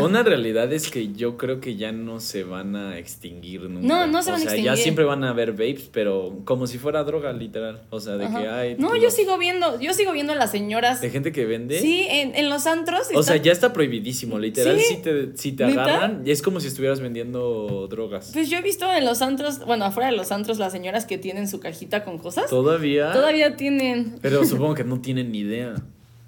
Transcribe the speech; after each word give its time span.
Una 0.00 0.22
realidad 0.22 0.72
es 0.72 0.90
que 0.90 1.12
yo 1.12 1.36
creo 1.36 1.60
que 1.60 1.76
ya 1.76 1.92
no 1.92 2.20
se 2.20 2.44
van 2.44 2.76
a 2.76 2.98
extinguir 2.98 3.62
nunca. 3.62 3.86
No, 3.86 4.06
no 4.06 4.22
se 4.22 4.30
van 4.30 4.40
o 4.40 4.42
a 4.42 4.44
sea, 4.44 4.52
extinguir. 4.52 4.64
ya 4.70 4.76
siempre 4.76 5.04
van 5.04 5.24
a 5.24 5.30
haber 5.30 5.52
vapes, 5.52 5.88
pero 5.92 6.40
como 6.44 6.66
si 6.66 6.78
fuera 6.78 7.04
droga, 7.04 7.32
literal. 7.32 7.82
O 7.90 8.00
sea, 8.00 8.16
de 8.16 8.26
Ajá. 8.26 8.40
que 8.40 8.48
hay. 8.48 8.76
No, 8.76 8.96
yo 8.96 9.10
sigo 9.10 9.36
viendo, 9.38 9.78
yo 9.80 9.92
sigo 9.94 10.12
viendo 10.12 10.32
a 10.32 10.36
las 10.36 10.50
señoras. 10.50 11.00
De 11.00 11.10
gente 11.10 11.32
que 11.32 11.44
vende. 11.44 11.80
Sí, 11.80 12.06
en, 12.08 12.34
en 12.34 12.48
los 12.48 12.66
antros. 12.66 13.08
O 13.14 13.22
sea, 13.22 13.36
ya 13.36 13.52
está 13.52 13.72
prohibidísimo. 13.72 14.38
Literal, 14.38 14.78
Sí. 14.78 14.84
si 14.94 14.96
te, 15.02 15.36
si 15.36 15.52
te 15.52 15.64
agarran, 15.64 16.22
es 16.26 16.42
como 16.42 16.60
si 16.60 16.68
estuvieras 16.68 17.00
vendiendo 17.00 17.86
drogas. 17.88 18.30
Pues 18.32 18.48
yo 18.50 18.58
he 18.58 18.62
visto 18.62 18.90
en 18.92 19.04
los 19.04 19.22
antros, 19.22 19.64
bueno, 19.64 19.84
afuera 19.84 20.10
de 20.10 20.16
los 20.16 20.32
antros, 20.32 20.58
las 20.58 20.72
señoras 20.72 21.06
que 21.06 21.18
tienen 21.18 21.48
su 21.48 21.60
cajita 21.60 22.04
con 22.04 22.18
cosas. 22.18 22.48
Todavía. 22.48 23.12
Todavía 23.12 23.56
tienen. 23.56 24.16
Pero 24.20 24.44
supongo 24.46 24.74
que 24.74 24.84
no 24.84 25.00
tienen 25.00 25.32
ni 25.32 25.40
idea. 25.40 25.74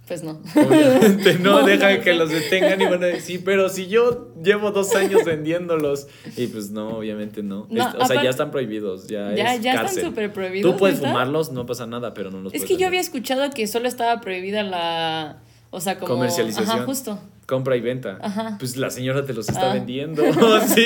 Pues 0.07 0.23
no. 0.23 0.39
Obviamente 0.55 1.39
no, 1.39 1.61
No, 1.61 1.67
deja 1.67 1.95
no, 1.97 2.03
que 2.03 2.13
los 2.13 2.29
detengan 2.29 2.79
y 2.81 2.85
van 2.85 3.03
a 3.03 3.07
decir, 3.07 3.41
pero 3.43 3.71
si 3.71 3.87
yo 3.87 4.35
llevo 4.43 4.71
dos 4.71 4.95
años 4.95 5.25
vendiéndos. 5.25 6.09
Y 6.37 6.47
pues 6.49 6.71
no, 6.71 6.99
obviamente 6.99 7.43
no. 7.43 7.67
No, 7.71 7.89
Es- 7.89 7.95
o 7.99 8.05
sea, 8.07 8.23
ya 8.23 8.29
están 8.31 8.51
prohibidos. 8.51 9.07
Ya, 9.07 9.35
Ya, 9.35 9.55
es 9.55 9.63
ya 9.63 9.71
están 9.73 9.87
cárcel. 9.87 10.05
súper 10.05 10.33
prohibidos. 10.33 10.71
Tú 10.73 10.79
puedes 10.79 10.99
fumarlos, 11.01 11.53
no 11.53 11.65
pasa 11.65 11.87
nada, 11.87 12.13
pero 12.13 12.31
no 12.31 12.41
los 12.43 12.53
Es 12.53 12.63
que 12.63 12.69
yo 12.69 12.73
vender. 12.73 12.87
había 12.89 13.01
escuchado 13.01 13.49
que 13.51 13.67
solo 13.67 13.89
estaba 13.89 14.21
prohibida 14.21 14.63
la. 14.63 15.39
O 15.71 15.81
sea, 15.81 15.99
como. 15.99 16.13
Comercialización. 16.15 16.71
Ajá, 16.71 16.85
justo. 16.85 17.19
Compra 17.47 17.77
y 17.77 17.81
venta. 17.81 18.19
Ajá. 18.23 18.57
Pues 18.59 18.77
la 18.77 18.91
señora 18.91 19.25
te 19.27 19.33
los 19.35 19.49
está 19.49 19.71
Ah. 19.71 19.75
vendiendo. 19.75 20.23
sí. 20.67 20.83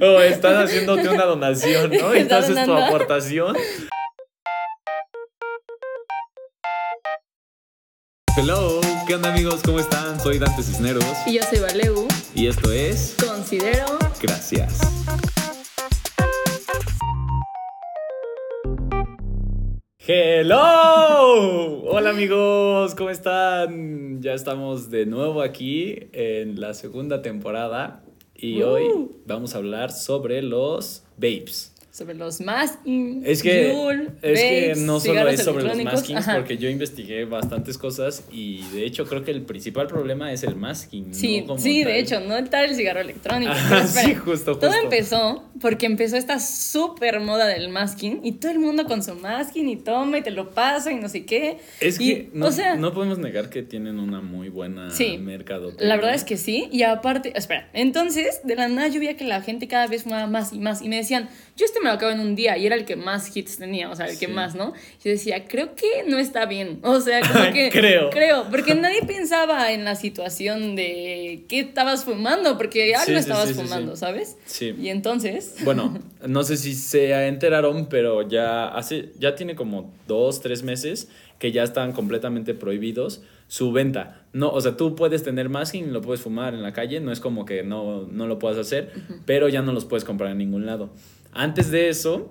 O 0.00 0.20
están 0.20 0.62
haciéndote 0.64 1.08
una 1.08 1.24
donación, 1.26 1.90
¿no? 1.90 2.14
Y 2.16 2.18
Entonces 2.20 2.64
tu 2.64 2.72
aportación. 2.74 3.54
Hello, 8.36 8.80
¿qué 9.06 9.14
onda 9.14 9.32
amigos? 9.32 9.60
¿Cómo 9.64 9.78
están? 9.80 10.18
Soy 10.20 10.38
Dante 10.38 10.62
Cisneros 10.62 11.04
Y 11.26 11.34
yo 11.34 11.42
soy 11.42 11.60
Valeu. 11.60 12.08
y 12.34 12.46
esto 12.46 12.72
es 12.72 13.16
Considero. 13.24 13.98
Gracias. 14.20 14.78
Hello. 20.54 21.82
Hola 21.90 22.10
amigos, 22.10 22.94
¿cómo 22.94 23.10
están? 23.10 24.20
Ya 24.22 24.34
estamos 24.34 24.90
de 24.90 25.06
nuevo 25.06 25.40
aquí 25.42 25.96
en 26.12 26.60
la 26.60 26.74
segunda 26.74 27.22
temporada 27.22 28.02
y 28.34 28.62
Uh. 28.62 28.66
hoy 28.66 28.84
vamos 29.26 29.54
a 29.54 29.58
hablar 29.58 29.90
sobre 29.92 30.42
los 30.42 31.04
vapes. 31.16 31.73
Sobre 31.94 32.14
los 32.14 32.40
masking. 32.40 33.22
Es 33.24 33.40
que, 33.40 33.70
es 34.22 34.40
que 34.40 34.72
no 34.78 34.98
solo 34.98 35.28
es 35.28 35.44
sobre 35.44 35.62
los 35.62 35.80
maskings, 35.80 36.18
Ajá. 36.18 36.34
porque 36.34 36.58
yo 36.58 36.68
investigué 36.68 37.24
bastantes 37.24 37.78
cosas 37.78 38.24
y 38.32 38.62
de 38.72 38.84
hecho 38.84 39.06
creo 39.06 39.22
que 39.22 39.30
el 39.30 39.42
principal 39.42 39.86
problema 39.86 40.32
es 40.32 40.42
el 40.42 40.56
masking. 40.56 41.14
Sí, 41.14 41.42
no 41.42 41.46
como 41.46 41.60
sí, 41.60 41.84
de 41.84 42.00
hecho, 42.00 42.18
no 42.18 42.42
tal 42.50 42.64
el 42.70 42.74
cigarro 42.74 42.98
electrónico. 43.00 43.52
Ajá, 43.52 43.86
sí, 43.86 44.12
justo, 44.16 44.58
Todo 44.58 44.70
justo. 44.72 44.82
empezó 44.82 45.44
porque 45.60 45.86
empezó 45.86 46.16
esta 46.16 46.40
súper 46.40 47.20
moda 47.20 47.46
del 47.46 47.68
masking 47.68 48.22
y 48.24 48.32
todo 48.32 48.50
el 48.50 48.58
mundo 48.58 48.86
con 48.86 49.00
su 49.04 49.14
masking 49.14 49.68
y 49.68 49.76
toma 49.76 50.18
y 50.18 50.22
te 50.22 50.32
lo 50.32 50.50
pasa 50.50 50.90
y 50.90 50.96
no 50.96 51.08
sé 51.08 51.24
qué. 51.24 51.58
Es 51.78 52.00
Y, 52.00 52.08
que 52.08 52.30
no, 52.34 52.46
o 52.46 52.50
sea, 52.50 52.74
no 52.74 52.92
podemos 52.92 53.18
negar 53.18 53.50
que 53.50 53.62
tienen 53.62 54.00
una 54.00 54.20
muy 54.20 54.48
buena 54.48 54.90
Sí. 54.90 55.16
mercado. 55.18 55.70
La 55.78 55.94
verdad 55.94 56.14
es 56.16 56.24
que 56.24 56.38
sí, 56.38 56.68
y 56.72 56.82
aparte, 56.82 57.32
espera, 57.38 57.68
entonces 57.72 58.40
de 58.42 58.56
la 58.56 58.66
nada 58.66 58.88
yo 58.88 58.98
veía 58.98 59.16
que 59.16 59.22
la 59.24 59.42
gente 59.42 59.68
cada 59.68 59.86
vez 59.86 60.02
fumaba 60.02 60.26
más 60.26 60.52
y 60.52 60.58
más 60.58 60.82
y 60.82 60.88
me 60.88 60.96
decían, 60.96 61.28
yo 61.56 61.66
este 61.66 61.80
me 61.80 61.86
lo 61.86 61.92
acabo 61.92 62.12
en 62.12 62.20
un 62.20 62.34
día 62.34 62.58
y 62.58 62.66
era 62.66 62.74
el 62.74 62.84
que 62.84 62.96
más 62.96 63.34
hits 63.36 63.58
tenía, 63.58 63.90
o 63.90 63.96
sea, 63.96 64.06
el 64.06 64.18
que 64.18 64.28
más, 64.28 64.54
¿no? 64.54 64.72
Yo 65.04 65.10
decía, 65.10 65.46
creo 65.46 65.74
que 65.74 66.04
no 66.08 66.18
está 66.18 66.46
bien, 66.46 66.80
o 66.82 67.00
sea, 67.00 67.20
como 67.20 67.44
que... 67.52 67.70
Creo. 67.70 68.10
Creo, 68.10 68.46
porque 68.50 68.74
nadie 68.74 69.02
pensaba 69.06 69.72
en 69.72 69.84
la 69.84 69.94
situación 69.94 70.74
de 70.74 71.44
qué 71.48 71.60
estabas 71.60 72.04
fumando, 72.04 72.58
porque 72.58 72.94
algo 72.94 73.06
Sí, 73.06 73.14
estabas 73.14 73.48
sí, 73.48 73.54
fumando. 73.54 73.96
¿sabes? 73.96 74.36
Sí. 74.46 74.74
Y 74.80 74.88
entonces... 74.88 75.56
Bueno, 75.64 75.98
no 76.26 76.44
sé 76.44 76.56
si 76.56 76.74
se 76.74 77.26
enteraron, 77.26 77.86
pero 77.88 78.28
ya 78.28 78.68
hace, 78.68 79.10
ya 79.18 79.34
tiene 79.34 79.54
como 79.54 79.92
dos, 80.06 80.40
tres 80.40 80.62
meses 80.62 81.08
que 81.38 81.52
ya 81.52 81.62
están 81.62 81.92
completamente 81.92 82.54
prohibidos 82.54 83.22
su 83.48 83.72
venta. 83.72 84.22
No, 84.32 84.50
o 84.50 84.60
sea, 84.60 84.76
tú 84.76 84.94
puedes 84.94 85.22
tener 85.22 85.48
masking 85.48 85.92
lo 85.92 86.00
puedes 86.00 86.20
fumar 86.20 86.54
en 86.54 86.62
la 86.62 86.72
calle, 86.72 87.00
no 87.00 87.12
es 87.12 87.20
como 87.20 87.44
que 87.44 87.62
no, 87.62 88.06
no 88.10 88.26
lo 88.26 88.38
puedas 88.38 88.58
hacer, 88.58 88.92
pero 89.26 89.48
ya 89.48 89.62
no 89.62 89.72
los 89.72 89.84
puedes 89.84 90.04
comprar 90.04 90.30
en 90.30 90.38
ningún 90.38 90.66
lado. 90.66 90.90
Antes 91.34 91.70
de 91.72 91.88
eso, 91.88 92.30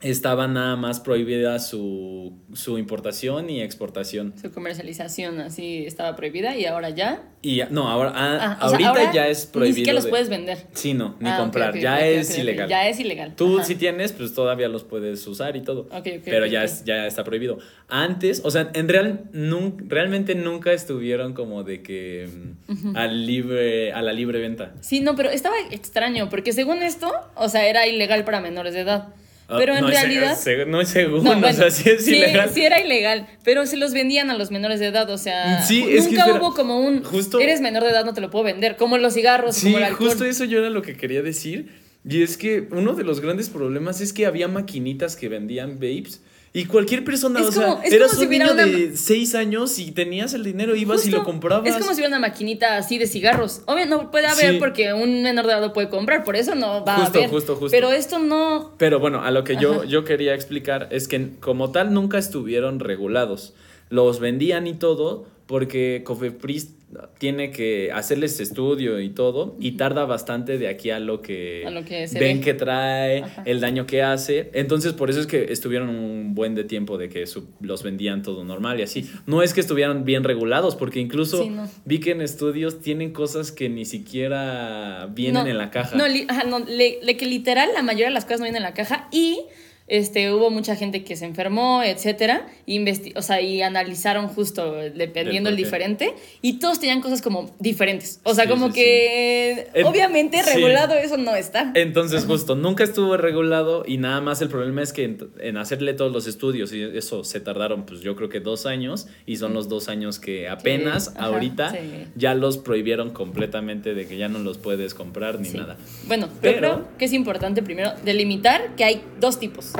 estaba 0.00 0.46
nada 0.46 0.76
más 0.76 1.00
prohibida 1.00 1.58
su, 1.58 2.32
su 2.52 2.78
importación 2.78 3.50
y 3.50 3.62
exportación. 3.62 4.34
Su 4.40 4.52
comercialización 4.52 5.40
así 5.40 5.84
estaba 5.86 6.14
prohibida 6.14 6.56
y 6.56 6.66
ahora 6.66 6.90
ya... 6.90 7.22
Y 7.42 7.56
ya- 7.56 7.68
no, 7.70 7.88
ahora, 7.88 8.12
ah, 8.14 8.38
Ah, 8.40 8.56
sea, 8.58 8.68
ahorita 8.68 8.88
ahora 8.90 9.12
ya 9.12 9.28
es 9.28 9.46
prohibido. 9.46 9.70
Ni 9.70 9.74
siquiera 9.80 9.94
los 9.94 10.04
de- 10.04 10.10
puedes 10.10 10.28
vender. 10.28 10.66
Sí, 10.72 10.94
no, 10.94 11.16
ni 11.20 11.28
Ah, 11.28 11.38
comprar. 11.38 11.76
ya 11.78 12.04
es 12.06 12.36
ilegal. 12.38 12.68
Ya 12.68 12.88
es 12.88 12.98
ilegal. 13.00 13.34
Tú 13.36 13.56
Ajá. 13.58 13.64
si 13.66 13.74
tienes, 13.76 14.12
pues 14.12 14.34
todavía 14.34 14.68
los 14.68 14.84
puedes 14.84 15.24
usar 15.26 15.56
y 15.56 15.62
todo. 15.62 15.88
Pero 16.24 16.46
ya. 16.46 16.64
Es, 16.64 16.84
ya 16.84 17.06
está 17.06 17.24
prohibido. 17.24 17.58
Antes, 17.88 18.40
o 18.44 18.50
sea, 18.50 18.70
en 18.74 18.88
real, 18.88 19.24
nun- 19.32 19.84
realmente 19.88 20.34
nunca 20.34 20.72
estuvieron 20.72 21.32
como 21.32 21.62
de 21.64 21.82
que 21.82 22.28
mm, 22.68 22.96
al 22.96 23.26
libre, 23.26 23.92
a 23.92 24.02
la 24.02 24.12
libre 24.12 24.38
venta. 24.40 24.74
Sí, 24.80 25.00
no, 25.00 25.14
pero 25.16 25.30
estaba 25.30 25.56
extraño, 25.70 26.28
porque 26.28 26.52
según 26.52 26.82
esto, 26.82 27.12
o 27.36 27.48
sea, 27.48 27.68
era 27.68 27.86
ilegal 27.86 28.24
para 28.24 28.40
menores 28.40 28.74
de 28.74 28.80
edad. 28.80 29.08
Ah, 29.50 29.56
Pero 29.58 29.74
en 29.74 29.80
no 29.80 29.88
es- 29.88 29.94
realidad... 29.94 30.36
no 30.66 30.80
es 30.82 30.88
según, 30.90 31.24
No, 31.24 31.30
o 31.48 31.52
sea, 31.54 31.70
sí 31.70 31.88
es 31.88 32.06
ilegal. 32.06 32.50
sí 32.52 32.62
era 32.64 32.80
ilegal, 32.84 33.26
pero 33.44 33.64
se 33.64 33.78
los 33.78 33.94
vendían 33.94 34.28
a 34.30 34.36
los 34.36 34.50
menores 34.50 34.78
de 34.78 34.86
edad, 34.88 35.08
o 35.08 35.16
sea, 35.16 35.62
Sí, 35.62 35.82
es 35.88 36.04
que 36.06 36.10
nunca 36.16 36.26
espera, 36.26 36.38
hubo 36.38 36.54
como 36.54 36.80
un, 36.80 37.02
justo- 37.02 37.40
eres 37.40 37.62
menor 37.62 37.82
de 37.84 37.90
edad, 37.90 38.04
no 38.04 38.12
te 38.12 38.20
lo 38.20 38.30
puedo 38.30 38.44
vender, 38.44 38.76
como 38.76 38.98
los 38.98 39.14
cigarros, 39.14 39.56
Sí, 39.56 39.66
como 39.68 39.78
el 39.78 39.84
alcohol. 39.84 40.08
justo 40.10 40.24
eso 40.26 40.44
yo 40.44 40.58
era 40.58 40.68
lo 40.68 40.82
que 40.82 40.96
quería 40.98 41.22
decir. 41.22 41.70
Y 42.08 42.22
es 42.22 42.36
que 42.36 42.68
uno 42.70 42.92
de 42.94 43.04
los 43.04 43.20
grandes 43.20 43.48
problemas 43.48 44.00
es 44.02 44.12
que 44.12 44.26
había 44.26 44.48
maquinitas 44.48 45.16
que 45.16 45.28
vendían 45.28 45.74
vapes. 45.80 46.22
Y 46.58 46.64
cualquier 46.66 47.04
persona, 47.04 47.40
Es 47.40 47.46
o 47.46 47.52
sea, 47.52 47.66
como- 47.66 47.82
eras 47.84 48.10
si 48.12 48.24
un 48.24 48.30
niño 48.30 48.52
una- 48.52 48.66
de 48.66 48.96
6 48.96 49.34
años 49.34 49.78
y 49.78 49.92
tenías 49.92 50.34
el 50.34 50.42
dinero, 50.42 50.74
ibas 50.74 51.06
y 51.06 51.10
lo 51.10 51.22
comprabas. 51.22 51.66
Es 51.68 51.76
como 51.76 51.90
si 51.94 52.00
hubiera 52.00 52.08
una 52.08 52.18
maquinita 52.18 52.76
así 52.76 52.98
de 52.98 53.06
cigarros. 53.06 53.62
Obvio, 53.66 53.86
no 53.86 54.10
puede 54.10 54.26
haber 54.26 54.54
Sí. 54.54 54.58
porque 54.58 54.92
un 54.92 55.22
menor 55.22 55.46
de 55.46 55.52
edad 55.52 55.60
lo 55.60 55.72
puede 55.72 55.88
comprar, 55.88 56.24
por 56.24 56.34
eso 56.36 56.54
no 56.54 56.84
va 56.84 56.96
Justo, 56.96 57.18
a 57.18 57.20
haber. 57.20 57.30
justo, 57.30 57.54
justo. 57.56 57.70
Pero 57.70 57.92
esto 57.92 58.18
no. 58.18 58.72
Pero 58.76 58.98
bueno, 58.98 59.22
a 59.22 59.30
lo 59.30 59.44
que 59.44 59.56
yo, 59.56 59.74
Ajá. 59.74 59.84
yo 59.84 60.04
quería 60.04 60.34
explicar 60.34 60.88
es 60.90 61.06
que 61.06 61.30
como 61.40 61.70
tal 61.70 61.92
nunca 61.94 62.18
estuvieron 62.18 62.80
regulados. 62.80 63.54
Los 63.90 64.18
vendían 64.20 64.66
y 64.66 64.74
todo 64.74 65.26
porque 65.48 66.02
Cofepris 66.04 66.74
tiene 67.18 67.50
que 67.50 67.90
hacerles 67.92 68.38
estudio 68.40 69.00
y 69.00 69.08
todo 69.10 69.56
y 69.60 69.72
tarda 69.72 70.04
bastante 70.06 70.56
de 70.58 70.68
aquí 70.68 70.90
a 70.90 71.00
lo 71.00 71.20
que, 71.20 71.64
A 71.66 71.70
lo 71.70 71.84
que 71.84 72.06
se 72.06 72.18
ven 72.18 72.38
ve. 72.38 72.44
que 72.44 72.54
trae, 72.54 73.22
Ajá. 73.24 73.42
el 73.44 73.60
daño 73.60 73.86
que 73.86 74.02
hace. 74.02 74.50
Entonces 74.54 74.92
por 74.92 75.10
eso 75.10 75.20
es 75.20 75.26
que 75.26 75.52
estuvieron 75.52 75.88
un 75.90 76.34
buen 76.34 76.54
de 76.54 76.64
tiempo 76.64 76.96
de 76.96 77.08
que 77.08 77.26
su- 77.26 77.48
los 77.60 77.82
vendían 77.82 78.22
todo 78.22 78.44
normal 78.44 78.78
y 78.80 78.82
así. 78.84 79.10
No 79.26 79.42
es 79.42 79.52
que 79.52 79.60
estuvieran 79.60 80.04
bien 80.04 80.22
regulados 80.24 80.76
porque 80.76 81.00
incluso 81.00 81.42
Sí, 81.42 81.50
no. 81.50 81.68
vi 81.84 81.98
que 82.00 82.12
en 82.12 82.20
estudios 82.22 82.80
tienen 82.80 83.12
cosas 83.12 83.50
que 83.52 83.68
ni 83.68 83.84
siquiera 83.84 85.08
vienen 85.14 85.44
no, 85.44 85.50
en 85.50 85.58
la 85.58 85.70
caja. 85.70 85.96
No, 85.96 86.06
li- 86.08 86.26
ajá, 86.28 86.44
no, 86.44 86.58
le- 86.60 86.98
le- 87.02 87.16
que 87.16 87.26
literal 87.26 87.70
la 87.74 87.82
mayoría 87.82 88.06
de 88.08 88.12
las 88.14 88.24
cosas 88.24 88.40
no 88.40 88.44
vienen 88.44 88.62
en 88.62 88.68
la 88.68 88.74
caja 88.74 89.08
y 89.12 89.40
este 89.88 90.32
hubo 90.32 90.50
mucha 90.50 90.76
gente 90.76 91.02
que 91.04 91.16
se 91.16 91.24
enfermó, 91.24 91.82
etcétera, 91.82 92.46
y 92.66 92.78
investi- 92.78 93.12
o 93.16 93.22
sea, 93.22 93.40
y 93.40 93.62
analizaron 93.62 94.28
justo 94.28 94.72
dependiendo 94.74 95.48
el 95.50 95.56
diferente 95.56 96.14
y 96.42 96.58
todos 96.58 96.78
tenían 96.80 97.00
cosas 97.00 97.22
como 97.22 97.54
diferentes. 97.58 98.20
O 98.24 98.34
sea, 98.34 98.44
Sí, 98.44 98.50
como 98.50 98.66
sí, 98.68 98.72
que 98.74 99.68
En- 99.74 99.86
obviamente 99.86 100.42
regulado 100.42 100.94
eso 100.94 101.16
no 101.16 101.34
está. 101.34 101.72
Entonces, 101.74 102.24
justo, 102.26 102.54
nunca 102.54 102.84
estuvo 102.84 103.16
regulado 103.16 103.84
y 103.86 103.96
nada 103.98 104.20
más 104.20 104.42
el 104.42 104.48
problema 104.48 104.82
es 104.82 104.92
que 104.92 105.04
en, 105.04 105.30
en 105.40 105.56
hacerle 105.56 105.94
todos 105.94 106.12
los 106.12 106.26
estudios 106.26 106.72
y 106.72 106.82
eso 106.82 107.24
se 107.24 107.40
tardaron, 107.40 107.84
pues 107.86 108.00
yo 108.00 108.14
creo 108.16 108.28
que 108.28 108.40
dos 108.40 108.66
años 108.66 109.06
y 109.26 109.36
son 109.36 109.54
los 109.54 109.68
dos 109.68 109.88
años 109.88 110.18
que 110.18 110.48
apenas 110.48 111.08
ajá, 111.16 111.26
ahorita 111.26 111.74
ya 112.14 112.34
los 112.34 112.58
prohibieron 112.58 113.10
completamente 113.10 113.94
de 113.94 114.06
que 114.06 114.16
ya 114.18 114.28
no 114.28 114.38
los 114.38 114.58
puedes 114.58 114.94
comprar 114.94 115.40
ni 115.40 115.50
nada. 115.50 115.76
Bueno, 116.06 116.28
pero, 116.40 116.54
Pero- 116.60 116.74
creo 116.74 116.88
que 116.98 117.04
es 117.06 117.12
importante 117.12 117.62
primero 117.62 117.92
delimitar 118.04 118.74
que 118.76 118.84
hay 118.84 119.02
dos 119.20 119.38
tipos. 119.40 119.72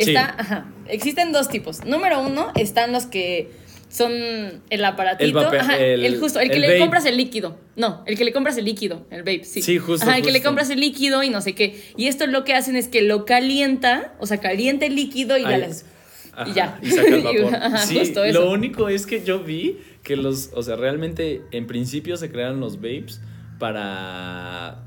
Sí. 0.00 0.10
Está, 0.10 0.34
ajá, 0.38 0.66
existen 0.88 1.32
dos 1.32 1.48
tipos. 1.48 1.84
Número 1.84 2.20
uno 2.20 2.52
están 2.54 2.92
los 2.92 3.06
que 3.06 3.50
son 3.90 4.12
el 4.70 4.84
aparatito, 4.84 5.40
El 5.52 5.60
ajá, 5.60 5.78
el- 5.78 6.04
el, 6.04 6.20
justo, 6.20 6.40
el 6.40 6.48
que 6.50 6.56
el 6.56 6.60
le 6.60 6.66
vape. 6.68 6.78
compras 6.80 7.04
el 7.06 7.16
líquido. 7.16 7.58
No, 7.74 8.02
el 8.06 8.18
que 8.18 8.24
le 8.24 8.32
compras 8.32 8.56
el 8.58 8.66
líquido, 8.66 9.06
el 9.10 9.20
vape, 9.22 9.44
sí. 9.44 9.62
Sí, 9.62 9.78
justo, 9.78 10.06
Ajá, 10.06 10.18
el 10.18 10.22
que 10.24 10.30
le 10.30 10.42
compras 10.42 10.68
el 10.70 10.80
líquido 10.80 11.22
y 11.22 11.30
no 11.30 11.40
sé 11.40 11.54
qué. 11.54 11.80
Y 11.96 12.06
esto 12.06 12.26
lo 12.26 12.44
que 12.44 12.52
hacen 12.54 12.76
es 12.76 12.86
que 12.88 13.00
lo 13.02 13.24
calienta, 13.24 14.14
o 14.20 14.26
sea, 14.26 14.38
calienta 14.38 14.84
el 14.86 14.94
líquido 14.94 15.38
y 15.38 15.42
ya 15.42 15.48
Ay, 15.48 15.60
les- 15.62 15.86
Ajá, 16.34 16.50
y 16.50 16.52
ya. 16.54 16.78
Y 16.82 16.90
saca 16.90 17.08
el 17.08 17.22
vapor. 17.24 17.54
Ajá, 17.56 17.78
sí, 17.78 17.98
justo 17.98 18.24
eso. 18.24 18.40
lo 18.44 18.50
único 18.52 18.88
es 18.90 19.06
que 19.06 19.24
yo 19.24 19.40
vi 19.42 19.78
que 20.02 20.16
los, 20.16 20.50
o 20.54 20.62
sea, 20.62 20.76
realmente 20.76 21.42
en 21.50 21.66
principio 21.66 22.16
se 22.18 22.30
crearon 22.30 22.60
los 22.60 22.76
vapes 22.76 23.20
para 23.58 24.82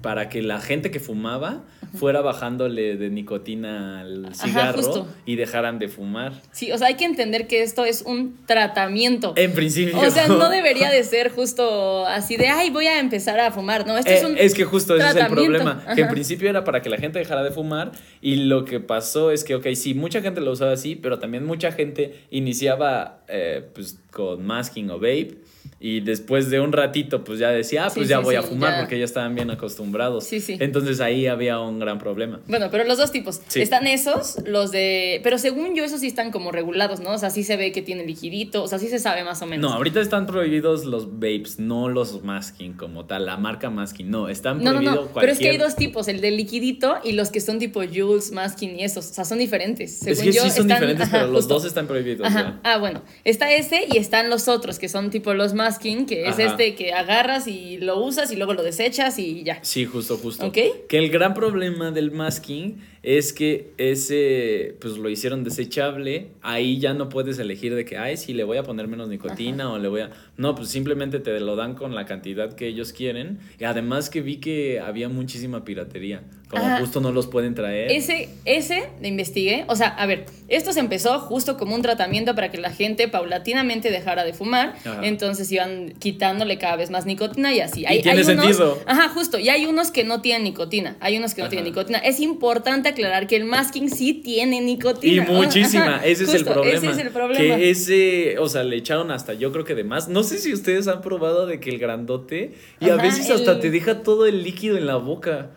para 0.00 0.28
que 0.28 0.42
la 0.42 0.60
gente 0.60 0.90
que 0.92 1.00
fumaba 1.00 1.64
fuera 1.96 2.20
bajándole 2.20 2.96
de 2.96 3.10
nicotina 3.10 4.00
al 4.00 4.34
cigarro 4.34 5.06
y 5.24 5.36
dejaran 5.36 5.78
de 5.78 5.88
fumar. 5.88 6.32
Sí, 6.52 6.72
o 6.72 6.78
sea, 6.78 6.88
hay 6.88 6.94
que 6.94 7.04
entender 7.04 7.46
que 7.46 7.62
esto 7.62 7.84
es 7.84 8.02
un 8.02 8.36
tratamiento. 8.46 9.32
En 9.36 9.52
principio. 9.52 9.98
O 9.98 10.10
sea, 10.10 10.28
no 10.28 10.48
debería 10.50 10.90
de 10.90 11.02
ser 11.04 11.30
justo 11.30 12.06
así 12.06 12.36
de, 12.36 12.48
ay, 12.48 12.70
voy 12.70 12.86
a 12.86 12.98
empezar 13.00 13.40
a 13.40 13.50
fumar. 13.50 13.86
No, 13.86 13.96
esto 13.96 14.10
Eh, 14.10 14.16
es 14.18 14.24
un 14.24 14.38
es 14.38 14.54
que 14.54 14.64
justo 14.64 14.96
ese 14.96 15.08
es 15.08 15.16
el 15.16 15.26
problema. 15.26 15.84
Que 15.94 16.02
en 16.02 16.08
principio 16.08 16.48
era 16.50 16.64
para 16.64 16.82
que 16.82 16.90
la 16.90 16.98
gente 16.98 17.18
dejara 17.18 17.42
de 17.42 17.50
fumar. 17.50 17.92
Y 18.20 18.36
lo 18.36 18.64
que 18.64 18.80
pasó 18.80 19.30
es 19.30 19.44
que, 19.44 19.54
ok, 19.54 19.66
sí, 19.74 19.94
mucha 19.94 20.20
gente 20.20 20.40
lo 20.40 20.52
usaba 20.52 20.72
así, 20.72 20.96
pero 20.96 21.18
también 21.18 21.44
mucha 21.44 21.72
gente 21.72 22.14
iniciaba 22.30 23.20
eh, 23.28 23.62
pues 23.74 23.98
con 24.10 24.44
masking 24.44 24.90
o 24.90 24.94
vape. 24.94 25.36
Y 25.80 26.00
después 26.00 26.50
de 26.50 26.58
un 26.58 26.72
ratito, 26.72 27.22
pues 27.22 27.38
ya 27.38 27.50
decía, 27.50 27.86
ah, 27.86 27.90
Sí, 27.90 28.00
pues 28.00 28.08
ya 28.08 28.18
sí, 28.18 28.24
voy 28.24 28.34
a 28.34 28.42
fumar 28.42 28.72
ya. 28.72 28.78
porque 28.80 28.98
ya 28.98 29.04
estaban 29.04 29.36
bien 29.36 29.48
acostumbrados. 29.50 30.24
Sí, 30.24 30.40
sí. 30.40 30.56
Entonces 30.58 31.00
ahí 31.00 31.28
había 31.28 31.60
un 31.60 31.78
gran 31.78 31.98
problema. 32.00 32.40
Bueno, 32.48 32.66
pero 32.72 32.82
los 32.82 32.98
dos 32.98 33.12
tipos. 33.12 33.40
Están 33.54 33.86
esos, 33.86 34.38
los 34.44 34.72
de. 34.72 35.20
Pero 35.22 35.38
según 35.38 35.76
yo, 35.76 35.84
esos 35.84 36.00
sí 36.00 36.08
están 36.08 36.32
como 36.32 36.50
regulados, 36.50 36.98
¿no? 36.98 37.12
O 37.12 37.18
sea, 37.18 37.30
sí 37.30 37.44
se 37.44 37.56
ve 37.56 37.70
que 37.70 37.80
tiene 37.80 38.04
liquidito. 38.04 38.64
O 38.64 38.66
sea, 38.66 38.80
sí 38.80 38.88
se 38.88 38.98
sabe 38.98 39.22
más 39.22 39.40
o 39.42 39.46
menos. 39.46 39.70
No, 39.70 39.76
ahorita 39.76 40.00
están 40.00 40.26
prohibidos 40.26 40.84
los 40.84 41.12
vapes, 41.20 41.60
no 41.60 41.88
los 41.88 42.24
masking 42.24 42.72
como 42.72 43.04
tal, 43.04 43.26
la 43.26 43.36
marca 43.36 43.70
masking, 43.70 44.10
no, 44.10 44.28
están 44.28 44.58
No, 44.64 44.72
no, 44.72 44.78
prohibidos 44.80 45.06
no. 45.06 45.20
Pero 45.20 45.30
es 45.32 45.38
que 45.38 45.50
hay 45.50 45.58
dos 45.58 45.76
tipos, 45.76 46.08
el 46.08 46.20
de 46.20 46.32
liquidito 46.32 46.96
y 47.04 47.12
los 47.12 47.30
que 47.30 47.40
son 47.40 47.60
tipo 47.60 47.82
Jules, 47.84 48.32
Masking 48.32 48.80
y 48.80 48.82
esos. 48.82 49.10
O 49.12 49.14
sea, 49.14 49.24
son 49.24 49.38
diferentes. 49.38 50.04
Es 50.04 50.18
Según 50.18 50.24
que 50.32 50.36
yo, 50.38 50.42
sí 50.42 50.50
son 50.50 50.62
están- 50.62 50.68
diferentes, 50.80 51.06
ajá, 51.06 51.18
pero 51.20 51.30
los 51.32 51.46
dos 51.46 51.64
están 51.64 51.86
prohibidos. 51.86 52.26
Ajá. 52.26 52.58
Ah, 52.64 52.78
bueno. 52.78 53.02
Está 53.22 53.52
ese 53.52 53.86
y 53.92 53.98
están 53.98 54.28
los 54.28 54.48
otros, 54.48 54.80
que 54.80 54.88
son 54.88 55.10
tipo 55.10 55.32
los 55.34 55.47
masking, 55.54 56.06
que 56.06 56.26
es 56.26 56.34
Ajá. 56.34 56.44
este 56.44 56.74
que 56.74 56.92
agarras 56.92 57.46
y 57.46 57.78
lo 57.78 57.98
usas 57.98 58.30
y 58.32 58.36
luego 58.36 58.54
lo 58.54 58.62
desechas 58.62 59.18
y 59.18 59.42
ya. 59.44 59.58
Sí, 59.62 59.84
justo, 59.84 60.16
justo. 60.16 60.46
Ok. 60.46 60.58
Que 60.88 60.98
el 60.98 61.10
gran 61.10 61.34
problema 61.34 61.90
del 61.90 62.10
masking 62.10 62.80
es 63.16 63.32
que 63.32 63.70
ese, 63.78 64.74
pues 64.82 64.98
lo 64.98 65.08
hicieron 65.08 65.42
desechable. 65.42 66.28
Ahí 66.42 66.78
ya 66.78 66.92
no 66.92 67.08
puedes 67.08 67.38
elegir 67.38 67.74
de 67.74 67.86
que, 67.86 67.96
ay, 67.96 68.18
si 68.18 68.34
le 68.34 68.44
voy 68.44 68.58
a 68.58 68.64
poner 68.64 68.86
menos 68.86 69.08
nicotina 69.08 69.72
o 69.72 69.78
le 69.78 69.88
voy 69.88 70.02
a. 70.02 70.10
No, 70.36 70.54
pues 70.54 70.68
simplemente 70.68 71.18
te 71.18 71.40
lo 71.40 71.56
dan 71.56 71.74
con 71.74 71.94
la 71.94 72.04
cantidad 72.04 72.52
que 72.52 72.66
ellos 72.66 72.92
quieren. 72.92 73.38
Y 73.58 73.64
además 73.64 74.10
que 74.10 74.20
vi 74.20 74.36
que 74.36 74.78
había 74.80 75.08
muchísima 75.08 75.64
piratería. 75.64 76.20
Como 76.50 76.64
Ajá. 76.64 76.78
justo 76.80 77.00
no 77.02 77.12
los 77.12 77.26
pueden 77.26 77.54
traer. 77.54 77.90
Ese, 77.92 78.30
ese 78.46 78.88
le 79.02 79.08
investigué. 79.08 79.64
O 79.68 79.76
sea, 79.76 79.88
a 79.88 80.06
ver, 80.06 80.24
esto 80.48 80.72
se 80.72 80.80
empezó 80.80 81.18
justo 81.20 81.58
como 81.58 81.74
un 81.74 81.82
tratamiento 81.82 82.34
para 82.34 82.50
que 82.50 82.56
la 82.56 82.70
gente 82.70 83.06
paulatinamente 83.06 83.90
dejara 83.90 84.24
de 84.24 84.32
fumar. 84.32 84.74
Ajá. 84.84 85.00
Entonces 85.02 85.50
iban 85.52 85.90
quitándole 85.98 86.56
cada 86.56 86.76
vez 86.76 86.90
más 86.90 87.04
nicotina 87.04 87.54
y 87.54 87.60
así. 87.60 87.84
Y 87.88 88.00
tiene 88.02 88.22
unos- 88.22 88.26
sentido. 88.26 88.78
Ajá, 88.86 89.10
justo. 89.10 89.38
Y 89.38 89.50
hay 89.50 89.66
unos 89.66 89.90
que 89.90 90.04
no 90.04 90.22
tienen 90.22 90.44
nicotina. 90.44 90.96
Hay 91.00 91.18
unos 91.18 91.34
que 91.34 91.42
no 91.42 91.48
tienen 91.50 91.66
nicotina. 91.66 91.98
Es 91.98 92.18
importante 92.20 92.94
aclarar 92.98 93.26
que 93.26 93.36
el 93.36 93.44
masking 93.44 93.88
sí 93.90 94.14
tiene 94.14 94.56
Y 94.58 94.60
nicotina. 94.60 95.24
muchísima, 95.24 95.96
Ajá, 95.96 96.06
ese 96.06 96.24
es 96.24 96.34
el 96.34 96.44
problema. 96.44 96.76
Ese 96.76 96.90
es 96.90 96.98
el 96.98 97.10
problema. 97.10 97.56
Que 97.56 97.70
ese, 97.70 98.38
o 98.38 98.48
sea, 98.48 98.64
le 98.64 98.76
echaron 98.76 99.10
hasta 99.10 99.34
yo 99.34 99.52
creo 99.52 99.64
que 99.64 99.74
de 99.74 99.84
más. 99.84 100.08
No 100.08 100.22
sé 100.22 100.38
si 100.38 100.52
ustedes 100.52 100.88
han 100.88 101.00
probado 101.00 101.46
de 101.46 101.60
que 101.60 101.70
el 101.70 101.78
grandote 101.78 102.52
y 102.80 102.90
a 102.90 102.96
veces 102.96 103.30
hasta 103.30 103.60
te 103.60 103.70
deja 103.70 104.02
todo 104.02 104.26
el 104.26 104.42
líquido 104.42 104.76
en 104.76 104.86
la 104.86 104.96
boca. 104.96 105.50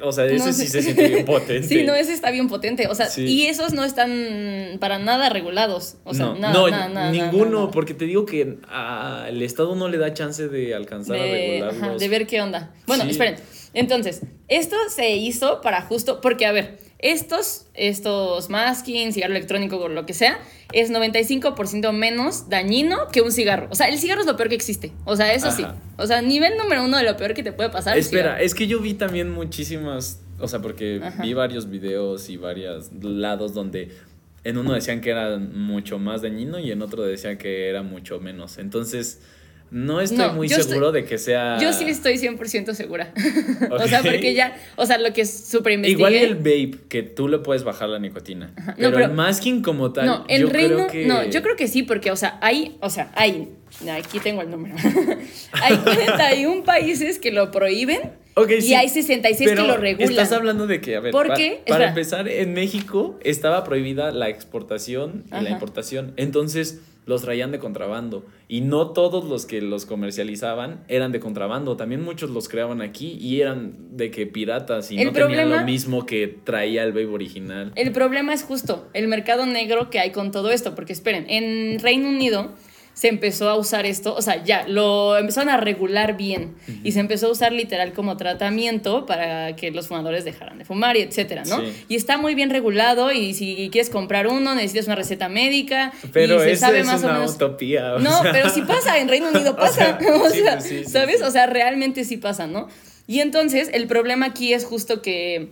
O 0.00 0.10
sea, 0.10 0.24
ese 0.24 0.38
No 0.46 0.52
sí 0.54 0.66
se 0.68 0.80
siente 0.80 1.06
bien 1.08 1.24
potente. 1.26 1.68
Sí, 1.68 1.82
no, 1.82 1.94
ese 1.94 2.14
está 2.14 2.30
bien 2.30 2.48
potente. 2.48 2.86
O 2.88 2.94
sea, 2.94 3.06
Sí. 3.06 3.24
y 3.26 3.46
esos 3.46 3.74
no 3.74 3.84
están 3.84 4.78
para 4.80 4.98
nada 4.98 5.28
regulados. 5.28 5.98
O 6.04 6.14
sea, 6.14 6.26
no, 6.26 6.38
nada, 6.38 6.54
no, 6.54 6.68
nada, 6.70 6.88
nada, 6.88 7.10
ninguno, 7.12 7.70
porque 7.70 7.92
te 7.92 8.06
digo 8.06 8.24
que 8.24 8.56
el 9.28 9.42
Estado 9.42 9.74
no 9.76 9.88
le 9.88 9.98
da 9.98 10.14
chance 10.14 10.48
de 10.48 10.74
alcanzar 10.74 11.16
a 11.16 11.22
de, 11.24 11.30
regularlos. 11.50 11.82
ajá, 11.82 11.94
de 11.96 12.08
ver 12.08 12.26
qué 12.26 12.40
onda. 12.40 12.72
Bueno, 12.86 13.04
Sí. 13.04 13.10
esperen. 13.10 13.36
Entonces, 13.74 14.22
esto 14.48 14.76
se 14.88 15.10
hizo 15.16 15.60
para 15.60 15.82
justo, 15.82 16.20
porque 16.20 16.46
a 16.46 16.52
ver, 16.52 16.78
estos, 16.98 17.66
estos 17.74 18.50
masking, 18.50 19.12
cigarro 19.12 19.32
electrónico 19.32 19.76
o 19.78 19.88
lo 19.88 20.06
que 20.06 20.12
sea, 20.12 20.38
es 20.72 20.90
95% 20.90 21.92
menos 21.92 22.48
dañino 22.48 23.08
que 23.12 23.22
un 23.22 23.32
cigarro. 23.32 23.68
O 23.70 23.74
sea, 23.74 23.88
el 23.88 23.98
cigarro 23.98 24.20
es 24.20 24.26
lo 24.26 24.36
peor 24.36 24.48
que 24.48 24.54
existe. 24.54 24.92
O 25.04 25.16
sea, 25.16 25.32
eso 25.32 25.50
sí. 25.50 25.64
O 25.96 26.06
sea, 26.06 26.20
nivel 26.20 26.56
número 26.56 26.84
uno 26.84 26.98
de 26.98 27.04
lo 27.04 27.16
peor 27.16 27.34
que 27.34 27.42
te 27.42 27.52
puede 27.52 27.70
pasar. 27.70 27.96
Espera, 27.96 28.40
es 28.40 28.54
que 28.54 28.66
yo 28.66 28.80
vi 28.80 28.94
también 28.94 29.30
muchísimas, 29.30 30.20
o 30.38 30.48
sea, 30.48 30.60
porque 30.60 31.00
Ajá. 31.02 31.22
vi 31.22 31.32
varios 31.32 31.70
videos 31.70 32.28
y 32.28 32.36
varios 32.36 32.92
lados 33.00 33.54
donde 33.54 33.90
en 34.44 34.58
uno 34.58 34.72
decían 34.72 35.00
que 35.00 35.10
era 35.10 35.38
mucho 35.38 35.98
más 35.98 36.22
dañino 36.22 36.58
y 36.58 36.70
en 36.70 36.82
otro 36.82 37.02
decían 37.02 37.38
que 37.38 37.68
era 37.68 37.82
mucho 37.82 38.20
menos. 38.20 38.58
Entonces, 38.58 39.20
no 39.70 40.00
estoy 40.00 40.18
No, 40.18 40.32
muy 40.34 40.48
seguro 40.48 40.88
estoy- 40.88 41.02
de 41.02 41.08
que 41.08 41.18
sea... 41.18 41.58
Yo 41.60 41.72
sí 41.72 41.84
estoy 41.84 42.14
100% 42.14 42.74
segura. 42.74 43.12
o 43.70 43.86
sea, 43.86 44.02
porque 44.02 44.34
ya, 44.34 44.56
o 44.76 44.84
sea, 44.86 44.98
lo 44.98 45.12
que 45.12 45.24
súper 45.24 45.74
investigué. 45.74 45.98
Igual 45.98 46.14
el 46.14 46.34
vape, 46.36 46.78
que 46.88 47.02
tú 47.02 47.28
le 47.28 47.38
puedes 47.38 47.62
bajar 47.64 47.88
la 47.88 47.98
nicotina. 47.98 48.52
Pero, 48.76 48.90
pero- 48.92 49.04
el 49.06 49.12
masking 49.12 49.62
como 49.62 49.92
tal, 49.92 50.06
No, 50.06 50.24
en 50.28 50.42
yo 50.42 50.48
Reino, 50.48 50.76
creo 50.76 50.86
que... 50.88 51.06
no, 51.06 51.24
yo 51.24 51.42
creo 51.42 51.56
que 51.56 51.68
sí, 51.68 51.82
porque, 51.84 52.10
o 52.10 52.16
sea, 52.16 52.38
hay, 52.42 52.76
o 52.80 52.90
sea, 52.90 53.12
hay, 53.14 53.48
aquí 53.92 54.18
tengo 54.18 54.42
el 54.42 54.50
número, 54.50 54.74
hay 55.52 55.76
41 55.76 56.64
países 56.64 57.18
que 57.18 57.30
lo 57.30 57.50
prohíben 57.50 58.00
y 58.58 58.60
sí, 58.62 58.74
hay 58.74 58.88
66 58.88 59.50
pero 59.50 59.62
que 59.62 59.68
lo 59.68 59.76
regulan. 59.76 60.10
Estás 60.10 60.32
hablando 60.32 60.66
de 60.66 60.80
que, 60.80 60.96
a 60.96 61.00
ver, 61.00 61.12
¿Por 61.12 61.34
qué? 61.34 61.62
para 61.68 61.88
empezar, 61.88 62.26
en 62.28 62.54
México 62.54 63.18
estaba 63.22 63.64
prohibida 63.64 64.12
la 64.12 64.28
exportación 64.30 65.24
y 65.28 65.42
la 65.44 65.50
importación. 65.50 66.14
Entonces 66.16 66.80
los 67.10 67.22
traían 67.22 67.52
de 67.52 67.58
contrabando. 67.58 68.24
Y 68.48 68.62
no 68.62 68.92
todos 68.92 69.24
los 69.26 69.44
que 69.44 69.60
los 69.60 69.84
comercializaban 69.84 70.84
eran 70.88 71.12
de 71.12 71.20
contrabando. 71.20 71.76
También 71.76 72.02
muchos 72.02 72.30
los 72.30 72.48
creaban 72.48 72.80
aquí 72.80 73.18
y 73.20 73.40
eran 73.42 73.74
de 73.96 74.10
que 74.10 74.26
piratas 74.26 74.90
y 74.90 74.98
El 74.98 75.08
no 75.08 75.12
tenían 75.12 75.28
problema- 75.28 75.56
lo 75.60 75.66
mismo 75.66 76.06
que 76.06 76.26
traía 76.44 76.82
el 76.84 76.92
Babe 76.92 77.06
original. 77.06 77.72
El 77.76 77.92
problema 77.92 78.32
es 78.32 78.42
justo 78.44 78.88
el 78.94 79.08
mercado 79.08 79.44
negro 79.44 79.90
que 79.90 79.98
hay 79.98 80.10
con 80.12 80.30
todo 80.30 80.50
esto, 80.50 80.74
porque 80.74 80.92
esperen, 80.94 81.26
en 81.28 81.78
Reino 81.80 82.08
Unido 82.08 82.52
se 83.00 83.08
empezó 83.08 83.48
a 83.48 83.56
usar 83.56 83.86
esto, 83.86 84.14
o 84.14 84.20
sea, 84.20 84.44
ya, 84.44 84.68
lo 84.68 85.16
empezaron 85.16 85.48
a 85.48 85.56
regular 85.56 86.18
bien 86.18 86.54
y 86.84 86.92
se 86.92 87.00
empezó 87.00 87.28
a 87.28 87.30
usar 87.30 87.50
literal 87.50 87.94
como 87.94 88.18
tratamiento 88.18 89.06
para 89.06 89.56
que 89.56 89.70
los 89.70 89.88
fumadores 89.88 90.26
dejaran 90.26 90.58
de 90.58 90.66
fumar 90.66 90.98
y 90.98 91.00
etcétera, 91.00 91.44
¿no? 91.48 91.60
Sí. 91.60 91.72
Y 91.88 91.96
está 91.96 92.18
muy 92.18 92.34
bien 92.34 92.50
regulado 92.50 93.10
y 93.10 93.32
si 93.32 93.70
quieres 93.72 93.88
comprar 93.88 94.26
uno 94.26 94.54
necesitas 94.54 94.84
una 94.84 94.96
receta 94.96 95.30
médica 95.30 95.92
Pero 96.12 96.36
y 96.36 96.40
se 96.40 96.52
eso 96.52 96.60
sabe 96.60 96.80
es 96.80 96.86
más 96.86 97.02
o 97.02 97.06
una 97.06 97.14
menos 97.14 97.36
utopía. 97.36 97.94
o 97.94 98.00
no, 98.00 98.20
sea. 98.20 98.32
pero 98.32 98.50
sí 98.50 98.60
pasa, 98.60 98.98
en 98.98 99.08
Reino 99.08 99.30
Unido 99.30 99.52
O 99.54 99.56
pasa. 99.56 99.98
sea, 99.98 99.98
O 100.22 100.28
sí, 100.28 100.40
sea, 100.40 100.52
pues 100.58 100.64
sí, 100.68 100.84
sí, 100.84 100.90
¿sabes? 100.90 101.22
O 101.22 101.30
sea, 101.30 101.46
realmente 101.46 102.04
sí 102.04 102.18
pasa, 102.18 102.46
¿no? 102.46 102.68
Y 103.06 103.20
entonces 103.20 103.70
el 103.72 103.86
problema 103.86 104.26
aquí 104.26 104.52
es 104.52 104.66
justo 104.66 105.00
que 105.00 105.48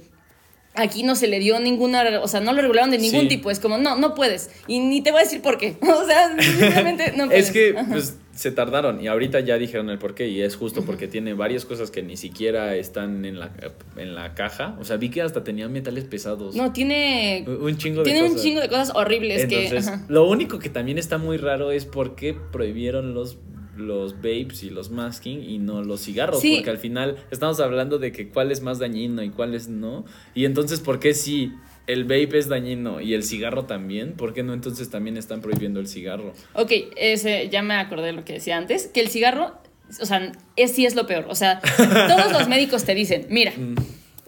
aquí 0.78 1.02
no 1.02 1.14
se 1.14 1.26
le 1.26 1.38
dio 1.38 1.58
ninguna, 1.60 2.20
o 2.22 2.28
sea, 2.28 2.40
no 2.40 2.52
lo 2.52 2.62
regularon 2.62 2.90
de 2.90 2.98
ningún 2.98 3.22
Sí. 3.22 3.28
tipo. 3.28 3.50
Es 3.50 3.60
como, 3.60 3.78
no, 3.78 3.96
no 3.96 4.14
puedes. 4.14 4.50
Y 4.66 4.80
ni 4.80 5.02
te 5.02 5.10
voy 5.10 5.20
a 5.20 5.24
decir 5.24 5.42
por 5.42 5.58
qué. 5.58 5.76
O 5.82 6.06
sea, 6.06 6.34
simplemente 6.40 7.12
no 7.16 7.26
puedes. 7.26 7.46
Es 7.46 7.50
que 7.52 7.74
pues 7.90 8.16
se 8.34 8.52
tardaron 8.52 9.00
y 9.02 9.08
ahorita 9.08 9.40
ya 9.40 9.58
dijeron 9.58 9.90
el 9.90 9.98
porqué 9.98 10.28
y 10.28 10.42
es 10.42 10.54
justo 10.54 10.84
porque 10.84 11.08
tiene 11.08 11.34
varias 11.34 11.64
cosas 11.64 11.90
que 11.90 12.04
ni 12.04 12.16
siquiera 12.16 12.76
están 12.76 13.24
en 13.24 13.40
la, 13.40 13.50
en 13.96 14.14
la 14.14 14.34
caja. 14.34 14.76
O 14.80 14.84
sea, 14.84 14.96
vi 14.96 15.10
que 15.10 15.22
hasta 15.22 15.42
tenía 15.42 15.68
metales 15.68 16.04
pesados. 16.04 16.54
No, 16.54 16.72
tiene. 16.72 17.44
un 17.48 17.76
chingo 17.76 18.04
de 18.04 18.04
Tiene 18.04 18.22
un 18.22 18.28
cosas. 18.28 18.42
chingo 18.44 18.60
de 18.60 18.68
cosas 18.68 18.92
horribles 18.94 19.42
Entonces, 19.42 19.86
que. 19.86 19.90
ajá. 19.90 20.04
lo 20.08 20.28
único 20.28 20.58
que 20.60 20.68
también 20.68 20.98
está 20.98 21.18
muy 21.18 21.36
raro 21.36 21.72
es 21.72 21.84
por 21.84 22.14
qué 22.14 22.34
prohibieron 22.52 23.12
los 23.12 23.38
los 23.78 24.16
vapes 24.16 24.62
y 24.64 24.70
los 24.70 24.90
masking 24.90 25.42
y 25.42 25.58
no 25.58 25.82
los 25.82 26.02
cigarros, 26.04 26.40
Sí. 26.40 26.56
porque 26.56 26.70
al 26.70 26.78
final 26.78 27.16
estamos 27.30 27.60
hablando 27.60 27.98
de 27.98 28.12
que 28.12 28.28
cuál 28.28 28.50
es 28.52 28.60
más 28.60 28.78
dañino 28.78 29.22
y 29.22 29.30
cuál 29.30 29.54
es 29.54 29.68
no. 29.68 30.04
Y 30.34 30.44
entonces, 30.44 30.80
¿por 30.80 30.98
qué 30.98 31.14
si 31.14 31.52
el 31.86 32.02
vape 32.04 32.36
es 32.36 32.48
dañino 32.48 33.00
y 33.00 33.14
el 33.14 33.22
cigarro 33.22 33.64
también? 33.64 34.12
¿Por 34.12 34.34
qué 34.34 34.42
no 34.42 34.52
entonces 34.52 34.90
también 34.90 35.16
están 35.16 35.40
prohibiendo 35.40 35.80
el 35.80 35.86
cigarro? 35.88 36.32
Ok, 36.54 36.72
ese, 36.96 37.48
ya 37.48 37.62
me 37.62 37.74
acordé 37.74 38.06
de 38.06 38.12
lo 38.12 38.24
que 38.24 38.34
decía 38.34 38.56
antes, 38.58 38.88
que 38.88 39.00
el 39.00 39.08
cigarro, 39.08 39.54
o 40.02 40.04
sea, 40.06 40.32
es, 40.56 40.72
sí 40.72 40.84
es 40.84 40.94
lo 40.94 41.06
peor. 41.06 41.26
O 41.28 41.34
sea, 41.34 41.60
todos 42.08 42.32
los 42.32 42.48
médicos 42.48 42.84
te 42.84 42.94
dicen, 42.94 43.26
mira, 43.30 43.52
Mm. 43.56 43.76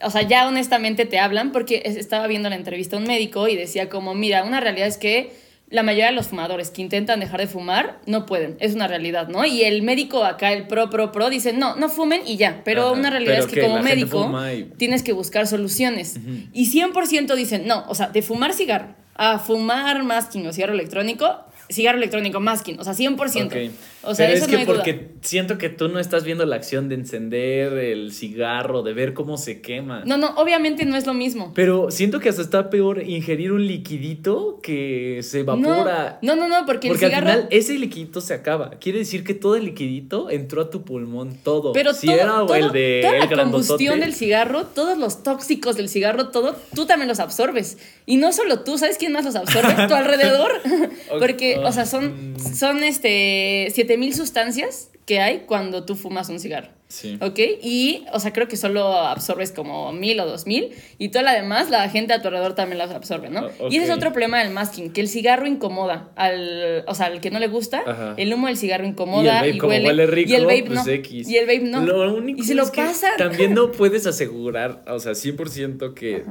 o 0.03 0.11
sea, 0.11 0.23
ya 0.23 0.49
honestamente 0.49 1.05
te 1.05 1.19
hablan, 1.19 1.53
porque 1.53 1.83
es- 1.85 1.97
estaba 1.97 2.27
viendo 2.29 2.49
la 2.49 2.57
entrevista 2.57 2.97
a 2.97 2.99
un 2.99 3.07
médico 3.07 3.47
y 3.49 3.57
decía 3.57 3.89
como, 3.91 4.15
mira, 4.15 4.45
una 4.45 4.61
realidad 4.61 4.87
es 4.89 4.97
que 4.97 5.31
la 5.71 5.83
mayoría 5.85 6.07
de 6.07 6.13
los 6.13 6.27
fumadores 6.27 6.71
que 6.71 6.83
intentan 6.83 7.21
dejar 7.21 7.41
de 7.41 7.47
fumar 7.47 8.01
no 8.07 8.27
pueden, 8.27 8.57
es 8.61 8.75
una 8.75 8.89
realidad, 8.89 9.29
¿no? 9.29 9.45
Y 9.45 9.63
el 9.63 9.83
médico 9.83 10.25
acá, 10.25 10.53
el 10.53 10.67
pro, 10.67 10.91
pro, 10.91 11.13
pro, 11.13 11.31
dice, 11.31 11.53
no, 11.53 11.77
no 11.77 11.89
fumen 11.89 12.23
y 12.27 12.37
ya, 12.37 12.63
pero 12.65 12.89
Ajá, 12.89 12.93
una 12.93 13.11
realidad 13.11 13.35
pero 13.35 13.45
es 13.47 13.51
que 13.53 13.61
que 13.61 13.67
como 13.67 13.79
médico 13.83 14.43
y- 14.53 14.65
tienes 14.77 15.03
que 15.05 15.13
buscar 15.13 15.47
soluciones. 15.47 16.19
Y 16.53 16.67
100% 16.73 17.35
dicen, 17.37 17.67
no, 17.67 17.85
o 17.89 17.95
sea, 17.95 18.09
de 18.09 18.21
fumar 18.23 18.53
cigarro 18.53 18.89
a 19.15 19.39
fumar 19.39 20.03
masking 20.03 20.47
o 20.47 20.53
cigarro 20.53 20.73
electrónico, 20.73 21.45
cigarro 21.71 21.99
electrónico, 21.99 22.41
masking, 22.41 22.79
o 22.81 22.85
sea, 22.85 22.95
100%. 22.95 23.47
Ok. 23.47 23.73
O 24.03 24.15
sea, 24.15 24.27
Pero 24.27 24.37
eso 24.39 24.45
es 24.45 24.49
que 24.51 24.53
no 24.55 24.59
hay 24.61 24.65
duda. 24.67 24.77
porque 24.77 25.09
siento 25.21 25.59
que 25.59 25.69
tú 25.69 25.89
no 25.89 25.99
estás 25.99 26.25
viendo 26.25 26.47
la 26.47 26.57
acción 26.57 26.89
de 26.89 26.95
encender 26.95 27.75
el 27.75 28.13
cigarro, 28.13 28.83
de 28.83 28.95
ver 28.95 29.13
cómo 29.13 29.37
se 29.37 29.61
quema. 29.61 30.03
No, 30.07 30.17
no, 30.17 30.29
obviamente 30.37 30.87
no 30.87 30.97
es 30.97 31.07
lo 31.07 31.13
mismo. 31.13 31.53
Pero 31.55 31.91
siento 31.91 32.19
que 32.19 32.31
hasta 32.31 32.41
está 32.41 32.71
peor 32.71 33.03
ingerir 33.07 33.53
un 33.53 33.67
liquidito 33.67 34.59
que 34.63 35.21
se 35.23 35.41
evapora. 35.41 36.19
No, 36.23 36.35
no, 36.35 36.49
no, 36.49 36.65
porque, 36.65 36.89
Porque 36.89 37.05
el 37.07 37.11
cigarro... 37.11 37.27
al 37.29 37.33
final 37.35 37.49
ese 37.51 37.75
liquidito 37.79 38.21
se 38.23 38.33
acaba. 38.33 38.71
Quiere 38.81 39.01
decir 39.01 39.23
que 39.23 39.35
todo 39.35 39.57
el 39.57 39.67
liquidito 39.67 40.31
entró 40.31 40.63
a 40.63 40.71
tu 40.71 40.83
pulmón, 40.83 41.37
todo. 41.43 41.73
Pero 41.73 41.93
si 41.93 42.07
todo, 42.07 42.17
era 42.17 42.27
todo- 42.33 42.55
el 42.55 42.73
de 42.73 43.01
toda 43.03 43.15
el 43.15 43.21
la 43.21 43.27
grandotote, 43.27 43.69
combustión 43.69 44.01
del 44.01 44.15
cigarro, 44.15 44.65
todos 44.67 44.97
los 44.97 45.23
tóxicos 45.23 45.77
del 45.77 45.89
cigarro, 45.91 46.29
todo, 46.29 46.57
tú 46.75 46.87
también 46.87 47.09
los 47.09 47.21
absorbes. 47.21 47.77
Y 48.07 48.17
no 48.17 48.33
solo 48.33 48.61
tú, 48.61 48.79
¿sabes 48.79 48.97
quién 48.97 49.13
más 49.13 49.25
los 49.27 49.37
absorbe? 49.37 49.75
tu 49.89 49.95
alrededor. 49.95 50.53
Porque, 51.19 51.60
o 51.67 51.73
sea, 51.73 51.87
son, 51.87 52.33
Mm. 52.35 52.55
son 52.55 52.83
este 52.85 53.69
7000 53.75 54.15
sustancias 54.15 54.91
que 55.07 55.21
hay 55.21 55.41
cuando 55.47 55.85
tú 55.85 55.97
fumas 55.97 56.29
un 56.29 56.39
cigarro. 56.39 56.69
Sí. 56.87 57.19
¿Ok? 57.21 57.39
Y, 57.63 58.05
o 58.13 58.19
sea, 58.19 58.33
creo 58.33 58.49
que 58.49 58.57
solo 58.57 58.85
absorbes 58.97 59.53
como 59.53 59.93
mil 59.93 60.19
o 60.19 60.27
dos 60.27 60.47
mil. 60.47 60.71
Y 60.99 61.11
toda 61.11 61.23
la 61.23 61.35
demás, 61.35 61.71
la 61.71 61.89
gente 61.89 62.13
a 62.13 62.21
tu 62.21 62.29
alrededor 62.29 62.55
también 62.57 62.79
las 62.79 62.91
absorbe, 62.91 63.31
¿no? 63.31 63.49
Y 63.71 63.77
ese 63.77 63.85
es 63.87 63.91
otro 63.91 64.11
problema 64.13 64.43
del 64.43 64.53
masking, 64.53 64.93
que 64.93 65.01
el 65.01 65.07
cigarro 65.09 65.47
incomoda 65.47 66.11
al, 66.17 66.85
o 66.89 66.95
sea, 66.97 67.07
al 67.07 67.21
que 67.21 67.31
no 67.31 67.39
le 67.39 67.47
gusta, 67.47 67.83
Ajá. 67.87 68.15
el 68.17 68.33
humo 68.35 68.49
del 68.49 68.57
cigarro 68.57 68.83
Y 68.83 68.87
el 68.89 68.93
incomoda 68.93 69.35
vape, 69.35 69.51
y, 69.51 69.59
como 69.59 69.71
huele, 69.73 69.87
huele 69.87 70.07
rico, 70.09 70.31
y 70.31 70.35
el 70.35 70.47
vape 70.47 70.65
pues 70.67 70.85
no. 70.87 70.93
X. 70.93 71.29
Y 71.29 71.37
el 71.37 71.47
vape 71.47 71.61
no. 71.61 71.85
Lo 71.85 72.15
único 72.15 72.41
y 72.41 72.45
se 72.45 72.55
lo 72.57 72.71
que 72.71 72.83
pasan. 72.83 73.17
También 73.19 73.55
no 73.55 73.71
puedes 73.73 74.07
asegurar, 74.07 74.83
o 74.89 74.99
sea, 74.99 75.13
100% 75.13 75.95
que 75.95 76.25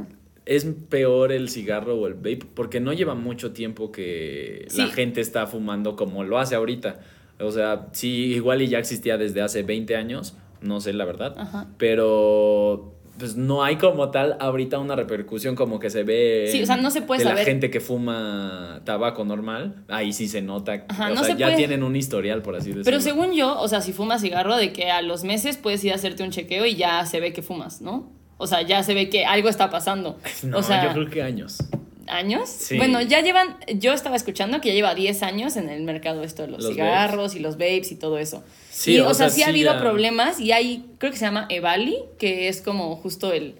es 0.45 0.65
peor 0.89 1.31
el 1.31 1.49
cigarro 1.49 1.95
o 1.95 2.07
el 2.07 2.13
vape, 2.15 2.41
porque 2.53 2.79
no 2.79 2.93
lleva 2.93 3.13
mucho 3.15 3.51
tiempo 3.51 3.91
que 3.91 4.67
la 4.75 4.87
gente 4.87 5.21
está 5.21 5.45
fumando 5.47 5.95
como 5.95 6.23
lo 6.23 6.37
hace 6.39 6.55
ahorita. 6.55 6.99
O 7.39 7.51
sea, 7.51 7.87
sí, 7.93 8.33
igual 8.33 8.61
y 8.61 8.67
ya 8.67 8.79
existía 8.79 9.17
desde 9.17 9.41
hace 9.41 9.63
20 9.63 9.95
años, 9.95 10.35
no 10.61 10.81
sé 10.81 10.91
la 10.93 11.05
verdad, 11.05 11.35
Ajá. 11.37 11.67
pero 11.77 12.95
pues 13.17 13.35
no 13.35 13.63
hay 13.65 13.75
como 13.75 14.11
tal 14.11 14.37
ahorita 14.39 14.79
una 14.79 14.95
repercusión 14.95 15.53
como 15.55 15.77
que 15.79 15.89
se 15.89 16.03
ve 16.03 16.47
Sí, 16.51 16.63
o 16.63 16.65
sea, 16.65 16.77
no 16.77 16.89
se 16.89 17.01
puede 17.01 17.25
de 17.25 17.33
la 17.33 17.43
gente 17.43 17.69
que 17.69 17.81
fuma 17.81 18.81
tabaco 18.85 19.25
normal, 19.25 19.83
ahí 19.89 20.13
sí 20.13 20.29
se 20.29 20.41
nota, 20.41 20.85
Ajá, 20.87 21.07
o 21.07 21.15
no 21.15 21.23
sea, 21.23 21.33
se 21.33 21.39
ya 21.39 21.47
puede- 21.47 21.57
tienen 21.57 21.83
un 21.83 21.95
historial 21.97 22.41
por 22.41 22.55
así 22.55 22.69
decirlo. 22.69 22.85
Pero 22.85 23.01
según 23.01 23.33
yo, 23.33 23.59
o 23.59 23.67
sea, 23.67 23.81
si 23.81 23.91
fumas 23.91 24.21
cigarro, 24.21 24.55
de 24.55 24.71
que 24.71 24.89
a 24.89 25.01
los 25.01 25.23
meses 25.25 25.57
puedes 25.57 25.83
ir 25.83 25.91
a 25.91 25.95
hacerte 25.95 26.23
un 26.23 26.29
chequeo 26.31 26.65
y 26.65 26.75
ya 26.75 27.05
se 27.05 27.19
ve 27.19 27.33
que 27.33 27.41
fumas, 27.41 27.81
¿no? 27.81 28.09
O 28.39 28.47
sea, 28.47 28.63
ya 28.63 28.81
se 28.81 28.95
ve 28.95 29.09
que 29.09 29.25
algo 29.25 29.49
está 29.49 29.69
pasando. 29.69 30.17
No, 30.43 30.57
o 30.57 30.63
sea, 30.63 30.83
yo 30.85 30.93
creo 30.93 31.09
que 31.09 31.21
años. 31.21 31.57
¿años? 32.07 32.49
Sí. 32.49 32.75
Bueno, 32.77 33.01
ya 33.01 33.21
llevan, 33.21 33.57
yo 33.75 33.93
estaba 33.93 34.15
escuchando 34.15 34.61
que 34.61 34.69
ya 34.69 34.73
lleva 34.73 34.95
10 34.95 35.21
años 35.21 35.55
en 35.57 35.69
el 35.69 35.83
mercado 35.83 36.23
esto 36.23 36.41
de 36.41 36.47
los, 36.47 36.63
Los 36.63 36.71
cigarros 36.73 37.35
y 37.35 37.39
los 37.39 37.55
vapes 37.57 37.91
y 37.91 37.95
todo 37.97 38.17
eso. 38.17 38.43
Sí, 38.71 38.95
y, 38.95 38.99
o 38.99 39.09
o, 39.09 39.13
sea, 39.13 39.29
sea, 39.29 39.35
sí 39.35 39.43
ha 39.43 39.49
habido 39.49 39.73
ya- 39.73 39.79
problemas 39.79 40.39
y 40.39 40.51
hay, 40.51 40.85
creo 40.97 41.11
que 41.11 41.19
se 41.19 41.25
llama 41.25 41.45
Evali, 41.49 41.97
que 42.17 42.47
es 42.47 42.61
como 42.61 42.95
justo 42.95 43.31
el 43.31 43.55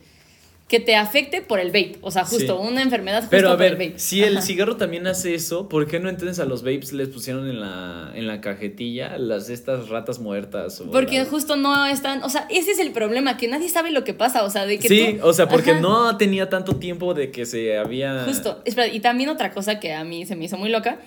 que 0.69 0.79
te 0.79 0.95
afecte 0.95 1.41
por 1.41 1.59
el 1.59 1.67
vape, 1.69 1.97
o 2.01 2.11
sea, 2.11 2.23
justo 2.23 2.61
Sí. 2.61 2.67
una 2.71 2.83
enfermedad 2.83 3.21
justo 3.21 3.31
Pero 3.31 3.49
a 3.49 3.57
por 3.57 3.65
el 3.65 3.75
ver, 3.75 3.87
vape. 3.89 3.99
si 3.99 4.23
el 4.23 4.37
Ajá. 4.37 4.45
cigarro 4.45 4.77
también 4.77 5.07
hace 5.07 5.33
eso, 5.33 5.67
¿por 5.67 5.87
qué 5.87 5.99
no 5.99 6.09
entonces 6.09 6.37
a 6.39 6.45
los 6.45 6.61
vapes 6.61 6.93
les 6.93 7.07
pusieron 7.09 7.49
en 7.49 7.59
la, 7.59 8.11
en 8.13 8.27
la 8.27 8.39
cajetilla 8.39 9.17
las 9.17 9.49
estas 9.49 9.89
ratas 9.89 10.19
muertas? 10.19 10.79
O 10.79 10.91
Porque 10.91 11.25
justo 11.25 11.55
no 11.55 11.87
están, 11.87 12.23
o 12.23 12.29
sea, 12.29 12.45
ese 12.51 12.69
es 12.71 12.79
el 12.79 12.91
problema, 12.91 13.35
que 13.35 13.47
nadie 13.47 13.67
sabe 13.67 13.89
lo 13.89 14.03
que 14.03 14.13
pasa, 14.13 14.43
o 14.43 14.49
sea, 14.51 14.67
de 14.67 14.77
que 14.77 14.87
Sí, 14.87 15.17
tú- 15.19 15.27
o 15.27 15.33
sea, 15.33 15.49
porque 15.49 15.71
Ajá. 15.71 15.79
no 15.81 16.15
tenía 16.17 16.49
tanto 16.49 16.75
tiempo 16.75 17.15
de 17.15 17.31
que 17.31 17.47
se 17.47 17.75
había... 17.77 18.23
Justo, 18.25 18.61
espera, 18.63 18.87
y 18.87 18.99
también 18.99 19.29
otra 19.31 19.51
cosa 19.51 19.79
que 19.79 19.93
a 19.95 20.03
mí 20.03 20.27
se 20.27 20.35
me 20.35 20.45
hizo 20.45 20.57
muy 20.57 20.69
loca, 20.69 20.99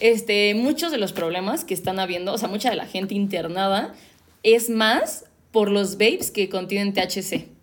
este, 0.00 0.54
muchos 0.54 0.92
de 0.92 0.98
los 0.98 1.14
problemas 1.14 1.64
que 1.64 1.72
están 1.72 1.98
habiendo, 2.00 2.34
o 2.34 2.38
sea, 2.38 2.48
mucha 2.48 2.68
de 2.68 2.76
la 2.76 2.84
gente 2.86 3.14
internada, 3.14 3.94
es 4.42 4.68
más 4.68 5.24
por 5.52 5.70
los 5.70 5.92
vapes 5.94 6.30
que 6.30 6.50
contienen 6.50 6.92
THC. 6.92 7.55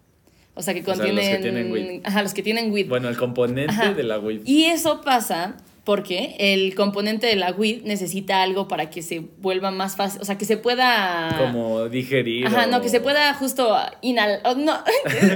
O 0.56 0.62
sea, 0.62 0.74
que 0.74 0.84
sea, 0.84 0.96
los 0.96 1.02
que 1.04 1.12
contienen... 1.12 1.42
tienen 1.42 1.72
weed. 1.72 2.02
Ajá, 2.04 2.22
los 2.22 2.34
que 2.34 2.44
tienen 2.44 2.72
weed. 2.72 2.88
Bueno, 2.88 3.10
el 3.10 3.18
componente 3.18 3.72
Ajá. 3.72 3.94
de 3.94 4.04
la 4.04 4.20
weed. 4.20 4.42
Y 4.46 4.66
eso 4.66 5.02
pasa 5.02 5.56
porque 5.84 6.36
el 6.40 6.76
componente 6.76 7.28
de 7.28 7.36
la 7.36 7.52
weed 7.52 7.84
necesita 7.84 8.42
algo 8.42 8.70
para 8.70 8.90
que 8.90 9.02
se 9.02 9.20
vuelva 9.40 9.70
más 9.72 9.98
fácil, 9.98 10.22
o 10.22 10.26
sea, 10.26 10.38
que 10.38 10.46
se 10.46 10.56
pueda... 10.56 11.36
Como 11.38 11.90
digerir 11.90 12.48
Ajá, 12.48 12.68
no, 12.68 12.78
o 12.78 12.82
que 12.82 12.88
se 12.88 13.02
pueda 13.02 13.34
justo 13.34 13.76
inhalar... 14.02 14.40
oh, 14.46 14.56
no, 14.56 14.82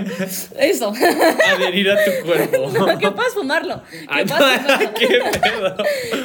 eso. 0.59 0.93
Adherir 1.53 1.91
a 1.91 1.97
tu 2.03 2.25
cuerpo. 2.25 2.71
No, 2.77 2.97
que 2.97 3.11
puedas 3.11 3.33
fumarlo. 3.33 3.81
Que 3.83 4.05
Ay, 4.07 4.25
puedas 4.25 4.61
fumarlo. 4.61 4.93
qué 4.99 5.07
pedo. 5.07 5.75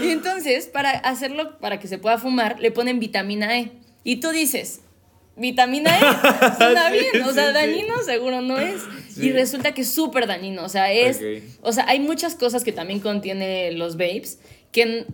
Y 0.04 0.10
entonces, 0.10 0.66
para 0.66 0.90
hacerlo, 0.90 1.58
para 1.58 1.80
que 1.80 1.88
se 1.88 1.98
pueda 1.98 2.18
fumar, 2.18 2.60
le 2.60 2.70
ponen 2.70 3.00
vitamina 3.00 3.58
E. 3.58 3.72
Y 4.04 4.16
tú 4.16 4.30
dices, 4.30 4.82
vitamina 5.36 5.96
E 5.96 6.00
suena 6.56 6.90
Sí, 6.90 6.98
bien, 6.98 7.22
o 7.24 7.32
sea, 7.32 7.44
sí, 7.44 7.48
sí. 7.48 7.54
dañino 7.54 8.02
seguro 8.04 8.40
no 8.40 8.58
es. 8.58 8.82
Y 9.16 9.30
resulta 9.32 9.72
que 9.72 9.82
es 9.82 9.92
súper 9.92 10.26
dañino, 10.26 10.64
o 10.64 10.68
sea, 10.68 10.90
es... 10.92 11.20
O 11.60 11.72
sea, 11.72 11.84
hay 11.88 12.00
muchas 12.00 12.34
cosas 12.34 12.64
que 12.64 12.72
también 12.72 13.00
contiene 13.00 13.72
los 13.72 13.96
vapes 13.96 14.38
que, 14.72 15.06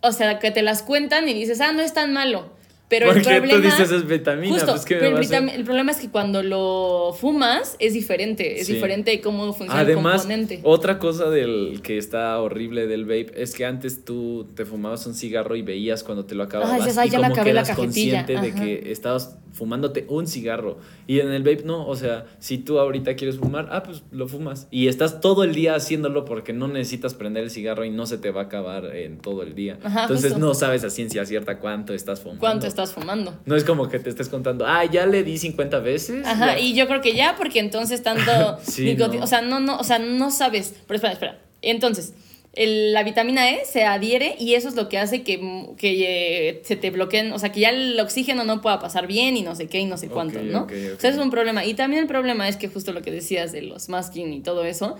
o 0.00 0.12
sea, 0.12 0.38
que 0.38 0.50
te 0.50 0.62
las 0.62 0.82
cuentan 0.82 1.28
y 1.28 1.34
dices, 1.34 1.60
ah, 1.60 1.72
no 1.72 1.82
es 1.82 1.92
tan 1.92 2.12
malo. 2.12 2.55
Pero 2.88 3.06
el 3.06 3.14
Porque 3.14 3.22
tú 3.40 3.48
problema... 3.48 3.60
dices, 3.64 3.90
es 3.90 4.06
vitamina, 4.06 4.52
Justo, 4.54 4.70
pues, 4.70 4.84
¿qué 4.84 4.94
pero 4.94 5.18
el, 5.18 5.24
vitami- 5.26 5.52
el 5.52 5.64
problema 5.64 5.90
es 5.90 5.96
que 5.98 6.08
cuando 6.08 6.44
lo 6.44 7.12
fumas 7.18 7.74
es 7.80 7.94
diferente, 7.94 8.60
es 8.60 8.68
Sí. 8.68 8.74
diferente 8.74 9.20
cómo 9.20 9.52
funciona 9.52 9.80
el 9.80 9.86
Además, 9.88 10.22
componente. 10.22 10.60
otra 10.62 11.00
cosa 11.00 11.28
del 11.28 11.80
que 11.82 11.98
está 11.98 12.38
horrible 12.40 12.86
del 12.86 13.04
vape 13.04 13.32
es 13.34 13.54
que 13.56 13.64
antes 13.64 14.04
tú 14.04 14.46
te 14.54 14.64
fumabas 14.64 15.04
un 15.06 15.14
cigarro 15.14 15.56
y 15.56 15.62
veías 15.62 16.04
cuando 16.04 16.26
te 16.26 16.36
lo 16.36 16.44
acababas 16.44 16.78
dices, 16.78 16.96
"Ay, 16.96 17.08
y 17.08 17.10
ya 17.10 17.18
me 17.18 17.22
como 17.24 17.34
acabé 17.34 17.50
que 17.50 17.54
la 17.54 17.60
eras 17.62 17.76
cajetilla". 17.76 18.24
consciente 18.24 18.32
de 18.46 18.52
Ajá. 18.54 18.64
que 18.82 18.92
estabas 18.92 19.36
fumándote 19.56 20.04
un 20.08 20.26
cigarro 20.26 20.78
y 21.06 21.20
en 21.20 21.32
el 21.32 21.42
vape 21.42 21.62
no, 21.64 21.86
o 21.86 21.96
sea, 21.96 22.26
si 22.38 22.58
tú 22.58 22.78
ahorita 22.78 23.16
quieres 23.16 23.38
fumar, 23.38 23.68
ah, 23.72 23.82
pues 23.82 24.02
lo 24.10 24.28
fumas 24.28 24.68
y 24.70 24.88
estás 24.88 25.20
todo 25.20 25.44
el 25.44 25.54
día 25.54 25.74
haciéndolo 25.74 26.24
porque 26.24 26.52
no 26.52 26.68
necesitas 26.68 27.14
prender 27.14 27.44
el 27.44 27.50
cigarro 27.50 27.84
y 27.84 27.90
no 27.90 28.06
se 28.06 28.18
te 28.18 28.30
va 28.30 28.42
a 28.42 28.44
acabar 28.44 28.94
en 28.94 29.18
todo 29.18 29.42
el 29.42 29.54
día. 29.54 29.78
Ajá, 29.82 30.02
Entonces 30.02 30.32
justo. 30.32 30.46
no 30.46 30.54
sabes 30.54 30.84
a 30.84 30.90
ciencia 30.90 31.24
cierta 31.24 31.58
cuánto 31.58 31.94
estás 31.94 32.20
fumando. 32.20 32.40
¿Cuánto 32.40 32.66
estás 32.66 32.92
fumando? 32.92 33.34
No 33.46 33.56
es 33.56 33.64
como 33.64 33.88
que 33.88 33.98
te 33.98 34.10
estés 34.10 34.28
contando, 34.28 34.66
ah, 34.66 34.84
ya 34.84 35.06
le 35.06 35.24
di 35.24 35.38
50 35.38 35.80
veces. 35.80 36.26
Ajá, 36.26 36.54
ya". 36.54 36.60
y 36.60 36.74
yo 36.74 36.86
creo 36.86 37.00
que 37.00 37.14
ya, 37.14 37.34
porque 37.36 37.58
entonces 37.60 38.02
tanto 38.02 38.30
Sí, 38.62 38.94
no. 38.94 39.06
o 39.22 39.26
sea, 39.26 39.40
no, 39.40 39.58
no, 39.60 39.78
o 39.78 39.84
sea, 39.84 39.98
no 39.98 40.30
sabes, 40.30 40.74
pero 40.86 40.96
espera, 40.96 41.12
espera. 41.14 41.38
Entonces, 41.62 42.12
el- 42.56 42.92
la 42.92 43.02
vitamina 43.04 43.50
E 43.50 43.64
se 43.64 43.84
adhiere 43.84 44.34
y 44.38 44.54
eso 44.54 44.68
es 44.68 44.74
lo 44.74 44.88
que 44.88 44.98
hace 44.98 45.22
que, 45.22 45.38
que 45.76 46.48
eh, 46.48 46.62
se 46.64 46.74
te 46.76 46.90
bloqueen, 46.90 47.32
o 47.32 47.38
sea, 47.38 47.52
que 47.52 47.60
ya 47.60 47.68
el 47.70 47.98
oxígeno 48.00 48.44
no 48.44 48.60
pueda 48.62 48.80
pasar 48.80 49.06
bien 49.06 49.36
y 49.36 49.42
no 49.42 49.54
sé 49.54 49.68
qué 49.68 49.78
y 49.78 49.84
no 49.84 49.96
sé 49.98 50.08
cuánto, 50.08 50.40
¿no? 50.40 50.66
O 50.96 51.00
sea, 51.00 51.10
eso 51.10 51.20
es 51.20 51.24
un 51.24 51.30
problema. 51.30 51.64
Y 51.64 51.74
también 51.74 52.02
el 52.02 52.08
problema 52.08 52.48
es 52.48 52.56
que 52.56 52.68
justo 52.68 52.92
lo 52.92 53.02
que 53.02 53.10
decías 53.12 53.52
de 53.52 53.62
los 53.62 53.88
masking 53.88 54.32
y 54.32 54.40
todo 54.40 54.64
eso, 54.64 54.96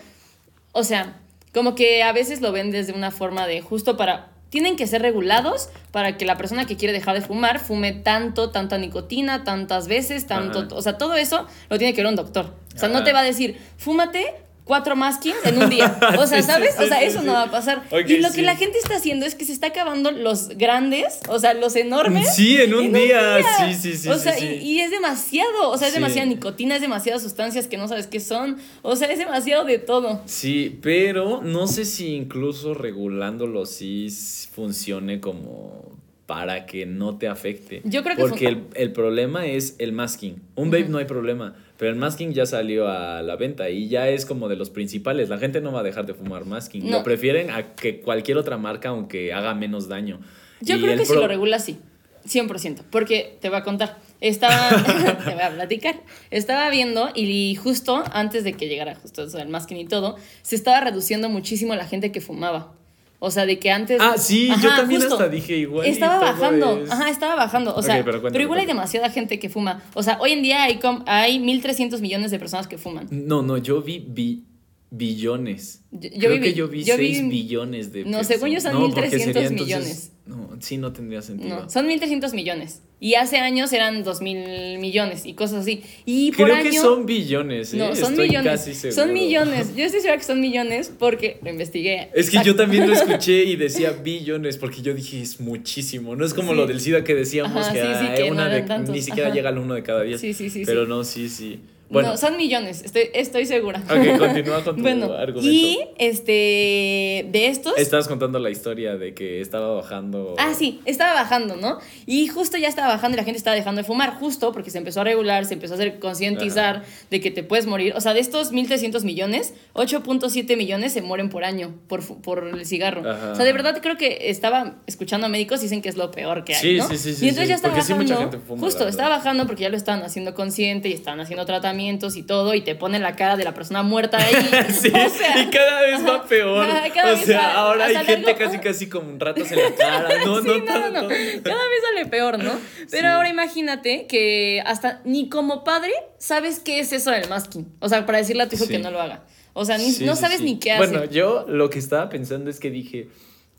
o 0.72 0.84
sea, 0.84 1.18
como 1.52 1.74
que 1.74 2.02
a 2.02 2.12
veces 2.12 2.40
lo 2.42 2.52
ven 2.52 2.70
desde 2.70 2.92
una 2.92 3.10
forma 3.10 3.46
de 3.46 3.60
justo 3.62 3.96
para... 3.96 4.30
Tienen 4.48 4.76
que 4.76 4.86
ser 4.86 5.02
regulados 5.02 5.70
para 5.90 6.16
que 6.16 6.24
la 6.24 6.36
persona 6.36 6.66
que 6.66 6.76
quiere 6.76 6.92
dejar 6.92 7.16
de 7.16 7.20
fumar 7.20 7.58
fume 7.58 7.92
tanto, 7.92 8.50
tanta 8.50 8.78
nicotina, 8.78 9.42
tantas 9.42 9.88
veces, 9.88 10.26
tanto... 10.26 10.60
Ajá. 10.60 10.68
O 10.74 10.82
sea, 10.82 10.98
todo 10.98 11.16
eso 11.16 11.46
lo 11.68 11.78
tiene 11.78 11.94
que 11.94 12.02
ver 12.02 12.08
un 12.10 12.14
doctor. 12.16 12.54
O 12.74 12.78
sea, 12.78 12.88
no 12.88 13.02
te 13.02 13.12
va 13.12 13.20
a 13.20 13.24
decir, 13.24 13.58
fúmate 13.76 14.34
cuatro 14.66 14.96
maskings 14.96 15.38
en 15.44 15.62
un 15.62 15.70
día. 15.70 15.98
O 16.18 16.26
sea, 16.26 16.42
Sí, 16.42 16.48
¿sabes? 16.48 16.74
sí, 16.76 16.84
o 16.84 16.88
sea, 16.88 16.98
sí, 16.98 17.04
eso 17.06 17.22
no 17.22 17.32
va 17.32 17.44
a 17.44 17.50
pasar. 17.50 17.84
Y 18.06 18.18
lo 18.18 18.30
que 18.32 18.42
la 18.42 18.56
gente 18.56 18.76
está 18.78 18.96
haciendo 18.96 19.24
es 19.24 19.34
que 19.34 19.44
se 19.46 19.52
está 19.52 19.68
acabando 19.68 20.10
los 20.10 20.48
grandes, 20.50 21.20
o 21.28 21.38
sea, 21.38 21.54
los 21.54 21.74
enormes. 21.76 22.34
Sí, 22.34 22.60
en 22.60 22.74
un 22.74 22.92
día. 22.92 23.38
Sí, 23.58 23.74
sí, 23.74 23.96
sí, 23.96 24.08
O 24.08 24.18
sea. 24.18 24.38
Y, 24.38 24.56
y 24.56 24.80
es 24.80 24.90
demasiado. 24.90 25.70
O 25.70 25.78
sea, 25.78 25.88
es 25.88 25.94
demasiada 25.94 26.26
nicotina, 26.26 26.74
es 26.74 26.82
demasiadas 26.82 27.22
sustancias 27.22 27.66
que 27.68 27.78
no 27.78 27.88
sabes 27.88 28.06
qué 28.06 28.20
son. 28.20 28.58
O 28.82 28.96
sea, 28.96 29.10
es 29.10 29.18
demasiado 29.18 29.64
de 29.64 29.78
todo. 29.78 30.20
Sí, 30.26 30.78
pero 30.82 31.40
no 31.42 31.66
sé 31.68 31.84
si 31.84 32.14
incluso 32.14 32.74
regulándolo 32.74 33.64
sí 33.66 34.08
funcione 34.52 35.20
como 35.20 35.95
para 36.26 36.66
que 36.66 36.86
no 36.86 37.18
te 37.18 37.28
afecte. 37.28 37.80
Yo 37.84 38.02
creo 38.02 38.16
que 38.16 38.22
Porque 38.22 38.46
el, 38.46 38.64
el 38.74 38.92
problema 38.92 39.46
es 39.46 39.76
el 39.78 39.92
masking. 39.92 40.42
Un 40.56 40.70
vape 40.70 40.88
no 40.88 40.98
hay 40.98 41.04
problema, 41.04 41.54
pero 41.78 41.92
el 41.92 41.96
masking 41.96 42.32
ya 42.32 42.46
salió 42.46 42.88
a 42.88 43.22
la 43.22 43.36
venta 43.36 43.70
y 43.70 43.88
ya 43.88 44.08
es 44.08 44.26
como 44.26 44.48
de 44.48 44.56
los 44.56 44.70
principales. 44.70 45.28
La 45.28 45.38
gente 45.38 45.60
no 45.60 45.72
va 45.72 45.80
a 45.80 45.82
dejar 45.84 46.04
de 46.04 46.14
fumar 46.14 46.44
masking. 46.44 46.90
No. 46.90 46.98
Lo 46.98 47.04
prefieren 47.04 47.50
a 47.50 47.74
que 47.74 48.00
cualquier 48.00 48.38
otra 48.38 48.56
marca, 48.58 48.88
aunque 48.88 49.32
haga 49.32 49.54
menos 49.54 49.88
daño. 49.88 50.20
Yo 50.60 50.76
Y 50.76 50.82
creo 50.82 50.96
que 50.96 51.04
si 51.04 51.14
lo 51.14 51.28
regula, 51.28 51.58
sí. 51.58 51.78
100%. 52.26 52.82
Porque 52.90 53.38
te 53.40 53.48
voy 53.48 53.58
a 53.58 53.62
contar. 53.62 53.98
Estaba. 54.20 54.70
te 55.24 55.32
voy 55.32 55.42
a 55.42 55.50
platicar. 55.54 56.00
Estaba 56.30 56.68
viendo 56.70 57.10
y 57.14 57.54
justo 57.54 58.02
antes 58.12 58.42
de 58.42 58.54
que 58.54 58.68
llegara 58.68 58.94
justo 58.96 59.24
eso 59.24 59.38
del 59.38 59.48
masking 59.48 59.76
y 59.76 59.86
todo, 59.86 60.16
se 60.42 60.56
estaba 60.56 60.80
reduciendo 60.80 61.28
muchísimo 61.28 61.74
la 61.74 61.86
gente 61.86 62.10
que 62.10 62.20
fumaba. 62.20 62.72
O 63.18 63.30
sea, 63.30 63.46
de 63.46 63.58
que 63.58 63.70
antes. 63.70 63.98
Ah, 64.00 64.14
sí, 64.18 64.50
yo 64.62 64.68
también 64.68 65.02
hasta 65.02 65.28
dije 65.28 65.56
igual 65.56 65.86
Estaba 65.86 66.20
bajando. 66.20 66.82
es- 66.82 66.90
Ajá, 66.90 67.08
estaba 67.08 67.34
bajando. 67.34 67.74
O 67.74 67.82
sea, 67.82 67.94
pero 67.96 68.04
pero, 68.04 68.20
cuéntame, 68.20 68.42
igual 68.44 68.60
hay 68.60 68.66
demasiada 68.66 69.08
gente 69.10 69.38
que 69.38 69.48
fuma. 69.48 69.82
O 69.94 70.02
sea, 70.02 70.18
hoy 70.20 70.32
en 70.32 70.42
día 70.42 70.64
hay, 70.64 70.78
com- 70.78 71.02
hay 71.06 71.38
1.300 71.38 72.00
millones 72.00 72.30
de 72.30 72.38
personas 72.38 72.66
que 72.68 72.76
fuman. 72.78 73.08
No, 73.10 73.42
no, 73.42 73.56
yo 73.58 73.80
vi, 73.82 74.04
vi 74.06 74.44
billones. 74.90 75.82
Yo- 75.90 76.10
yo 76.10 76.18
Creo 76.18 76.32
vi- 76.34 76.40
que 76.40 76.54
yo 76.54 76.68
vi 76.68 76.84
yo 76.84 76.96
vi- 76.96 77.14
6 77.14 77.28
billones 77.28 77.92
de 77.92 78.04
No, 78.04 78.18
pesos. 78.18 78.26
según 78.28 78.50
yo 78.50 78.60
son 78.60 78.72
No, 78.74 78.80
porque 78.80 79.00
1300 79.02 79.32
sería 79.34 79.48
entonces- 79.48 79.66
millones. 79.78 80.12
No, 80.26 80.50
sí, 80.60 80.76
no 80.76 80.92
tendría 80.92 81.22
sentido. 81.22 81.62
No, 81.62 81.70
son 81.70 81.86
1.300 81.86 82.34
millones. 82.34 82.82
Y 82.98 83.14
hace 83.14 83.36
años 83.38 83.72
eran 83.72 84.04
2.000 84.04 84.78
millones 84.80 85.24
y 85.24 85.34
cosas 85.34 85.60
así. 85.60 85.82
Y 86.04 86.32
por 86.32 86.46
Creo 86.46 86.56
año... 86.56 86.70
que 86.70 86.76
son 86.78 87.06
billones, 87.06 87.72
¿eh? 87.74 87.76
No, 87.76 87.94
son 87.94 88.12
Estoy 88.12 88.28
millones. 88.28 88.50
casi 88.52 88.74
seguro. 88.74 89.02
Son 89.04 89.12
millones. 89.12 89.76
Yo 89.76 89.84
estoy 89.84 90.00
segura 90.00 90.18
que 90.18 90.24
son 90.24 90.40
millones 90.40 90.90
porque 90.98 91.38
lo 91.44 91.50
investigué. 91.50 92.10
Es 92.14 92.28
que 92.30 92.42
yo 92.42 92.56
también 92.56 92.88
lo 92.88 92.92
escuché 92.94 93.44
y 93.44 93.54
decía 93.54 93.92
billones 93.92 94.56
porque 94.58 94.82
yo 94.82 94.94
dije 94.94 95.20
es 95.22 95.38
muchísimo. 95.40 96.16
No 96.16 96.24
es 96.26 96.34
como 96.34 96.50
Sí. 96.52 96.56
lo 96.56 96.66
del 96.66 96.80
SIDA 96.80 97.04
que 97.04 97.14
decíamos 97.14 97.64
Ajá, 97.66 97.72
que, 97.72 97.80
sí, 97.80 98.22
sí, 98.24 98.30
no 98.30 98.44
de- 98.48 98.92
ni 98.92 99.02
siquiera 99.02 99.28
Ajá. 99.28 99.36
llega 99.36 99.48
al 99.50 99.58
uno 99.58 99.74
de 99.74 99.82
cada 99.84 100.02
diez. 100.02 100.20
Sí, 100.20 100.32
sí, 100.34 100.50
sí, 100.50 100.62
Pero 100.66 100.86
no, 100.86 101.04
sí, 101.04 101.28
sí. 101.28 101.60
Bueno, 101.88 102.10
No, 102.10 102.16
son 102.16 102.36
millones, 102.36 102.82
estoy, 102.82 103.10
estoy 103.14 103.46
segura. 103.46 103.80
ok, 103.84 104.18
continúa 104.18 104.64
con 104.64 104.76
tu 104.76 104.82
Bueno, 104.86 105.12
argumento. 105.12 105.48
y 105.48 105.78
este, 105.98 107.26
de 107.30 107.46
estos... 107.48 107.76
Estabas 107.78 108.08
contando 108.08 108.38
la 108.38 108.50
historia 108.50 108.96
de 108.96 109.14
que 109.14 109.40
estaba 109.40 109.74
bajando. 109.74 110.34
Ah, 110.38 110.52
sí, 110.54 110.80
estaba 110.84 111.14
bajando, 111.14 111.56
¿no? 111.56 111.78
Y 112.06 112.26
justo 112.28 112.56
ya 112.58 112.68
estaba 112.68 112.88
bajando 112.88 113.16
y 113.16 113.18
la 113.18 113.24
gente 113.24 113.38
estaba 113.38 113.54
dejando 113.56 113.80
de 113.82 113.86
fumar, 113.86 114.14
justo 114.18 114.52
porque 114.52 114.70
se 114.70 114.78
empezó 114.78 115.00
a 115.02 115.04
regular, 115.04 115.44
se 115.46 115.54
empezó 115.54 115.74
a 115.74 115.76
hacer 115.76 115.98
concientizar 115.98 116.82
de 117.10 117.20
que 117.20 117.30
te 117.30 117.42
puedes 117.42 117.66
morir. 117.66 117.92
O 117.96 118.00
sea, 118.00 118.14
de 118.14 118.20
estos 118.20 118.52
1.300 118.52 119.02
millones, 119.04 119.54
8.7 119.74 120.56
millones 120.56 120.92
se 120.92 121.02
mueren 121.02 121.28
por 121.28 121.44
año 121.44 121.74
por, 121.88 122.02
por 122.22 122.46
el 122.48 122.66
cigarro. 122.66 123.08
Ajá. 123.08 123.32
O 123.32 123.34
sea, 123.36 123.44
de 123.44 123.52
verdad 123.52 123.78
creo 123.80 123.96
que 123.96 124.30
estaba 124.30 124.76
escuchando 124.86 125.26
a 125.26 125.28
médicos 125.28 125.60
y 125.60 125.64
dicen 125.64 125.82
que 125.82 125.88
es 125.88 125.96
lo 125.96 126.10
peor 126.10 126.44
que 126.44 126.54
hay, 126.54 126.60
Sí, 126.60 126.76
¿no? 126.78 126.88
sí, 126.88 126.98
sí, 126.98 127.14
sí, 127.14 127.26
Y 127.26 127.28
entonces 127.28 127.44
sí, 127.44 127.48
ya 127.50 127.54
estaba 127.54 127.74
porque 127.74 127.86
sí, 127.86 127.92
bajando. 127.92 128.14
mucha 128.14 128.22
gente 128.30 128.38
fuma, 128.46 128.60
justo, 128.62 128.88
estaba 128.88 129.08
bajando 129.10 129.46
porque 129.46 129.62
ya 129.62 129.68
lo 129.68 129.76
estaban 129.76 130.02
haciendo 130.02 130.34
consciente 130.34 130.88
y 130.88 130.92
estaban 130.92 131.20
haciendo 131.20 131.44
tratamientos 131.76 132.16
y 132.16 132.22
todo 132.22 132.54
y 132.54 132.62
te 132.62 132.74
ponen 132.74 133.02
la 133.02 133.14
cara 133.16 133.36
de 133.36 133.44
la 133.44 133.52
persona 133.54 133.82
muerta 133.82 134.18
ahí. 134.18 134.34
Sí, 134.70 134.88
O 134.88 135.08
sea, 135.10 135.42
y 135.42 135.46
cada 135.50 135.82
vez 135.82 136.04
va 136.06 136.16
ajá, 136.16 136.24
peor. 136.28 136.64
ajá, 136.68 136.90
cada 136.92 137.12
o 137.14 137.16
sea, 137.16 137.38
va- 137.38 137.52
ahora 137.54 137.84
hay 137.86 137.96
gente 138.04 138.30
algo- 138.30 138.38
casi 138.38 138.58
casi 138.58 138.88
con 138.88 139.18
ratas 139.20 139.50
en 139.52 139.58
la 139.62 139.74
cara. 139.74 140.24
No, 140.24 140.40
Sí, 140.42 140.48
no, 140.48 140.78
no, 140.90 141.02
no. 141.02 141.08
Cada 141.08 141.68
vez 141.68 141.82
sale 141.88 142.06
peor, 142.10 142.38
¿no? 142.42 142.52
Pero 142.90 143.02
Sí. 143.08 143.14
ahora 143.14 143.28
imagínate 143.28 144.06
que 144.06 144.62
hasta 144.64 145.00
ni 145.04 145.28
como 145.28 145.64
padre 145.64 145.92
sabes 146.18 146.60
qué 146.60 146.80
es 146.80 146.92
eso 146.92 147.10
del 147.10 147.28
masking. 147.28 147.66
O 147.80 147.88
sea, 147.88 148.06
para 148.06 148.18
decirle 148.18 148.44
a 148.44 148.48
tu 148.48 148.56
hijo 148.56 148.64
Sí. 148.66 148.72
que 148.72 148.78
no 148.78 148.90
lo 148.90 149.00
haga. 149.00 149.24
O 149.52 149.64
sea, 149.64 149.78
ni- 149.78 149.90
no 150.00 150.16
sabes 150.16 150.40
ni 150.40 150.58
qué 150.58 150.72
hace. 150.72 150.86
Bueno, 150.86 151.04
yo 151.06 151.44
lo 151.48 151.70
que 151.70 151.78
estaba 151.78 152.08
pensando 152.08 152.50
es 152.50 152.60
que 152.60 152.70
dije, 152.70 153.08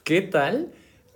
¿qué 0.04 0.22
tal 0.22 0.68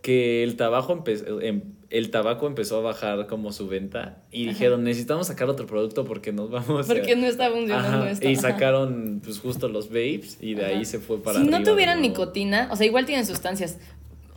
que 0.01 0.43
el 0.43 0.55
tabaco, 0.55 0.95
empe- 0.95 1.43
em- 1.43 1.61
el 1.89 2.09
tabaco 2.09 2.47
empezó 2.47 2.77
a 2.77 2.81
bajar 2.81 3.27
como 3.27 3.51
su 3.51 3.67
venta 3.67 4.23
y 4.31 4.45
dijeron, 4.47 4.83
necesitamos 4.83 5.27
sacar 5.27 5.49
otro 5.49 5.67
producto 5.67 6.05
porque 6.05 6.31
nos 6.31 6.49
vamos 6.49 6.89
a... 6.89 6.93
Porque 6.93 7.15
no 7.15 7.27
está 7.27 7.51
funcionando 7.51 8.07
esto. 8.07 8.27
Y 8.29 8.35
sacaron 8.37 9.21
pues 9.23 9.39
justo 9.39 9.67
los 9.67 9.89
vapes 9.89 10.37
y 10.41 10.53
de 10.55 10.65
ahí 10.65 10.85
se 10.85 10.99
fue 10.99 11.21
para 11.21 11.39
Si 11.39 11.45
no 11.45 11.57
arriba 11.57 11.71
tuvieran 11.71 12.01
nicotina, 12.01 12.69
o 12.71 12.75
sea, 12.75 12.85
igual 12.85 13.05
tienen 13.05 13.25
sustancias. 13.25 13.77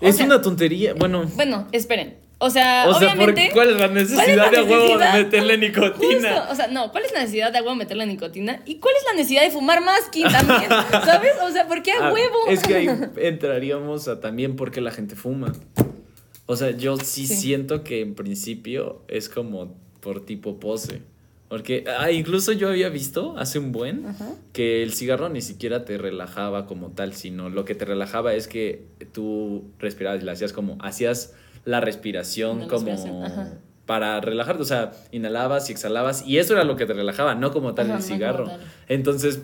O 0.00 0.06
Es 0.06 0.16
sea, 0.16 0.26
una 0.26 0.42
tontería, 0.42 0.94
bueno... 0.94 1.24
Bueno, 1.36 1.68
esperen. 1.72 2.16
O 2.38 2.50
sea, 2.50 2.86
O 2.88 2.94
sea, 2.98 3.14
¿por- 3.14 3.30
obviamente. 3.30 3.50
¿cuál 3.54 3.70
es 3.70 3.76
la 3.80 3.88
necesidad 3.88 4.50
la 4.50 4.50
de 4.50 4.62
huevo 4.70 4.98
de 4.98 5.12
meterle 5.12 5.56
nicotina? 5.56 6.30
Justo, 6.34 6.52
o 6.52 6.54
sea, 6.54 6.66
no, 6.66 6.90
¿cuál 6.90 7.04
es 7.04 7.12
la 7.12 7.20
necesidad 7.20 7.52
de 7.52 7.60
huevo 7.60 7.74
meterle 7.76 8.06
nicotina? 8.06 8.60
¿Y 8.66 8.76
cuál 8.80 8.94
es 8.98 9.04
la 9.06 9.14
necesidad 9.14 9.42
de 9.42 9.50
fumar 9.50 9.82
masking 9.82 10.24
también? 10.30 10.68
¿Sabes? 10.90 11.32
O 11.42 11.50
sea, 11.50 11.66
¿por 11.68 11.82
qué 11.82 11.92
a 11.92 12.08
Ah, 12.08 12.12
huevo? 12.12 12.36
Es 12.48 12.62
que 12.62 12.74
ahí 12.74 12.88
entraríamos 13.16 14.08
a 14.08 14.20
también 14.20 14.56
porque 14.56 14.80
la 14.80 14.90
gente 14.90 15.14
fuma. 15.16 15.52
O 16.46 16.56
sea, 16.56 16.70
yo 16.72 16.96
sí, 16.98 17.26
Sí. 17.26 17.36
siento 17.36 17.84
que 17.84 18.00
en 18.02 18.14
principio 18.14 19.02
es 19.08 19.28
como 19.28 19.74
por 20.00 20.26
tipo 20.26 20.60
pose. 20.60 21.02
Porque 21.48 21.84
ah, 21.98 22.10
incluso 22.10 22.52
yo 22.52 22.68
había 22.68 22.88
visto 22.88 23.36
hace 23.38 23.58
un 23.60 23.70
buen 23.70 24.06
Ajá. 24.06 24.32
que 24.52 24.82
el 24.82 24.92
cigarro 24.92 25.28
ni 25.28 25.40
siquiera 25.40 25.84
te 25.84 25.96
relajaba 25.98 26.66
como 26.66 26.90
tal, 26.90 27.14
sino 27.14 27.48
lo 27.48 27.64
que 27.64 27.74
te 27.74 27.84
relajaba 27.84 28.34
es 28.34 28.48
que 28.48 28.82
tú 29.12 29.64
respirabas 29.78 30.20
y 30.20 30.24
la 30.24 30.32
hacías 30.32 30.52
como, 30.52 30.76
hacías 30.80 31.34
la 31.64 31.80
respiración 31.80 32.60
La 32.60 32.66
como 32.68 32.86
respiración, 32.90 33.58
para 33.86 34.20
relajarte, 34.20 34.62
o 34.62 34.66
sea, 34.66 34.92
inhalabas 35.12 35.68
y 35.68 35.72
exhalabas 35.72 36.24
y 36.26 36.38
eso 36.38 36.54
era 36.54 36.64
lo 36.64 36.76
que 36.76 36.86
te 36.86 36.92
relajaba, 36.94 37.34
no 37.34 37.52
como 37.52 37.74
tal 37.74 37.86
Ajá, 37.86 37.94
el 37.96 38.00
no 38.00 38.06
cigarro. 38.06 38.44
tal. 38.46 38.60
Entonces, 38.88 39.40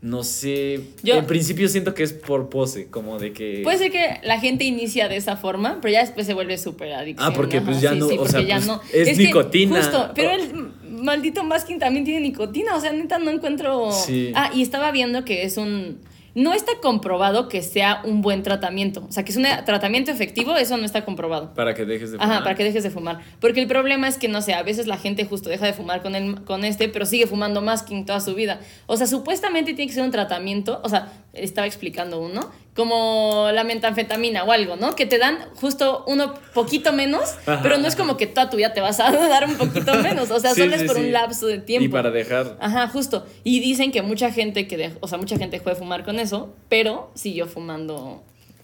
no 0.00 0.22
sé, 0.22 0.80
Yo- 1.02 1.14
en 1.16 1.26
principio 1.26 1.66
siento 1.68 1.94
que 1.94 2.02
es 2.02 2.12
por 2.12 2.50
pose, 2.50 2.88
como 2.90 3.18
de 3.18 3.32
que... 3.32 3.60
Puede 3.62 3.78
ser 3.78 3.90
que 3.90 4.20
la 4.22 4.38
gente 4.38 4.64
inicia 4.64 5.08
de 5.08 5.16
esa 5.16 5.36
forma, 5.36 5.78
pero 5.80 5.92
ya 5.92 6.00
después 6.00 6.26
se 6.26 6.34
vuelve 6.34 6.58
súper 6.58 6.92
adicción. 6.92 7.26
Ah, 7.30 7.34
porque, 7.34 7.60
pues, 7.62 7.80
ya 7.80 7.94
no, 7.94 8.06
o 8.06 8.26
sea, 8.28 8.42
pues, 8.46 8.68
es 8.92 9.16
nicotina. 9.18 9.76
justo, 9.80 10.10
pero 10.14 10.30
O- 10.30 10.34
el 10.34 10.70
maldito 11.02 11.42
masking 11.44 11.78
también 11.78 12.04
tiene 12.04 12.20
nicotina, 12.20 12.76
o 12.76 12.80
sea, 12.80 12.92
neta 12.92 13.18
no 13.18 13.30
encuentro... 13.30 13.90
Sí. 13.92 14.32
Ah, 14.34 14.50
y 14.54 14.60
estaba 14.62 14.90
viendo 14.92 15.24
que 15.24 15.44
es 15.44 15.56
un... 15.56 15.98
No 16.34 16.52
está 16.52 16.72
comprobado 16.82 17.48
que 17.48 17.62
sea 17.62 18.02
un 18.04 18.20
buen 18.20 18.42
tratamiento. 18.42 19.06
O 19.08 19.12
sea, 19.12 19.24
que 19.24 19.30
es 19.30 19.36
un 19.36 19.44
tratamiento 19.64 20.10
efectivo, 20.10 20.56
eso 20.56 20.76
no 20.76 20.84
está 20.84 21.04
comprobado. 21.04 21.54
Para 21.54 21.74
que 21.74 21.84
dejes 21.84 22.12
de 22.12 22.18
fumar. 22.18 22.32
Ajá, 22.32 22.42
para 22.42 22.54
que 22.56 22.64
dejes 22.64 22.82
de 22.82 22.90
fumar. 22.90 23.20
Porque 23.40 23.60
el 23.60 23.68
problema 23.68 24.08
es 24.08 24.18
que, 24.18 24.28
no 24.28 24.42
sé, 24.42 24.54
a 24.54 24.62
veces 24.62 24.86
la 24.86 24.98
gente 24.98 25.24
justo 25.24 25.48
deja 25.48 25.66
de 25.66 25.72
fumar 25.72 26.02
con, 26.02 26.14
el, 26.14 26.42
con 26.44 26.64
este, 26.64 26.88
pero 26.88 27.06
sigue 27.06 27.26
fumando 27.26 27.62
masking 27.62 28.04
toda 28.04 28.20
su 28.20 28.34
vida. 28.34 28.60
O 28.86 28.96
sea, 28.96 29.06
supuestamente 29.06 29.74
tiene 29.74 29.88
que 29.88 29.94
ser 29.94 30.02
un 30.02 30.10
tratamiento, 30.10 30.80
o 30.82 30.88
sea, 30.88 31.12
estaba 31.32 31.66
explicando 31.66 32.20
uno, 32.20 32.50
como 32.74 33.50
la 33.52 33.62
metanfetamina 33.64 34.42
o 34.44 34.50
algo, 34.52 34.76
¿no? 34.76 34.96
Que 34.96 35.06
te 35.06 35.18
dan 35.18 35.38
justo 35.54 36.04
uno 36.08 36.34
poquito 36.52 36.92
menos, 36.92 37.34
Ajá, 37.46 37.60
pero 37.62 37.78
no 37.78 37.86
es 37.86 37.94
como 37.96 38.16
que 38.16 38.26
toda 38.26 38.50
tu 38.50 38.56
vida 38.56 38.72
te 38.72 38.80
vas 38.80 38.98
a 39.00 39.10
dar 39.28 39.44
un 39.48 39.56
poquito 39.56 39.94
menos. 39.94 40.30
O 40.30 40.40
sea, 40.40 40.54
Sí, 40.54 40.62
solo 40.62 40.74
es 40.74 40.82
por 40.84 40.96
sí. 40.96 41.02
un 41.02 41.12
lapso 41.12 41.46
de 41.46 41.58
tiempo. 41.58 41.84
Y 41.84 41.88
para 41.88 42.10
dejar... 42.10 42.56
Ajá, 42.60 42.88
justo. 42.88 43.24
Y 43.44 43.60
dicen 43.60 43.92
que 43.92 44.02
mucha 44.02 44.30
gente 44.32 44.66
que 44.66 44.76
dejó, 44.76 44.98
o 45.00 45.08
sea, 45.08 45.18
mucha 45.18 45.36
gente 45.38 45.58
dejó 45.58 45.70
de 45.70 45.76
fumar 45.76 46.04
con 46.04 46.18
eso, 46.18 46.52
pero 46.68 47.10
siguió 47.14 47.46
fumando 47.46 48.22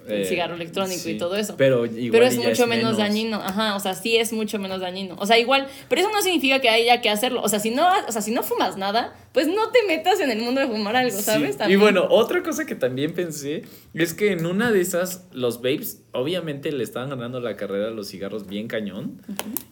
el 0.08 0.22
eh, 0.22 0.24
cigarro 0.24 0.54
electrónico 0.54 1.00
sí. 1.02 1.12
y 1.12 1.18
todo 1.18 1.36
eso. 1.36 1.54
Pero 1.56 1.86
igual 1.86 2.10
Pero 2.10 2.24
es 2.26 2.34
y 2.34 2.38
mucho 2.38 2.66
menos, 2.66 2.96
dañino. 2.96 3.36
Ajá, 3.36 3.76
o 3.76 3.80
sea, 3.80 3.94
sí 3.94 4.16
es 4.16 4.32
mucho 4.32 4.58
menos 4.58 4.80
dañino. 4.80 5.16
O 5.18 5.26
sea, 5.26 5.38
igual, 5.38 5.68
pero 5.88 6.00
eso 6.00 6.10
no 6.10 6.22
significa 6.22 6.60
que 6.60 6.68
haya 6.68 7.00
que 7.00 7.10
hacerlo. 7.10 7.42
O 7.42 7.48
sea, 7.48 7.60
si 7.60 7.70
no, 7.70 7.86
o 8.08 8.12
sea, 8.12 8.22
si 8.22 8.30
no 8.32 8.42
fumas 8.42 8.76
nada, 8.76 9.14
pues 9.32 9.46
no 9.46 9.70
te 9.70 9.84
metas 9.86 10.20
en 10.20 10.30
el 10.30 10.40
mundo 10.40 10.60
de 10.60 10.66
fumar 10.66 10.96
algo, 10.96 11.16
Sí. 11.16 11.22
¿sabes? 11.22 11.54
Y 11.54 11.58
También. 11.58 11.80
bueno, 11.80 12.06
otra 12.10 12.42
cosa 12.42 12.66
que 12.66 12.74
también 12.74 13.12
pensé 13.14 13.62
es 13.94 14.14
que 14.14 14.32
en 14.32 14.46
una 14.46 14.72
de 14.72 14.80
esas, 14.80 15.24
los 15.32 15.58
vapes, 15.58 16.02
obviamente 16.12 16.72
le 16.72 16.82
estaban 16.82 17.10
ganando 17.10 17.40
la 17.40 17.56
carrera 17.56 17.88
a 17.88 17.90
los 17.90 18.08
cigarros 18.08 18.46
bien 18.46 18.66
cañón. 18.68 19.20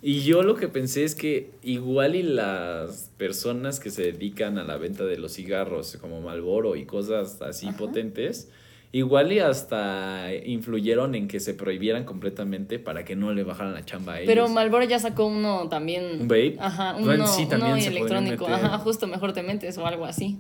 Y 0.03 0.21
yo 0.21 0.43
lo 0.43 0.55
que 0.57 0.69
pensé 0.69 1.05
es 1.05 1.15
que 1.15 1.51
igual 1.63 2.15
y 2.15 2.23
las 2.23 3.11
personas 3.17 3.81
que 3.81 3.91
se 3.91 4.03
dedican 4.03 4.59
a 4.59 4.65
la 4.65 4.77
venta 4.77 5.05
de 5.05 5.19
los 5.19 5.33
cigarros, 5.33 5.97
como 6.01 6.21
Malboro 6.21 6.77
y 6.77 6.85
cosas 6.87 7.41
así 7.43 7.71
potentes, 7.73 8.49
igual 8.93 9.33
y 9.33 9.39
hasta 9.41 10.29
influyeron 10.45 11.15
en 11.15 11.29
que 11.29 11.41
se 11.41 11.55
prohibieran 11.55 12.05
completamente 12.05 12.79
para 12.79 13.05
que 13.05 13.17
no 13.17 13.33
le 13.33 13.45
bajaran 13.45 13.75
la 13.75 13.85
chamba 13.85 14.15
a 14.15 14.17
ellos. 14.21 14.29
Pero 14.29 14.49
Malboro 14.49 14.85
ya 14.85 14.99
sacó 14.99 15.27
uno 15.27 15.69
también. 15.69 16.23
¿Un 16.23 16.29
vape? 16.29 16.57
Ajá, 16.59 16.95
uno, 16.97 17.07
Bueno, 17.07 17.27
sí, 17.27 17.47
también 17.47 17.73
uno 17.75 17.83
electrónico. 17.85 18.49
meter. 18.49 18.65
Ajá, 18.65 18.79
justo 18.79 19.07
mejor 19.07 19.33
te 19.33 19.43
metes 19.43 19.77
o 19.79 19.87
algo 19.87 20.05
así. 20.05 20.39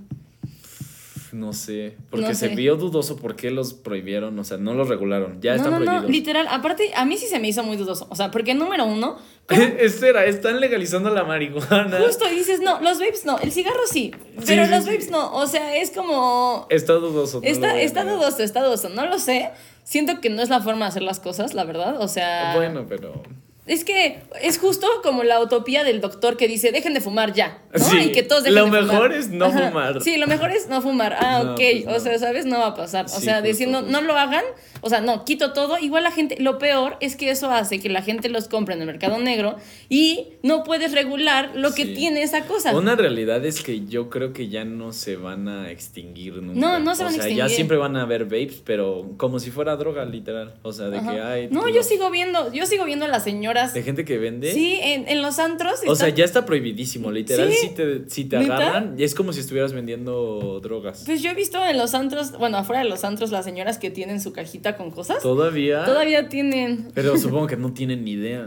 No 1.30 1.52
sé, 1.52 1.94
porque 2.10 2.28
No 2.28 2.34
se 2.34 2.48
vio 2.48 2.76
dudoso 2.76 3.16
por 3.16 3.36
qué 3.36 3.50
los 3.50 3.74
prohibieron, 3.74 4.38
o 4.38 4.44
sea, 4.44 4.56
no 4.56 4.72
los 4.72 4.88
regularon, 4.88 5.42
ya 5.42 5.50
no, 5.52 5.56
están 5.58 5.72
no, 5.72 5.78
prohibidos. 5.80 6.02
no, 6.04 6.08
literal. 6.08 6.46
Aparte, 6.48 6.90
a 6.96 7.04
mí 7.04 7.18
sí 7.18 7.26
se 7.26 7.38
me 7.38 7.48
hizo 7.48 7.62
muy 7.62 7.76
dudoso. 7.76 8.06
O 8.08 8.16
sea, 8.16 8.30
porque 8.30 8.54
número 8.54 8.86
uno, 8.86 9.18
Espera, 9.78 10.26
están 10.26 10.60
legalizando 10.60 11.08
la 11.08 11.24
marihuana. 11.24 11.98
justo 11.98 12.28
dices, 12.28 12.60
no, 12.60 12.80
los 12.80 12.98
vapes 12.98 13.24
no, 13.24 13.38
el 13.38 13.50
cigarro 13.50 13.86
sí, 13.90 14.12
pero 14.46 14.66
sí, 14.66 14.70
los 14.70 14.84
sí. 14.84 14.90
vapes 14.90 15.10
no. 15.10 15.32
O 15.34 15.46
sea, 15.46 15.74
es 15.76 15.90
como. 15.90 16.66
Está 16.68 16.94
dudoso. 16.94 17.40
Está, 17.42 18.04
dudoso, 18.04 18.42
está 18.42 18.62
dudoso. 18.62 18.90
No 18.90 19.06
lo 19.06 19.18
sé. 19.18 19.50
Siento 19.84 20.20
que 20.20 20.28
no 20.28 20.42
es 20.42 20.50
la 20.50 20.60
forma 20.60 20.84
de 20.84 20.90
hacer 20.90 21.02
las 21.02 21.18
cosas, 21.18 21.54
la 21.54 21.64
verdad. 21.64 22.00
O 22.00 22.08
sea. 22.08 22.52
Bueno, 22.56 22.84
pero. 22.86 23.22
Es 23.68 23.84
que 23.84 24.18
es 24.42 24.58
justo 24.58 24.86
como 25.02 25.22
la 25.24 25.40
utopía 25.40 25.84
del 25.84 26.00
doctor 26.00 26.36
que 26.36 26.48
dice, 26.48 26.72
dejen 26.72 26.94
de 26.94 27.00
fumar 27.00 27.32
ya, 27.34 27.62
¿no? 27.72 27.84
Sí, 27.84 27.98
y 27.98 28.12
que 28.12 28.22
todos 28.22 28.42
dejen 28.44 28.56
lo 28.58 28.64
de 28.64 28.70
fumar. 28.80 28.84
mejor 28.86 29.12
es 29.12 29.28
no 29.28 29.50
fumar. 29.50 30.02
Sí, 30.02 30.16
lo 30.16 30.26
mejor 30.26 30.50
es 30.50 30.68
no 30.68 30.80
fumar. 30.82 31.16
Ah, 31.20 31.42
No, 31.44 31.52
ok. 31.52 31.56
pues 31.58 31.84
no. 31.86 31.92
O 31.94 32.00
sea, 32.00 32.18
¿sabes? 32.18 32.46
No 32.46 32.58
va 32.58 32.68
a 32.68 32.74
pasar. 32.74 33.04
O 33.04 33.08
Sí, 33.08 33.22
sea, 33.24 33.34
justo, 33.36 33.48
diciendo, 33.48 33.78
justo. 33.80 33.92
no 33.92 34.00
lo 34.00 34.16
hagan. 34.16 34.44
O 34.80 34.88
sea, 34.88 35.00
no, 35.00 35.24
quito 35.24 35.52
todo. 35.52 35.78
Igual 35.78 36.04
la 36.04 36.12
gente, 36.12 36.36
lo 36.40 36.58
peor 36.58 36.96
es 37.00 37.16
que 37.16 37.30
eso 37.30 37.50
hace 37.50 37.80
que 37.80 37.88
la 37.88 38.02
gente 38.02 38.28
los 38.28 38.48
compre 38.48 38.74
en 38.74 38.80
el 38.80 38.86
mercado 38.86 39.18
negro 39.18 39.56
y 39.88 40.28
no 40.42 40.62
puedes 40.64 40.92
regular 40.92 41.50
lo 41.54 41.72
que 41.74 41.84
tiene 41.84 42.22
esa 42.22 42.44
cosa. 42.46 42.74
Una 42.76 42.94
realidad 42.96 43.44
es 43.44 43.60
que 43.62 43.84
yo 43.86 44.08
creo 44.08 44.32
que 44.32 44.48
ya 44.48 44.64
no 44.64 44.92
se 44.92 45.16
van 45.16 45.48
a 45.48 45.70
extinguir 45.70 46.34
nunca. 46.42 46.58
No, 46.60 46.78
no 46.78 46.94
se 46.94 47.02
o 47.02 47.06
van 47.06 47.14
a 47.14 47.16
sea, 47.16 47.24
ya 47.24 47.28
extinguir. 47.30 47.54
siempre 47.56 47.76
van 47.76 47.96
a 47.96 48.02
haber 48.02 48.24
vapes, 48.24 48.62
pero 48.64 49.10
como 49.16 49.40
si 49.40 49.50
fuera 49.50 49.76
droga, 49.76 50.04
literal. 50.04 50.54
O 50.62 50.72
sea, 50.72 50.86
de 50.86 50.98
Ajá. 50.98 51.12
que 51.12 51.20
hay. 51.20 51.48
no, 51.50 51.68
yo 51.68 51.82
sigo 51.82 52.10
viendo, 52.10 52.52
yo 52.52 52.64
sigo 52.66 52.84
viendo 52.84 53.04
a 53.04 53.08
las 53.08 53.26
señoras. 53.58 53.74
De 53.74 53.82
gente 53.82 54.04
que 54.04 54.18
vende. 54.18 54.52
Sí, 54.52 54.78
en, 54.82 55.08
en 55.08 55.22
los 55.22 55.38
antros. 55.38 55.80
O 55.86 55.94
sea, 55.94 56.08
ya 56.08 56.24
está 56.24 56.44
prohibidísimo. 56.46 57.10
Literal, 57.10 57.50
Sí. 57.50 57.68
si 57.68 57.74
te, 57.74 58.08
si 58.08 58.24
te 58.24 58.36
agarran, 58.36 58.94
es 58.98 59.14
como 59.14 59.32
si 59.32 59.40
estuvieras 59.40 59.72
vendiendo 59.72 60.60
drogas. 60.62 61.02
Pues 61.06 61.22
yo 61.22 61.30
he 61.30 61.34
visto 61.34 61.64
en 61.64 61.76
los 61.78 61.94
antros, 61.94 62.32
bueno, 62.38 62.58
afuera 62.58 62.82
de 62.82 62.88
los 62.88 63.04
antros, 63.04 63.30
las 63.30 63.44
señoras 63.44 63.78
que 63.78 63.90
tienen 63.90 64.20
su 64.20 64.32
cajita 64.32 64.76
con 64.76 64.90
cosas. 64.90 65.22
Todavía. 65.22 65.84
Todavía 65.84 66.28
tienen. 66.28 66.88
Pero 66.94 67.16
supongo 67.18 67.46
que 67.46 67.56
no 67.56 67.72
tienen 67.72 68.04
ni 68.04 68.12
idea. 68.12 68.46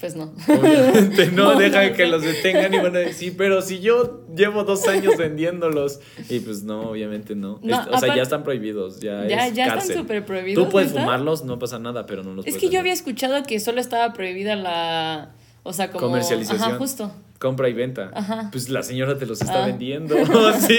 Pues 0.00 0.16
no. 0.16 0.32
Obviamente 0.48 1.26
no, 1.32 1.52
No, 1.52 1.58
deja 1.58 1.88
no, 1.90 1.94
que 1.94 2.04
no. 2.04 2.10
los 2.12 2.22
detengan 2.22 2.72
y 2.72 2.78
van 2.78 2.96
a 2.96 3.00
decir, 3.00 3.34
pero 3.36 3.60
si 3.60 3.80
yo 3.80 4.24
llevo 4.34 4.64
dos 4.64 4.88
años 4.88 5.16
vendiéndolos. 5.18 6.00
Y 6.30 6.40
pues 6.40 6.62
no, 6.62 6.90
obviamente 6.90 7.34
no. 7.34 7.60
No, 7.62 7.80
Est- 7.82 7.88
o 7.92 7.98
sea, 7.98 8.16
ya 8.16 8.22
están 8.22 8.42
prohibidos, 8.42 9.00
ya, 9.00 9.26
Ya- 9.28 9.46
es 9.48 9.54
ya 9.54 9.66
están 9.66 9.96
súper 9.98 10.24
prohibidos, 10.24 10.64
Tú 10.64 10.70
puedes 10.70 10.92
fumarlos, 10.92 11.44
no 11.44 11.58
pasa 11.58 11.78
nada, 11.78 12.06
pero 12.06 12.22
no 12.22 12.34
los 12.34 12.46
Es 12.46 12.54
puedes 12.54 12.60
que 12.68 12.72
yo 12.72 12.80
había 12.80 12.94
escuchado 12.94 13.42
que 13.42 13.60
solo 13.60 13.80
estaba 13.80 14.12
prohibida 14.14 14.56
la. 14.56 15.34
O 15.62 15.72
sea, 15.72 15.90
como. 15.90 16.06
Comercialización. 16.06 16.62
Ajá, 16.70 16.78
justo. 16.78 17.12
Compra 17.38 17.70
y 17.70 17.72
venta. 17.72 18.10
Ajá. 18.12 18.48
Pues 18.52 18.68
la 18.68 18.82
señora 18.82 19.16
te 19.16 19.24
los 19.24 19.40
está 19.40 19.62
Ah. 19.64 19.66
vendiendo. 19.66 20.14
sí. 20.60 20.76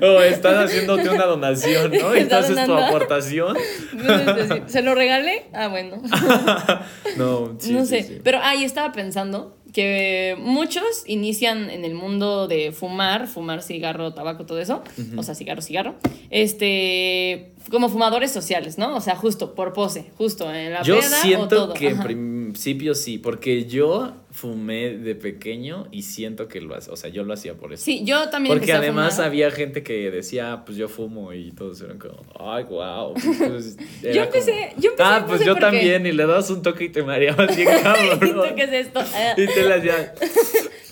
O 0.00 0.20
estás 0.22 0.64
haciéndote 0.64 1.10
una 1.10 1.26
donación, 1.26 1.90
¿no? 1.92 2.16
Y 2.16 2.20
Entonces 2.20 2.54
tu 2.54 2.60
donando. 2.62 2.86
aportación. 2.86 3.54
Entonces, 3.92 4.48
decir, 4.48 4.62
¿Se 4.66 4.82
lo 4.82 4.94
regalé? 4.94 5.46
Ah, 5.52 5.68
bueno. 5.68 6.00
No, 7.16 7.56
sí, 7.58 7.72
no 7.72 7.80
sí, 7.84 7.86
sé. 7.86 8.02
sí. 8.04 8.20
Pero 8.22 8.38
ahí 8.42 8.64
estaba 8.64 8.92
pensando 8.92 9.56
que 9.72 10.36
muchos 10.38 11.02
inician 11.06 11.68
en 11.68 11.84
el 11.84 11.94
mundo 11.94 12.48
de 12.48 12.72
fumar, 12.72 13.26
fumar 13.26 13.62
cigarro, 13.62 14.14
tabaco, 14.14 14.46
todo 14.46 14.60
eso. 14.60 14.82
O 15.16 15.22
sea, 15.22 15.34
cigarro, 15.34 15.60
cigarro. 15.62 15.96
Este. 16.30 17.52
Como 17.70 17.88
fumadores 17.88 18.30
sociales, 18.32 18.78
¿no? 18.78 18.96
O 18.96 19.00
sea, 19.00 19.14
justo 19.16 19.54
por 19.54 19.72
pose, 19.72 20.06
justo 20.16 20.52
en 20.52 20.72
la 20.72 20.82
Yo 20.82 20.98
peda 20.98 21.18
o 21.18 21.22
siento 21.22 21.48
todo. 21.48 21.74
que 21.74 21.88
en 21.88 22.00
principio 22.02 22.94
sí, 22.94 23.18
porque 23.18 23.64
yo 23.66 24.12
fumé 24.30 24.90
de 24.96 25.14
pequeño 25.14 25.86
y 25.90 26.02
siento 26.02 26.48
que 26.48 26.60
lo 26.60 26.74
hacía, 26.76 26.92
o 26.92 26.96
sea, 26.96 27.10
yo 27.10 27.24
lo 27.24 27.34
hacía 27.34 27.54
por 27.54 27.72
eso. 27.72 27.84
Sí, 27.84 28.02
yo 28.04 28.28
también 28.30 28.56
Porque 28.56 28.72
a 28.72 28.78
además 28.78 29.14
fumar. 29.14 29.26
había 29.28 29.50
gente 29.50 29.82
que 29.82 30.10
decía, 30.10 30.52
"Ah, 30.52 30.64
pues 30.64 30.78
yo 30.78 30.88
fumo 30.88 31.32
y 31.32 31.52
todos 31.52 31.80
eran 31.82 31.98
como, 31.98 32.22
ay, 32.38 32.64
wow. 32.64 33.14
Yo 34.02 34.22
empecé- 34.22 34.72
yo 34.78 34.90
empecé, 34.90 34.94
Ah, 35.00 35.24
pues 35.26 35.44
yo 35.44 35.54
qué. 35.54 35.60
también, 35.60 36.06
y 36.06 36.12
le 36.12 36.26
das 36.26 36.48
un 36.50 36.62
toque 36.62 36.84
y 36.84 36.88
te 36.88 37.02
mareabas 37.02 37.48
bien 37.56 37.68
¿Y 37.68 37.82
cabrón. 37.82 38.54
qué 38.56 38.62
es 38.64 38.72
esto? 38.86 39.00
Y 39.36 39.46
te 39.46 39.62
las 39.68 39.82
ya. 39.84 40.14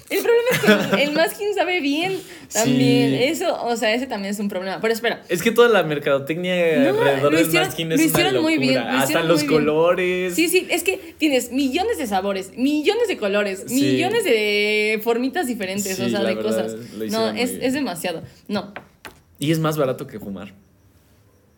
El 0.08 0.22
problema 0.22 0.48
es 0.52 0.86
que 0.94 1.02
el, 1.02 1.12
masking 1.12 1.54
sabe 1.54 1.80
bien 1.80 2.18
también. 2.52 3.10
Sí. 3.10 3.24
Eso, 3.24 3.60
o 3.64 3.76
sea, 3.76 3.92
ese 3.92 4.06
también 4.06 4.32
es 4.32 4.38
un 4.38 4.48
problema. 4.48 4.80
Pero 4.80 4.94
espera. 4.94 5.22
Es 5.28 5.42
que 5.42 5.50
toda 5.50 5.68
la 5.68 5.82
mercadotecnia 5.82 6.54
No, 6.92 7.00
alrededor 7.00 7.32
lo 7.32 7.38
del 7.38 7.50
masking 7.52 7.88
lo 7.88 7.94
es 7.96 8.00
una 8.00 8.06
hicieron 8.10 8.42
muy 8.42 8.58
bien, 8.58 8.74
lo 8.74 8.88
Hasta 8.88 9.22
los 9.24 9.40
bien. 9.42 9.52
colores. 9.52 10.34
Sí, 10.34 10.48
sí, 10.48 10.66
es 10.70 10.84
que 10.84 11.14
tienes 11.18 11.50
millones 11.50 11.98
de 11.98 12.06
sabores, 12.06 12.56
millones 12.56 13.08
de 13.08 13.16
colores, 13.16 13.64
Sí. 13.66 13.74
millones 13.80 14.24
de 14.24 15.00
formitas 15.02 15.46
diferentes, 15.48 15.96
Sí, 15.96 16.02
o 16.02 16.08
sea, 16.08 16.22
de 16.22 16.36
cosas. 16.36 16.72
lo 16.96 17.06
No, 17.06 17.28
es, 17.30 17.50
es 17.60 17.72
demasiado. 17.72 18.22
No. 18.48 18.72
Y 19.38 19.50
es 19.50 19.58
más 19.58 19.76
barato 19.76 20.06
que 20.06 20.18
fumar. 20.20 20.54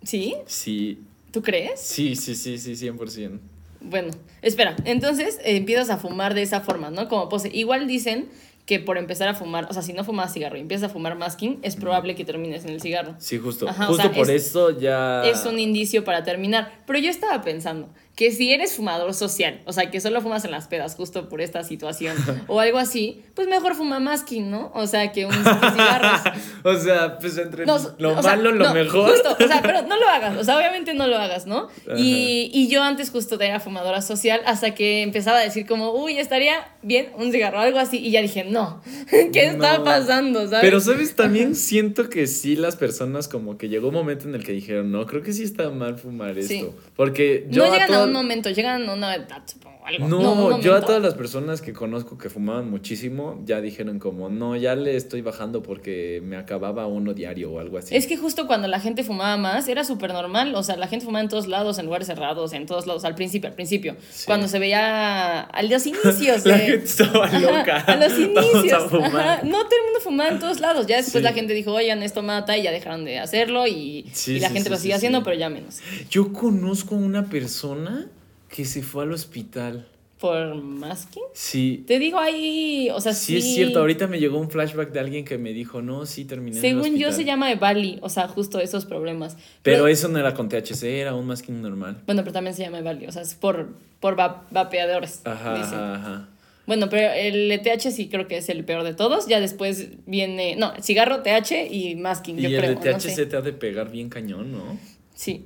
¿Sí? 0.02 0.34
Sí, 0.46 1.00
¿Tú 1.32 1.42
crees? 1.42 1.80
sí, 1.80 2.16
sí, 2.16 2.34
sí, 2.34 2.56
sí, 2.58 2.76
100%. 2.76 3.40
Bueno, 3.81 4.11
espera, 4.43 4.75
entonces 4.85 5.38
eh, 5.45 5.57
empiezas 5.57 5.91
a 5.91 5.99
fumar 5.99 6.35
de 6.35 6.43
esa 6.43 6.61
forma, 6.61 6.91
¿no? 6.91 7.09
Como 7.09 7.29
pose. 7.29 7.49
Igual 7.53 7.87
dicen 7.87 8.29
que 8.67 8.81
por 8.81 8.99
empezar 8.99 9.29
a 9.29 9.35
fumar, 9.35 9.67
o 9.71 9.73
sea, 9.73 9.81
si 9.83 9.93
no 9.95 10.05
fumas 10.05 10.33
cigarro 10.35 10.57
y 10.59 10.61
empiezas 10.61 10.91
a 10.91 10.93
fumar 10.93 11.17
masking, 11.17 11.59
es 11.62 11.75
probable 11.77 12.14
que 12.14 12.25
termines 12.25 12.64
en 12.64 12.71
el 12.71 12.83
cigarro. 12.83 13.14
Sí, 13.19 13.38
justo. 13.38 13.67
Ajá, 13.69 13.85
o 13.85 13.88
justo 13.88 14.03
sea, 14.03 14.12
por 14.12 14.31
es- 14.31 14.47
eso 14.49 14.79
ya. 14.79 15.23
es 15.25 15.47
un 15.47 15.59
indicio 15.59 16.05
para 16.05 16.23
terminar. 16.23 16.83
Pero 16.87 16.99
yo 16.99 17.09
estaba 17.09 17.41
pensando 17.43 17.88
que 18.18 18.33
si 18.33 18.52
eres 18.52 18.74
fumador 18.74 19.14
social, 19.14 19.61
o 19.64 19.72
sea, 19.72 19.92
que 19.92 20.00
solo 20.00 20.20
fumas 20.20 20.44
en 20.44 20.50
las 20.50 20.66
pedas 20.66 20.96
justo 20.96 21.28
por 21.28 21.40
esta 21.40 21.62
situación 21.62 22.16
o 22.48 22.59
algo 22.59 22.78
así, 22.78 23.22
pues 23.35 23.46
mejor 23.46 23.76
fuma 23.76 24.00
masking, 24.00 24.50
¿no? 24.50 24.72
O 24.74 24.88
sea, 24.88 25.12
que 25.12 25.24
un 25.24 25.33
cigarros. 25.33 26.22
o 26.64 26.74
sea, 26.74 27.16
pues 27.20 27.38
entre 27.38 27.64
No, 27.64 27.78
lo 27.98 28.18
o 28.18 28.20
sea, 28.20 28.35
malo, 28.35 28.50
lo 28.50 28.64
no, 28.64 28.74
mejor. 28.74 29.12
Justo, 29.12 29.37
o 29.38 29.46
sea, 29.46 29.62
pero 29.62 29.83
no 29.83 29.96
lo 29.96 30.09
hagas, 30.09 30.37
o 30.37 30.42
sea, 30.42 30.57
obviamente 30.59 30.94
no 30.94 31.07
lo 31.07 31.16
hagas, 31.16 31.46
¿no? 31.46 31.68
Y, 31.96 32.50
y 32.52 32.66
yo 32.66 32.83
antes 32.83 33.11
justo 33.11 33.40
era 33.40 33.61
fumadora 33.61 34.02
social 34.02 34.40
hasta 34.46 34.74
que 34.74 35.02
empezaba 35.02 35.38
a 35.38 35.42
decir 35.42 35.64
como, 35.64 35.92
uy, 35.92 36.18
estaría 36.18 36.57
bien 36.83 37.11
un 37.16 37.31
cigarro, 37.31 37.61
algo 37.61 37.78
así, 37.78 37.98
y 37.98 38.11
ya 38.11 38.20
dije, 38.20 38.42
no, 38.42 38.83
¿qué 39.33 39.46
está 39.46 39.85
pasando? 39.85 40.40
¿sabes? 40.48 40.59
Pero, 40.62 40.81
¿sabes? 40.81 41.14
También 41.14 41.54
siento 41.54 42.09
que 42.09 42.26
sí 42.26 42.57
las 42.57 42.74
personas 42.74 43.28
como 43.28 43.57
que 43.57 43.68
llegó 43.68 43.90
un 43.90 43.94
momento 43.94 44.26
en 44.26 44.35
el 44.35 44.42
que 44.42 44.50
dijeron, 44.50 44.90
no, 44.90 45.07
creo 45.07 45.22
que 45.22 45.33
sí 45.33 45.44
está 45.44 45.70
mal 45.70 45.96
fumar 45.98 46.37
esto. 46.37 46.74
Porque 46.96 47.46
yo 47.48 47.64
no 47.64 47.70
a 47.70 47.72
llegan 47.74 47.94
a 47.94 48.08
un 48.09 48.14
momento, 48.14 48.51
llegan 48.51 48.88
a 48.88 48.92
una 48.94 49.14
edad, 49.14 49.42
algo. 49.88 50.09
No, 50.09 50.61
yo 50.61 50.74
a 50.74 50.81
todas 50.81 51.03
las 51.03 51.14
personas 51.14 51.61
que 51.61 51.72
conozco 51.72 52.16
que 52.18 52.31
fumaban 52.31 52.70
muchísimo, 52.70 53.40
ya 53.44 53.61
dijeron 53.61 53.98
como, 53.98 54.29
no, 54.29 54.57
ya 54.57 54.74
le 54.77 54.96
estoy 54.96 55.20
bajando 55.22 55.62
porque 55.62 56.20
me 56.24 56.37
acababa 56.37 56.87
uno 56.87 57.14
diario 57.14 57.51
o 57.53 57.59
algo 57.61 57.79
así. 57.79 57.96
Es 57.96 58.07
que 58.07 58.16
justo 58.16 58.46
cuando 58.46 58.68
la 58.68 58.81
gente 58.81 59.03
fumaba 59.05 59.37
más 59.37 59.66
era 59.68 59.85
súper 59.85 60.12
normal, 60.12 60.55
o 60.55 60.62
sea, 60.62 60.77
la 60.77 60.87
gente 60.88 61.05
fumaba 61.05 61.22
en 61.22 61.29
todos 61.29 61.46
lados, 61.46 61.79
en 61.79 61.87
lugares 61.87 62.07
cerrados, 62.07 62.53
en 62.53 62.66
todos 62.66 62.87
lados, 62.87 63.05
al 63.05 63.14
principio, 63.14 63.48
al 63.48 63.55
principio, 63.55 63.96
Sí. 64.11 64.27
cuando 64.27 64.46
se 64.48 64.59
veía 64.59 65.40
a 65.40 65.62
los 65.62 65.87
inicios. 65.87 66.44
La 66.44 66.57
de- 66.57 66.62
gente 66.64 66.85
estaba 66.85 67.24
Ajá, 67.27 67.38
loca. 67.40 67.77
a 67.81 67.96
los 67.96 68.12
Vamos 68.12 68.44
a 68.55 68.59
inicios. 68.59 68.83
fumar. 68.90 69.16
ajá. 69.16 69.40
No 69.44 69.59
todo 69.64 69.77
el 69.79 69.85
mundo 69.87 70.01
fumaba 70.03 70.31
en 70.31 70.38
todos 70.38 70.61
lados. 70.61 70.87
Ya 70.87 70.96
después 70.96 71.22
Sí. 71.22 71.22
la 71.22 71.33
gente 71.33 71.55
dijo, 71.55 71.72
oigan, 71.72 72.03
esto 72.03 72.22
mata 72.22 72.57
y 72.57 72.62
ya 72.62 72.70
dejaron 72.72 73.05
de 73.05 73.18
hacerlo 73.18 73.66
y, 73.66 74.07
Sí, 74.12 74.35
y 74.35 74.40
la 74.40 74.48
sí, 74.48 74.55
gente 74.55 74.68
sí, 74.68 74.70
lo 74.70 74.77
sigue 74.77 74.92
sí. 74.92 74.96
haciendo, 74.96 75.22
pero 75.22 75.37
ya 75.37 75.48
menos. 75.48 75.81
Yo 76.11 76.33
conozco 76.33 76.94
a 76.94 76.98
una 76.98 77.24
persona 77.27 78.09
que 78.48 78.64
se 78.64 78.82
fue 78.82 79.04
al 79.04 79.12
hospital. 79.12 79.87
¿Por 80.18 80.56
masking? 80.56 81.22
Sí. 81.32 81.84
Te 81.87 82.00
digo 82.00 82.18
ahí, 82.18 82.88
o 82.92 83.00
sea, 83.00 83.12
Sí, 83.14 83.34
sí. 83.34 83.50
es 83.50 83.54
cierto. 83.54 83.78
Ahorita 83.78 84.08
me 84.08 84.18
llegó 84.18 84.38
un 84.40 84.50
flashback 84.50 84.90
de 84.90 84.98
alguien 84.98 85.24
que 85.24 85.38
me 85.38 85.52
dijo, 85.52 85.80
no, 85.80 86.06
sí, 86.06 86.24
terminé 86.24 86.58
en 86.58 86.64
el 86.64 86.70
Según 86.70 86.98
yo 86.98 87.08
hospital". 87.08 87.14
se 87.14 87.24
llama 87.24 87.52
Evali, 87.52 87.98
o 88.02 88.08
sea, 88.08 88.26
justo 88.26 88.58
esos 88.58 88.84
problemas. 88.84 89.37
Pero 89.62 89.87
eso 89.87 90.08
no 90.08 90.18
era 90.18 90.34
con 90.34 90.48
THC, 90.48 90.82
era 91.00 91.14
un 91.14 91.26
masking 91.28 91.62
normal. 91.62 92.02
Bueno, 92.04 92.22
pero 92.22 92.32
también 92.32 92.56
se 92.56 92.62
llama 92.64 92.80
Evali, 92.80 93.06
o 93.06 93.12
sea, 93.12 93.22
es 93.22 93.37
por, 93.37 93.68
por 94.00 94.18
va- 94.18 94.44
vapeadores. 94.50 95.20
Ajá, 95.24 95.54
dicen. 95.56 95.78
ajá. 95.78 96.28
Bueno, 96.66 96.88
pero 96.90 97.12
el 97.12 97.50
ETH 97.52 97.80
sí 97.92 98.08
creo 98.08 98.26
que 98.26 98.38
es 98.38 98.48
el 98.48 98.64
peor 98.64 98.82
de 98.82 98.92
todos. 98.94 99.26
Ya 99.28 99.40
después 99.40 99.87
viene, 100.06 100.56
no, 100.56 100.72
cigarro, 100.82 101.22
TH 101.22 101.66
y 101.70 101.94
masking, 101.94 102.38
Y 102.40 102.42
yo 102.42 102.48
el 102.48 102.56
creo. 102.56 102.68
de 102.70 102.74
no 102.74 102.80
THC 102.98 103.14
sé. 103.14 103.26
te 103.26 103.37
ha 103.37 103.40
de 103.40 103.52
pegar 103.52 103.90
bien 103.92 104.08
cañón, 104.11 104.50
¿no? 104.52 104.76
Sí. 105.14 105.44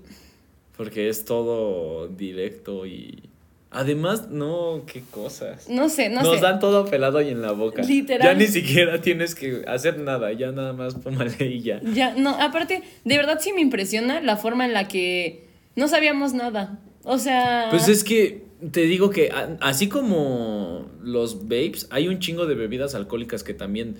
Porque 0.83 1.09
es 1.09 1.25
todo 1.25 2.09
directo 2.09 2.87
y... 2.87 3.23
Además, 3.71 4.29
no, 4.31 4.83
qué 4.85 5.01
cosas. 5.11 5.68
No 5.68 5.88
sé, 5.88 6.09
no 6.09 6.23
Nos 6.23 6.35
sé. 6.35 6.42
dan 6.42 6.59
todo 6.59 6.87
pelado 6.87 7.23
y 7.23 7.29
en 7.29 7.40
la 7.40 7.53
boca. 7.53 7.83
Literal. 7.83 8.27
Ya 8.27 8.35
ni 8.35 8.47
siquiera 8.47 9.01
tienes 9.01 9.37
que 9.37 9.62
hacer 9.68 9.99
nada, 10.01 10.33
ya 10.33 10.51
nada 10.51 10.73
más 10.73 10.97
pómale 10.97 11.37
y 11.47 11.62
ya. 11.62 11.81
Ya, 11.95 12.14
no, 12.16 12.31
aparte, 12.40 12.83
de 13.05 13.16
verdad 13.16 13.38
sí 13.40 13.53
me 13.53 13.61
impresiona 13.61 14.21
la 14.21 14.37
forma 14.37 14.64
en 14.64 14.73
la 14.73 14.88
que 14.88 15.47
no 15.77 15.87
sabíamos 15.87 16.35
nada. 16.35 16.81
O 17.05 17.18
sea. 17.18 17.68
Pues 17.71 17.88
es 17.88 18.03
que 18.03 18.42
te 18.73 18.83
digo 18.83 19.11
que 19.11 19.31
así 19.61 19.88
como 19.88 20.90
los 21.01 21.45
vapes, 21.45 21.87
hay 21.90 22.09
un 22.09 22.18
chingo 22.18 22.47
de 22.47 22.57
bebidas 22.57 22.97
alcohólicas 22.97 23.45
que 23.45 23.55
también 23.55 23.97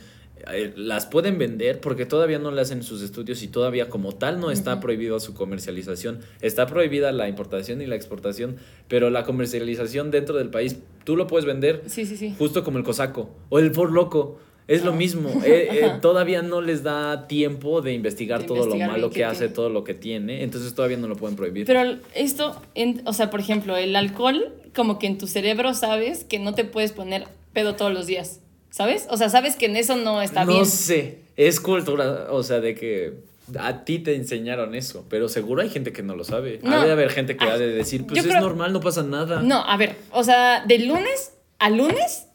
las 0.77 1.07
pueden 1.07 1.39
vender 1.39 1.81
porque 1.81 2.07
todavía 2.07 2.39
no 2.39 2.51
le 2.51 2.61
hacen 2.61 2.83
sus 2.83 3.03
estudios 3.03 3.43
y 3.43 3.49
todavía 3.49 3.89
como 3.89 4.13
tal 4.13 4.41
no 4.41 4.51
está 4.51 4.81
prohibido 4.81 5.21
su 5.21 5.35
comercialización. 5.35 6.21
Está 6.41 6.67
prohibida 6.67 7.13
la 7.13 7.29
importación 7.29 7.81
y 7.83 7.87
la 7.87 7.95
exportación, 7.97 8.57
pero 8.89 9.11
la 9.11 9.25
comercialización 9.25 10.11
dentro 10.11 10.37
del 10.37 10.51
país 10.51 10.79
tú 11.05 11.17
lo 11.17 11.27
puedes 11.27 11.45
vender 11.47 11.83
Sí, 11.87 12.07
sí, 12.07 12.17
sí. 12.17 12.35
justo 12.39 12.65
como 12.65 12.79
el 12.79 12.85
cosaco 12.85 13.31
o 13.49 13.59
el 13.59 13.73
for 13.73 13.93
loco. 13.93 14.39
Es 14.69 14.85
lo 14.85 14.93
Ah. 14.93 14.97
mismo, 14.97 15.29
eh, 15.45 15.69
eh, 15.73 15.93
todavía 16.01 16.41
no 16.41 16.61
les 16.61 16.85
da 16.85 17.27
tiempo 17.27 17.83
de 17.83 17.93
investigar 17.95 18.43
De 18.43 18.47
todo 18.47 18.59
investigar 18.59 18.89
lo 18.89 18.93
malo 18.93 19.11
que 19.11 19.25
hace, 19.25 19.49
todo 19.49 19.69
lo 19.69 19.83
que 19.83 19.93
tiene, 19.93 20.45
entonces 20.45 20.73
todavía 20.75 20.97
no 20.99 21.09
lo 21.09 21.17
pueden 21.17 21.37
prohibir. 21.37 21.67
Pero 21.67 21.97
esto, 22.15 22.63
en- 22.77 23.03
o 23.05 23.13
sea, 23.13 23.29
por 23.29 23.41
ejemplo, 23.41 23.77
el 23.77 23.97
alcohol, 23.97 24.53
como 24.75 25.01
que 25.01 25.09
en 25.09 25.19
tu 25.19 25.27
cerebro 25.27 25.75
sabes 25.75 26.23
que 26.25 26.39
no 26.39 26.55
te 26.55 26.65
puedes 26.65 26.93
poner 26.93 27.25
pedo 27.53 27.75
todos 27.75 27.93
los 27.93 28.07
días. 28.07 28.41
¿Sabes? 28.73 29.07
O 29.11 29.17
sea, 29.17 29.29
sabes 29.29 29.55
que 29.57 29.67
en 29.67 29.77
eso 29.77 29.95
no 29.97 30.21
está 30.23 30.45
no 30.45 30.53
bien. 30.55 30.67
sé, 30.67 31.19
es 31.37 31.61
cultura, 31.61 32.29
o 32.31 32.43
sea, 32.43 32.61
de 32.61 32.75
que 32.75 33.13
a 33.59 33.85
ti 33.85 33.99
te 33.99 34.15
enseñaron 34.17 34.75
eso, 34.75 35.05
pero 35.11 35.29
seguro 35.29 35.61
hay 35.61 35.69
gente 35.69 35.93
que 35.93 36.03
no 36.03 36.17
lo 36.17 36.25
sabe. 36.25 36.59
No. 36.63 36.81
Ha 36.81 36.87
de 36.87 36.91
haber 36.93 37.11
gente 37.11 37.37
que 37.37 37.45
Ah, 37.45 37.53
ha 37.53 37.59
de 37.59 37.69
decir, 37.69 38.07
pues 38.07 38.19
es 38.21 38.27
creo- 38.27 38.41
normal, 38.41 38.73
no 38.73 38.81
pasa 38.81 39.03
nada. 39.03 39.43
No, 39.43 39.63
a 39.63 39.77
ver, 39.77 39.97
o 40.11 40.25
sea, 40.25 40.65
de 40.67 40.79
lunes 40.79 41.35
a 41.59 41.69
lunes, 41.71 42.27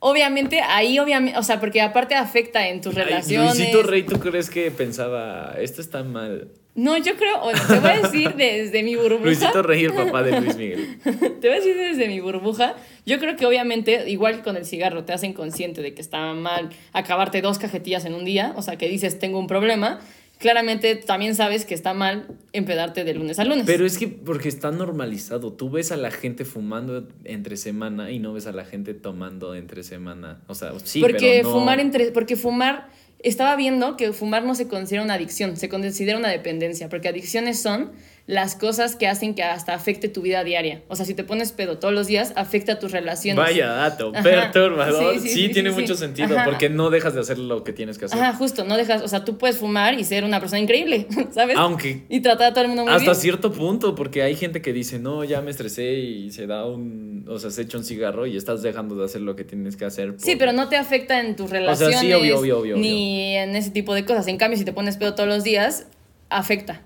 obviamente, 0.00 0.60
ahí 0.60 0.98
obviamente, 0.98 1.38
o 1.38 1.42
sea, 1.42 1.60
porque 1.60 1.80
aparte 1.80 2.14
afecta 2.14 2.68
en 2.68 2.80
tus 2.80 2.96
Ay, 2.96 3.04
relaciones. 3.04 3.56
Luisito 3.56 3.82
Rey, 3.84 4.02
¿tú 4.02 4.18
crees 4.18 4.50
que 4.50 4.70
pensaba, 4.70 5.54
esto 5.58 5.80
está 5.80 6.02
mal? 6.02 6.48
No, 6.74 6.96
yo 6.96 7.16
creo, 7.16 7.40
bueno, 7.42 7.58
te 7.66 7.80
voy 7.80 7.90
a 7.90 8.00
decir 8.00 8.34
desde 8.36 8.82
mi 8.82 8.94
burbuja. 8.94 9.24
Luisito 9.24 9.62
Rey, 9.62 9.84
el 9.84 9.92
papá 9.92 10.22
de 10.22 10.40
Luis 10.40 10.56
Miguel. 10.56 10.98
Te 11.04 11.48
voy 11.48 11.56
a 11.56 11.60
decir 11.60 11.76
desde 11.76 12.06
mi 12.06 12.20
burbuja. 12.20 12.76
Yo 13.04 13.18
creo 13.18 13.36
que 13.36 13.44
obviamente, 13.44 14.08
igual 14.08 14.36
que 14.36 14.42
con 14.42 14.56
el 14.56 14.64
cigarro, 14.64 15.04
te 15.04 15.12
hacen 15.12 15.32
consciente 15.32 15.82
de 15.82 15.94
que 15.94 16.00
está 16.00 16.32
mal 16.32 16.70
acabarte 16.92 17.42
dos 17.42 17.58
cajetillas 17.58 18.04
en 18.04 18.14
un 18.14 18.24
día, 18.24 18.52
o 18.56 18.62
sea, 18.62 18.76
que 18.76 18.88
dices, 18.88 19.18
tengo 19.18 19.38
un 19.38 19.48
problema. 19.48 20.00
Claramente 20.38 20.96
también 20.96 21.34
sabes 21.34 21.66
que 21.66 21.74
está 21.74 21.92
mal 21.92 22.26
empedarte 22.52 23.04
de 23.04 23.12
lunes 23.12 23.38
a 23.38 23.44
lunes. 23.44 23.64
Pero 23.66 23.84
es 23.84 23.98
que 23.98 24.08
porque 24.08 24.48
está 24.48 24.70
normalizado. 24.70 25.52
Tú 25.52 25.68
ves 25.68 25.92
a 25.92 25.98
la 25.98 26.10
gente 26.10 26.46
fumando 26.46 27.06
entre 27.24 27.58
semana 27.58 28.10
y 28.10 28.20
no 28.20 28.32
ves 28.32 28.46
a 28.46 28.52
la 28.52 28.64
gente 28.64 28.94
tomando 28.94 29.54
entre 29.54 29.82
semana. 29.82 30.40
O 30.46 30.54
sea, 30.54 30.72
sí, 30.82 31.00
porque 31.00 31.40
pero 31.42 31.48
no. 31.48 31.54
fumar 31.58 31.78
entre 31.78 32.10
porque 32.12 32.36
fumar 32.36 32.88
estaba 33.22 33.56
viendo 33.56 33.96
que 33.96 34.12
fumar 34.12 34.44
no 34.44 34.54
se 34.54 34.68
considera 34.68 35.02
una 35.02 35.14
adicción, 35.14 35.56
se 35.56 35.68
considera 35.68 36.18
una 36.18 36.28
dependencia, 36.28 36.88
porque 36.88 37.08
adicciones 37.08 37.60
son 37.60 37.92
las 38.26 38.54
cosas 38.54 38.94
que 38.94 39.08
hacen 39.08 39.34
que 39.34 39.42
hasta 39.42 39.74
afecte 39.74 40.08
tu 40.08 40.22
vida 40.22 40.44
diaria. 40.44 40.82
O 40.88 40.94
sea, 40.94 41.04
si 41.04 41.14
te 41.14 41.24
pones 41.24 41.50
pedo 41.52 41.78
todos 41.78 41.92
los 41.92 42.06
días, 42.06 42.32
afecta 42.36 42.78
tus 42.78 42.92
relaciones. 42.92 43.42
Vaya 43.44 43.66
dato, 43.68 44.12
Ajá. 44.14 44.22
perturbador. 44.22 45.14
Sí, 45.14 45.20
Sí, 45.20 45.28
sí, 45.28 45.34
sí, 45.46 45.48
tiene 45.52 45.70
mucho 45.72 45.96
sentido 45.96 46.36
Ajá. 46.36 46.44
porque 46.44 46.68
no 46.68 46.90
dejas 46.90 47.14
de 47.14 47.20
hacer 47.20 47.38
lo 47.38 47.64
que 47.64 47.72
tienes 47.72 47.98
que 47.98 48.04
hacer. 48.04 48.20
Ajá, 48.20 48.32
justo, 48.36 48.64
no 48.64 48.76
dejas, 48.76 49.02
o 49.02 49.08
sea, 49.08 49.24
tú 49.24 49.36
puedes 49.36 49.56
fumar 49.58 49.94
y 49.98 50.04
ser 50.04 50.22
una 50.24 50.38
persona 50.38 50.60
increíble, 50.60 51.06
¿sabes? 51.32 51.56
Aunque 51.56 52.02
Y 52.08 52.20
tratar 52.20 52.50
a 52.50 52.52
todo 52.52 52.62
el 52.62 52.68
mundo 52.68 52.84
muy 52.84 52.92
hasta 52.92 53.02
bien. 53.10 53.14
cierto 53.16 53.52
punto, 53.52 53.94
porque 53.96 54.22
hay 54.22 54.36
gente 54.36 54.62
que 54.62 54.72
dice, 54.72 54.98
no, 55.00 55.24
ya 55.24 55.40
me 55.40 55.50
estresé 55.50 55.94
y 55.94 56.30
se 56.30 56.46
da 56.46 56.66
un, 56.66 57.24
o 57.28 57.38
sea, 57.38 57.50
se 57.50 57.62
echa 57.62 57.78
un 57.78 57.84
cigarro 57.84 58.26
y 58.26 58.36
estás 58.36 58.62
dejando 58.62 58.94
de 58.94 59.04
hacer 59.06 59.22
lo 59.22 59.34
que 59.34 59.42
tienes 59.44 59.76
que 59.76 59.86
hacer. 59.86 60.14
Sí, 60.18 60.36
pero 60.36 60.52
no 60.52 60.68
te 60.68 60.76
afecta 60.76 61.20
en 61.20 61.34
tus 61.36 61.50
sea, 61.50 61.58
relaciones. 61.60 61.98
sí, 62.00 62.12
obvio, 62.12 62.38
obvio, 62.38 62.58
obvio, 62.60 62.76
Ni 62.76 63.34
en 63.36 63.56
ese 63.56 63.70
tipo 63.70 63.92
de 63.94 64.04
cosas. 64.04 64.26
En 64.28 64.36
cambio, 64.36 64.56
si 64.58 64.64
te 64.64 64.72
pones 64.72 64.96
pedo 64.96 65.14
todos 65.14 65.28
los 65.28 65.42
días, 65.42 65.86
afecta. 66.28 66.82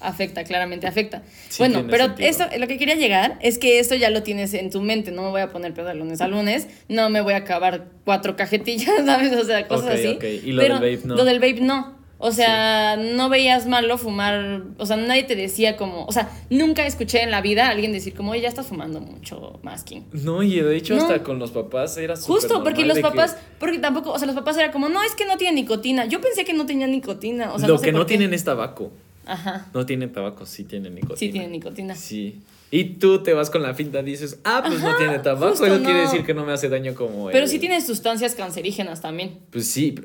Afecta, 0.00 0.44
claramente 0.44 0.86
afecta. 0.86 1.22
Sí, 1.48 1.58
bueno, 1.58 1.84
pero 1.90 2.06
sentido. 2.06 2.28
esto, 2.30 2.44
lo 2.58 2.66
que 2.66 2.78
quería 2.78 2.94
llegar 2.94 3.38
es 3.42 3.58
que 3.58 3.78
esto 3.78 3.94
ya 3.94 4.08
lo 4.10 4.22
tienes 4.22 4.54
en 4.54 4.70
tu 4.70 4.80
mente. 4.80 5.10
No 5.12 5.22
me 5.24 5.28
voy 5.30 5.40
a 5.42 5.50
poner 5.50 5.74
pedo 5.74 5.86
de 5.88 5.94
lunes 5.94 6.20
a 6.20 6.28
lunes. 6.28 6.68
No 6.88 7.10
me 7.10 7.20
voy 7.20 7.34
a 7.34 7.38
acabar 7.38 7.86
cuatro 8.04 8.34
cajetillas, 8.36 8.94
¿sabes? 9.04 9.32
O 9.34 9.44
sea, 9.44 9.68
cosas 9.68 9.86
Ok, 9.86 9.92
así. 9.98 10.08
ok. 10.16 10.24
Y 10.44 10.52
lo 10.52 10.62
Pero 10.62 10.78
del 10.80 10.96
vape 10.96 11.06
no. 11.08 11.16
Lo 11.16 11.24
del 11.24 11.38
vape 11.40 11.60
no. 11.60 12.00
O 12.22 12.32
sea, 12.32 12.96
no 12.98 13.30
veías 13.30 13.66
malo 13.66 13.96
fumar, 13.96 14.62
o 14.76 14.84
sea, 14.84 14.98
nadie 14.98 15.22
te 15.22 15.34
decía 15.36 15.78
como, 15.78 16.04
o 16.04 16.12
sea, 16.12 16.28
nunca 16.50 16.84
escuché 16.86 17.22
en 17.22 17.30
la 17.30 17.40
vida 17.40 17.66
a 17.68 17.70
alguien 17.70 17.92
decir 17.92 18.12
como, 18.12 18.32
oye, 18.32 18.42
ya 18.42 18.48
estás 18.48 18.66
fumando 18.66 19.00
mucho 19.00 19.58
masking. 19.62 20.04
No, 20.12 20.42
y 20.42 20.60
de 20.60 20.76
hecho 20.76 20.94
No. 20.96 21.00
hasta 21.00 21.22
con 21.22 21.38
los 21.38 21.50
papás 21.50 21.96
era 21.96 22.16
Justo, 22.16 22.62
porque 22.62 22.84
los 22.84 22.96
que 22.98 23.02
papás, 23.02 23.38
porque 23.58 23.78
tampoco, 23.78 24.12
o 24.12 24.18
sea, 24.18 24.26
los 24.26 24.36
papás 24.36 24.58
era 24.58 24.70
como, 24.70 24.90
no, 24.90 25.02
es 25.02 25.14
que 25.14 25.24
no 25.24 25.38
tiene 25.38 25.54
nicotina. 25.62 26.04
Yo 26.04 26.20
pensé 26.20 26.44
que 26.44 26.52
no 26.52 26.66
tenía 26.66 26.86
nicotina. 26.86 27.54
O 27.54 27.58
sea, 27.58 27.68
lo 27.68 27.74
no 27.74 27.80
sé 27.80 27.86
que 27.86 27.92
no 27.92 28.00
qué. 28.00 28.04
tienen 28.04 28.34
es 28.34 28.44
tabaco. 28.44 28.92
Ajá. 29.26 29.66
No 29.74 29.86
tienen 29.86 30.12
tabaco, 30.12 30.46
sí 30.46 30.64
tienen 30.64 30.94
nicotina. 30.94 31.18
Sí 31.18 31.28
tiene 31.30 31.48
nicotina. 31.48 31.94
Sí. 31.94 32.40
Y 32.72 32.84
tú 32.84 33.20
te 33.24 33.32
vas 33.34 33.50
con 33.50 33.62
la 33.64 33.74
finta, 33.74 34.00
dices, 34.00 34.38
ah, 34.44 34.62
pues 34.64 34.80
no 34.80 34.88
Ajá, 34.90 34.98
tiene 34.98 35.18
tabaco, 35.18 35.48
justo, 35.50 35.66
eso 35.66 35.78
quiere 35.82 36.04
no. 36.04 36.10
decir 36.10 36.24
que 36.24 36.34
no 36.34 36.46
me 36.46 36.52
hace 36.52 36.68
daño 36.68 36.94
como 36.94 37.26
Pero 37.26 37.44
el- 37.44 37.50
sí 37.50 37.58
tiene 37.58 37.80
sustancias 37.80 38.36
cancerígenas 38.36 39.00
también. 39.00 39.40
Pues 39.50 39.66
sí, 39.68 39.96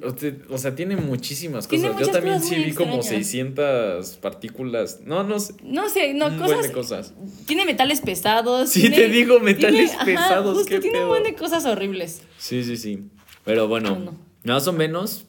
o 0.49 0.57
sea, 0.57 0.73
tiene 0.73 0.95
muchísimas 0.95 1.67
Tiene 1.67 1.89
cosas. 1.89 2.07
Yo 2.07 2.11
también 2.11 2.37
cosas 2.37 2.49
sí 2.49 2.55
vi 2.63 2.73
como 2.73 2.95
extrañas. 2.95 3.27
600 3.27 4.17
partículas. 4.17 5.01
No, 5.05 5.23
no 5.23 5.39
sé. 5.39 5.53
No 5.63 5.89
sé, 5.89 6.15
no, 6.15 6.25
un 6.27 6.37
cosas. 6.39 6.55
buen 6.57 6.61
de 6.67 6.71
cosas. 6.73 7.13
Tiene 7.45 7.65
metales 7.65 8.01
pesados. 8.01 8.69
Sí, 8.71 8.81
tiene- 8.81 8.95
te 8.97 9.09
digo, 9.09 9.39
metales 9.39 9.91
tiene- 9.91 10.05
pesados, 10.05 10.55
Justo, 10.57 10.69
qué 10.69 10.79
tiene 10.79 11.03
un 11.03 11.07
buen 11.09 11.21
de 11.23 11.35
cosas 11.35 11.65
horribles. 11.67 12.23
Sí, 12.39 12.63
sí, 12.63 12.77
sí. 12.77 13.03
Pero 13.43 13.67
bueno, 13.67 13.93
Bueno. 13.93 14.17
más 14.43 14.67
o 14.67 14.73
menos, 14.73 15.25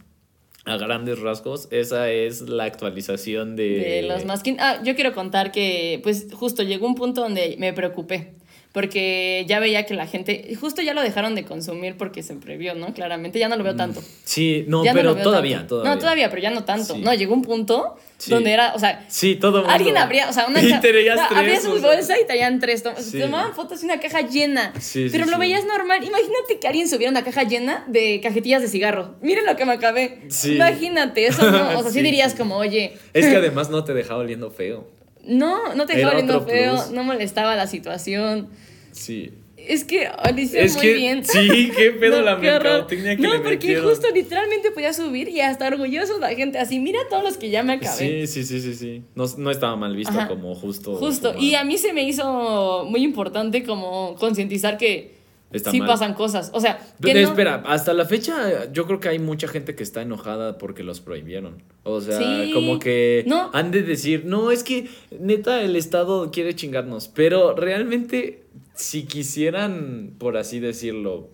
a 0.66 0.76
grandes 0.76 1.20
rasgos, 1.20 1.68
esa 1.70 2.10
es 2.10 2.42
la 2.42 2.64
actualización 2.64 3.54
de... 3.56 3.68
De 3.78 4.02
los 4.02 4.24
masking. 4.24 4.56
Ah, 4.58 4.80
yo 4.84 4.94
quiero 4.96 5.14
contar 5.14 5.52
que, 5.52 6.00
pues, 6.02 6.26
justo 6.32 6.62
llegó 6.64 6.86
un 6.86 6.96
punto 6.96 7.20
donde 7.22 7.54
me 7.58 7.72
preocupé. 7.72 8.34
Porque 8.72 9.46
ya 9.48 9.58
veía 9.58 9.86
que 9.86 9.94
la 9.94 10.06
gente, 10.06 10.54
justo 10.60 10.82
ya 10.82 10.92
lo 10.92 11.00
dejaron 11.00 11.34
de 11.34 11.44
consumir 11.44 11.96
porque 11.96 12.22
se 12.22 12.34
previó, 12.34 12.74
¿no? 12.74 12.92
Claramente, 12.92 13.38
ya 13.38 13.48
no 13.48 13.56
lo 13.56 13.64
veo 13.64 13.74
tanto. 13.74 14.02
Sí, 14.24 14.66
no, 14.68 14.84
Ya 14.84 14.92
pero 14.92 15.16
todavía, 15.16 15.58
tanto. 15.60 15.76
todavía. 15.76 15.94
No, 15.94 15.98
todavía, 15.98 16.28
pero 16.28 16.42
ya 16.42 16.50
no 16.50 16.64
tanto. 16.64 16.94
Sí. 16.94 17.00
No, 17.00 17.14
llegó 17.14 17.32
un 17.32 17.40
punto 17.40 17.96
Sí. 18.18 18.30
donde 18.30 18.50
era, 18.52 18.72
o 18.74 18.78
sea, 18.78 19.04
Sí, 19.08 19.34
todo 19.36 19.58
mundo. 19.58 19.70
alguien 19.74 19.96
abría, 19.98 20.30
o 20.30 20.32
sea, 20.32 20.46
una 20.46 20.62
Y 20.62 20.70
ca- 20.70 20.80
traías 20.80 21.16
no, 21.16 21.26
tres, 21.28 21.38
abría 21.38 21.60
su 21.60 21.82
bolsa 21.82 22.18
y 22.18 22.24
traían 22.26 22.58
tres. 22.60 22.82
tom- 22.82 22.94
Sí. 22.98 23.20
Tomaban 23.20 23.54
fotos 23.54 23.82
y 23.82 23.84
una 23.84 24.00
caja 24.00 24.22
llena. 24.22 24.72
Sí, 24.80 25.04
sí, 25.04 25.08
pero 25.12 25.26
lo 25.26 25.36
veías 25.38 25.64
normal. 25.66 26.02
Imagínate 26.02 26.58
que 26.58 26.66
alguien 26.66 26.88
subiera 26.88 27.10
una 27.10 27.22
caja 27.24 27.42
llena 27.42 27.84
de 27.88 28.20
cajetillas 28.22 28.62
de 28.62 28.68
cigarro. 28.68 29.16
Miren 29.20 29.44
lo 29.44 29.54
que 29.56 29.66
me 29.66 29.72
acabé. 29.72 30.22
Sí. 30.28 30.54
Imagínate, 30.54 31.26
eso 31.26 31.50
no. 31.50 31.78
O 31.78 31.82
sea, 31.82 31.90
sí, 31.92 32.00
dirías 32.02 32.34
como, 32.34 32.56
oye. 32.56 32.96
Es 33.12 33.26
que 33.26 33.36
además 33.36 33.68
no 33.68 33.84
te 33.84 33.92
dejaba 33.92 34.20
oliendo 34.20 34.50
feo. 34.50 34.88
No, 35.24 35.74
no 35.74 35.84
te 35.86 35.94
dejaba 35.96 36.14
oliendo 36.14 36.40
feo, 36.46 36.72
plus. 36.76 36.90
no 36.92 37.04
molestaba 37.04 37.54
la 37.56 37.66
situación. 37.66 38.48
Sí. 38.92 39.32
Es 39.68 39.84
que 39.84 40.08
lo 40.08 40.40
hicieron 40.40 40.66
Es 40.66 40.74
muy 40.76 40.82
que, 40.82 40.94
bien. 40.94 41.24
sí, 41.24 41.70
qué 41.76 41.90
pedo 42.00 42.22
la 42.22 42.36
mercadotecnia 42.36 43.16
que 43.16 43.22
No, 43.22 43.32
le 43.32 43.38
porque 43.40 43.50
metieron. 43.56 43.88
justo 43.88 44.08
literalmente 44.14 44.70
podía 44.70 44.92
subir 44.92 45.28
y 45.28 45.40
hasta 45.40 45.66
orgulloso 45.66 46.18
la 46.18 46.28
gente 46.34 46.58
así, 46.58 46.78
mira 46.78 47.00
todos 47.10 47.24
los 47.24 47.36
que 47.36 47.50
ya 47.50 47.62
me 47.62 47.74
acabé. 47.74 48.26
Sí, 48.26 48.26
sí, 48.26 48.44
sí, 48.44 48.60
sí, 48.60 48.74
sí. 48.74 49.02
No, 49.14 49.24
no 49.38 49.50
estaba 49.50 49.74
mal 49.76 49.96
visto 49.96 50.16
Ajá. 50.16 50.28
como 50.28 50.54
justo. 50.54 50.94
Justo, 50.96 51.30
fumar. 51.32 51.42
y 51.44 51.54
a 51.54 51.64
mí 51.64 51.78
se 51.78 51.92
me 51.92 52.04
hizo 52.04 52.84
muy 52.88 53.02
importante 53.02 53.64
como 53.64 54.14
concientizar 54.18 54.78
que 54.78 55.15
Está 55.52 55.70
sí 55.70 55.78
mal. 55.78 55.88
pasan 55.88 56.14
cosas. 56.14 56.50
O 56.54 56.60
sea, 56.60 56.78
que 57.00 57.14
no- 57.14 57.20
Espera, 57.28 57.62
hasta 57.66 57.92
la 57.94 58.04
fecha 58.04 58.70
yo 58.72 58.84
creo 58.86 58.98
que 59.00 59.08
hay 59.08 59.18
mucha 59.20 59.46
gente 59.48 59.74
que 59.74 59.82
está 59.84 60.02
enojada 60.02 60.58
porque 60.58 60.82
los 60.82 61.00
prohibieron. 61.00 61.62
O 61.84 62.00
sea, 62.00 62.18
Sí. 62.18 62.50
como 62.52 62.78
que 62.80 63.22
No. 63.26 63.50
han 63.54 63.70
de 63.70 63.82
decir, 63.82 64.24
no, 64.26 64.50
es 64.50 64.64
que 64.64 64.88
neta 65.18 65.62
el 65.62 65.76
Estado 65.76 66.30
quiere 66.32 66.54
chingarnos. 66.54 67.08
Pero 67.08 67.54
realmente, 67.54 68.42
si 68.74 69.04
quisieran, 69.04 70.12
por 70.18 70.36
así 70.36 70.58
decirlo, 70.58 71.28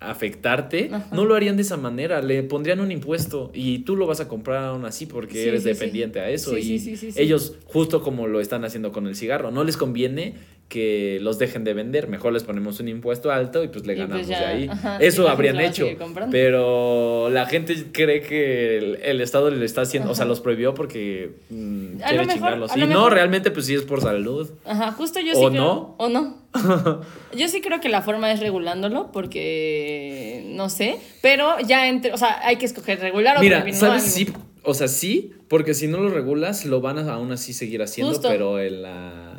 afectarte, 0.00 0.90
Ajá. 0.92 1.08
no 1.14 1.24
lo 1.24 1.34
harían 1.34 1.56
de 1.56 1.62
esa 1.62 1.76
manera. 1.78 2.20
Le 2.20 2.42
pondrían 2.42 2.80
un 2.80 2.92
impuesto 2.92 3.50
y 3.54 3.80
tú 3.80 3.96
lo 3.96 4.06
vas 4.06 4.20
a 4.20 4.28
comprar 4.28 4.64
aún 4.64 4.84
así 4.84 5.06
porque 5.06 5.42
Sí, 5.42 5.48
eres 5.48 5.62
sí, 5.62 5.68
sí. 5.70 5.74
dependiente 5.74 6.20
a 6.20 6.28
eso. 6.28 6.50
Sí, 6.50 6.56
y 6.58 6.62
sí, 6.62 6.78
sí, 6.78 6.96
sí, 6.96 7.12
sí. 7.12 7.22
ellos, 7.22 7.54
justo 7.64 8.02
como 8.02 8.26
lo 8.26 8.40
están 8.40 8.64
haciendo 8.64 8.92
con 8.92 9.06
el 9.06 9.16
cigarro, 9.16 9.50
no 9.50 9.64
les 9.64 9.76
conviene 9.78 10.34
que 10.68 11.18
los 11.20 11.38
dejen 11.38 11.62
de 11.62 11.72
vender, 11.74 12.08
mejor 12.08 12.32
les 12.32 12.42
ponemos 12.42 12.80
un 12.80 12.88
impuesto 12.88 13.30
alto 13.30 13.62
y 13.62 13.68
pues 13.68 13.86
le 13.86 13.92
Y 13.92 13.96
pues 13.96 14.08
ganamos 14.08 14.26
ya, 14.26 14.40
de 14.40 14.46
ahí. 14.46 14.68
ajá, 14.70 14.96
Eso 14.98 15.28
habrían 15.28 15.60
hecho, 15.60 15.86
pero 16.30 17.28
la 17.30 17.46
gente 17.46 17.74
cree 17.92 18.22
que 18.22 18.78
el, 18.78 18.96
el 19.02 19.20
Estado 19.20 19.50
le 19.50 19.64
está 19.64 19.82
haciendo, 19.82 20.10
o 20.10 20.14
sea, 20.14 20.24
los 20.24 20.40
prohibió 20.40 20.74
porque 20.74 21.32
mm, 21.50 21.96
quiere 21.98 22.18
mejor- 22.18 22.32
chingarlos. 22.34 22.76
Y 22.76 22.80
no, 22.80 22.86
mejor- 22.88 23.12
realmente 23.12 23.50
pues 23.50 23.66
sí 23.66 23.74
es 23.74 23.82
por 23.82 24.00
salud. 24.00 24.50
Ajá, 24.64 24.90
justo 24.92 25.20
yo 25.20 25.32
¿O 25.32 25.36
sí 25.36 25.46
creo. 25.50 25.62
no? 25.62 25.94
O 25.98 26.08
no. 26.08 26.42
Yo 27.36 27.48
sí 27.48 27.60
creo 27.60 27.80
que 27.80 27.88
la 27.88 28.00
forma 28.02 28.30
es 28.30 28.38
regulándolo 28.38 29.10
porque 29.12 30.44
no 30.48 30.68
sé, 30.68 30.96
pero 31.20 31.58
ya 31.66 31.88
entre, 31.88 32.12
o 32.12 32.16
sea, 32.16 32.46
hay 32.46 32.56
que 32.56 32.66
escoger 32.66 33.00
regular 33.00 33.36
o 33.38 33.40
Mira. 33.40 33.64
¿sabes? 33.72 34.04
Sí, 34.04 34.28
o 34.62 34.72
sea, 34.74 34.86
sí, 34.88 35.32
porque 35.48 35.74
si 35.74 35.88
no 35.88 35.98
lo 35.98 36.10
regulas, 36.10 36.64
lo 36.64 36.80
van 36.80 36.98
a 36.98 37.12
aún 37.14 37.32
así 37.32 37.52
seguir 37.52 37.82
haciendo, 37.82 38.12
Justo. 38.12 38.28
pero 38.28 38.60
en 38.60 38.82
la... 38.82 39.33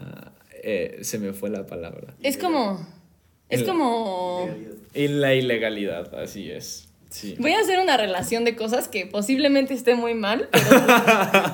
eh, 0.66 0.98
se 1.04 1.20
me 1.20 1.32
fue 1.34 1.50
la 1.50 1.66
palabra. 1.66 2.14
Es 2.22 2.38
como 2.38 2.86
es 3.50 3.62
En 3.62 3.68
la- 3.68 3.72
como 3.74 4.50
En 4.94 5.22
la 5.22 5.34
ilegalidad, 5.36 6.14
así 6.16 6.50
es. 6.52 6.90
Sí. 7.10 7.36
Voy 7.40 7.52
a 7.54 7.60
hacer 7.60 7.80
una 7.80 7.96
relación 7.96 8.44
de 8.44 8.56
cosas 8.58 8.88
que 8.90 9.06
posiblemente 9.06 9.74
esté 9.74 9.96
muy 9.96 10.14
mal, 10.16 10.50
pero 10.52 10.74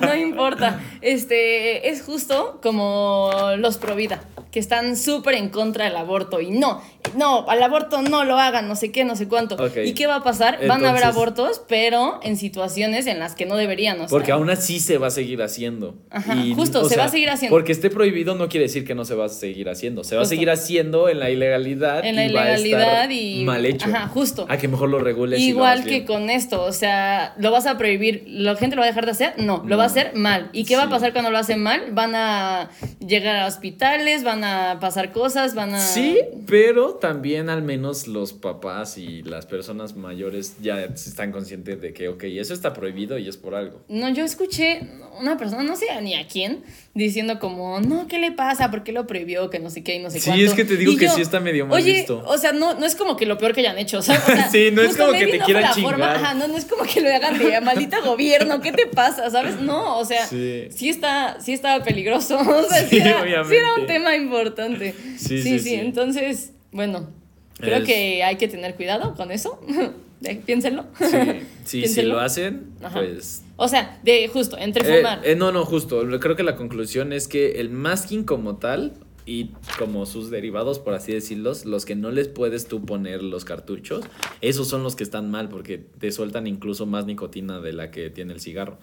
no 0.00 0.16
importa. 0.16 0.80
Este, 1.02 1.88
es 1.90 2.02
justo 2.02 2.58
como 2.62 3.30
los 3.58 3.76
pro 3.78 3.94
vida, 3.94 4.24
que 4.52 4.60
están 4.60 4.96
súper 4.96 5.34
en 5.34 5.48
contra 5.48 5.86
del 5.86 5.96
aborto 5.96 6.40
y 6.40 6.50
no, 6.50 6.80
no, 7.16 7.48
al 7.48 7.62
aborto 7.62 8.02
no 8.02 8.22
lo 8.24 8.38
hagan, 8.38 8.68
no 8.68 8.76
sé 8.76 8.92
qué, 8.92 9.02
no 9.04 9.16
sé 9.16 9.26
cuánto. 9.26 9.56
¿Y 9.82 9.94
qué 9.94 10.06
va 10.06 10.16
a 10.16 10.22
pasar? 10.22 10.58
Van 10.68 10.84
a 10.84 10.90
haber 10.90 11.04
abortos, 11.04 11.62
pero 11.68 12.20
en 12.22 12.36
situaciones 12.36 13.06
en 13.06 13.18
las 13.18 13.34
que 13.34 13.46
no 13.46 13.56
deberían, 13.56 13.96
o 13.96 14.00
sea, 14.00 14.08
Porque 14.08 14.30
aún 14.30 14.50
así 14.50 14.78
se 14.78 14.98
va 14.98 15.06
a 15.06 15.10
seguir 15.10 15.42
haciendo. 15.42 15.96
Ajá, 16.10 16.36
justo, 16.54 16.84
se 16.88 16.96
va 16.98 17.04
a 17.04 17.08
seguir 17.08 17.30
haciendo. 17.30 17.56
Porque 17.56 17.72
esté 17.72 17.88
prohibido 17.90 18.34
no 18.34 18.48
quiere 18.50 18.64
decir 18.66 18.86
que 18.86 18.94
no 18.94 19.04
se 19.06 19.14
va 19.14 19.24
a 19.24 19.28
seguir 19.30 19.70
haciendo. 19.70 20.04
Se 20.04 20.16
va 20.16 20.20
Justo. 20.22 20.34
a 20.34 20.36
seguir 20.36 20.50
haciendo 20.50 21.08
en 21.08 21.18
la 21.18 21.30
ilegalidad. 21.30 22.04
En 22.04 22.16
la 22.16 22.26
y 22.26 22.32
va 22.32 22.42
a 22.42 22.58
ilegalidad 22.58 22.92
estar 22.92 23.12
y- 23.12 23.44
mal 23.44 23.64
hecho. 23.64 23.88
ajá, 23.88 24.08
justo. 24.08 24.44
A 24.50 24.58
que 24.58 24.68
mejor 24.68 24.90
lo 24.90 24.98
regules. 24.98 25.40
y 25.40 25.44
lo 25.44 25.56
Igual 25.56 25.84
que 25.84 25.90
bien. 25.90 26.04
con 26.06 26.28
esto, 26.30 26.62
o 26.62 26.72
sea, 26.72 27.34
¿lo 27.38 27.50
vas 27.50 27.64
a 27.66 27.78
prohibir? 27.78 28.24
¿La 28.26 28.54
gente 28.56 28.76
lo 28.76 28.80
va 28.80 28.86
a 28.86 28.88
dejar 28.90 29.06
de 29.06 29.12
hacer? 29.12 29.32
No, 29.38 29.58
lo 29.58 29.64
No. 29.64 29.76
va 29.78 29.84
a 29.84 29.86
hacer 29.86 30.12
mal. 30.14 30.50
¿Y 30.52 30.64
qué 30.66 30.76
va 30.76 30.82
a 30.84 30.90
pasar 30.90 31.12
cuando 31.12 31.30
lo 31.30 31.38
hacen 31.38 31.62
mal? 31.62 31.84
Van 31.92 32.14
a 32.14 32.68
llegar 33.00 33.36
a 33.36 33.46
hospitales, 33.46 34.24
van 34.24 34.41
a 34.44 34.78
pasar 34.80 35.12
cosas, 35.12 35.54
van 35.54 35.74
a... 35.74 35.80
Sí, 35.80 36.18
pero 36.46 36.94
también 36.94 37.48
al 37.50 37.62
menos 37.62 38.06
los 38.08 38.32
papás 38.32 38.98
y 38.98 39.22
las 39.22 39.46
personas 39.46 39.96
mayores 39.96 40.54
ya 40.60 40.80
están 40.82 41.32
conscientes 41.32 41.80
de 41.80 41.92
que, 41.92 42.08
ok, 42.08 42.24
eso 42.24 42.54
está 42.54 42.72
prohibido 42.72 43.18
y 43.18 43.28
es 43.28 43.36
por 43.36 43.54
algo. 43.54 43.80
No, 43.88 44.08
yo 44.10 44.24
escuché 44.24 44.80
una 45.20 45.36
persona, 45.36 45.62
no 45.62 45.76
sé 45.76 45.86
ni 46.00 46.14
a 46.14 46.26
quién, 46.26 46.62
diciendo 46.94 47.38
como, 47.38 47.80
no, 47.80 48.06
¿qué 48.08 48.18
le 48.18 48.32
pasa? 48.32 48.70
¿Por 48.70 48.82
qué 48.82 48.92
lo 48.92 49.06
prohibió? 49.06 49.50
Que 49.50 49.58
no 49.58 49.70
sé 49.70 49.82
qué 49.84 49.96
y 49.96 49.98
no 49.98 50.10
sé 50.10 50.20
Sí, 50.20 50.30
cuánto. 50.30 50.44
es 50.44 50.54
que 50.54 50.64
te 50.64 50.76
digo 50.76 50.92
Y 50.92 50.96
que 50.96 51.08
sí 51.08 51.20
está 51.20 51.38
medio 51.40 51.66
mal 51.66 51.76
Oye, 51.80 51.92
visto. 51.92 52.22
o 52.26 52.38
sea, 52.38 52.52
no, 52.52 52.74
no 52.74 52.86
es 52.86 52.94
como 52.96 53.16
que 53.16 53.26
lo 53.26 53.38
peor 53.38 53.52
que 53.54 53.60
hayan 53.60 53.78
hecho, 53.78 53.98
o 53.98 54.02
sea, 54.02 54.16
o 54.18 54.26
sea, 54.26 54.48
Sí, 54.52 54.70
no 54.72 54.82
es 54.82 54.96
como 54.96 55.12
que 55.12 55.26
te 55.26 55.38
quieran 55.40 55.64
forma- 55.74 55.90
chingar. 55.92 56.16
ajá, 56.16 56.34
no, 56.34 56.48
no 56.48 56.56
es 56.56 56.64
como 56.64 56.84
que 56.84 57.00
lo 57.00 57.08
hagan 57.14 57.38
de 57.38 57.60
maldita 57.60 58.00
gobierno, 58.04 58.60
¿qué 58.60 58.72
te 58.72 58.86
pasa? 58.86 59.30
¿Sabes? 59.30 59.60
No, 59.60 59.98
o 59.98 60.04
sea, 60.04 60.26
Sí. 60.26 60.66
sí, 60.70 60.88
está, 60.88 61.38
sí 61.40 61.52
estaba 61.52 61.84
peligroso, 61.84 62.38
o 62.38 62.62
sea, 62.68 62.80
sí, 62.88 62.96
Sí, 62.96 62.98
era, 62.98 63.22
obviamente. 63.22 63.48
sí 63.50 63.56
era 63.56 63.74
un 63.74 63.86
tema 63.86 64.16
importante. 64.16 64.31
Sí, 65.18 65.38
sí, 65.38 65.42
sí, 65.42 65.42
sí, 65.42 65.58
sí. 65.60 65.74
entonces, 65.74 66.52
bueno, 66.72 67.10
creo 67.58 67.78
Es- 67.78 67.84
que 67.84 68.22
hay 68.24 68.36
que 68.36 68.48
tener 68.48 68.74
cuidado 68.74 69.14
con 69.14 69.30
eso, 69.30 69.60
Eh, 70.24 70.40
piénsenlo. 70.46 70.84
Sí, 71.00 71.16
sí, 71.64 71.88
si 71.88 72.02
lo 72.02 72.20
hacen, 72.20 72.74
Ajá. 72.80 73.00
pues 73.00 73.42
O 73.56 73.66
sea, 73.66 73.98
de 74.04 74.28
justo, 74.28 74.56
entre 74.56 74.88
Eh, 74.88 74.98
fumar. 74.98 75.20
eh, 75.24 75.34
no, 75.34 75.50
no, 75.50 75.64
justo. 75.64 76.00
Creo 76.20 76.36
que 76.36 76.44
la 76.44 76.54
conclusión 76.54 77.12
es 77.12 77.26
que 77.26 77.58
el 77.60 77.70
masking 77.70 78.22
como 78.22 78.56
tal 78.58 78.92
y 79.26 79.50
como 79.80 80.06
sus 80.06 80.30
derivados, 80.30 80.78
por 80.78 80.94
así 80.94 81.12
decirlos, 81.12 81.64
los 81.64 81.84
que 81.84 81.96
no 81.96 82.12
les 82.12 82.28
puedes 82.28 82.68
tú 82.68 82.84
poner 82.86 83.20
los 83.24 83.44
cartuchos, 83.44 84.04
esos 84.42 84.68
son 84.68 84.84
los 84.84 84.94
que 84.94 85.02
están 85.02 85.28
mal 85.28 85.48
porque 85.48 85.78
te 85.78 86.12
sueltan 86.12 86.46
incluso 86.46 86.86
más 86.86 87.04
nicotina 87.04 87.58
de 87.58 87.72
la 87.72 87.90
que 87.90 88.08
tiene 88.08 88.32
el 88.32 88.38
cigarro. 88.40 88.78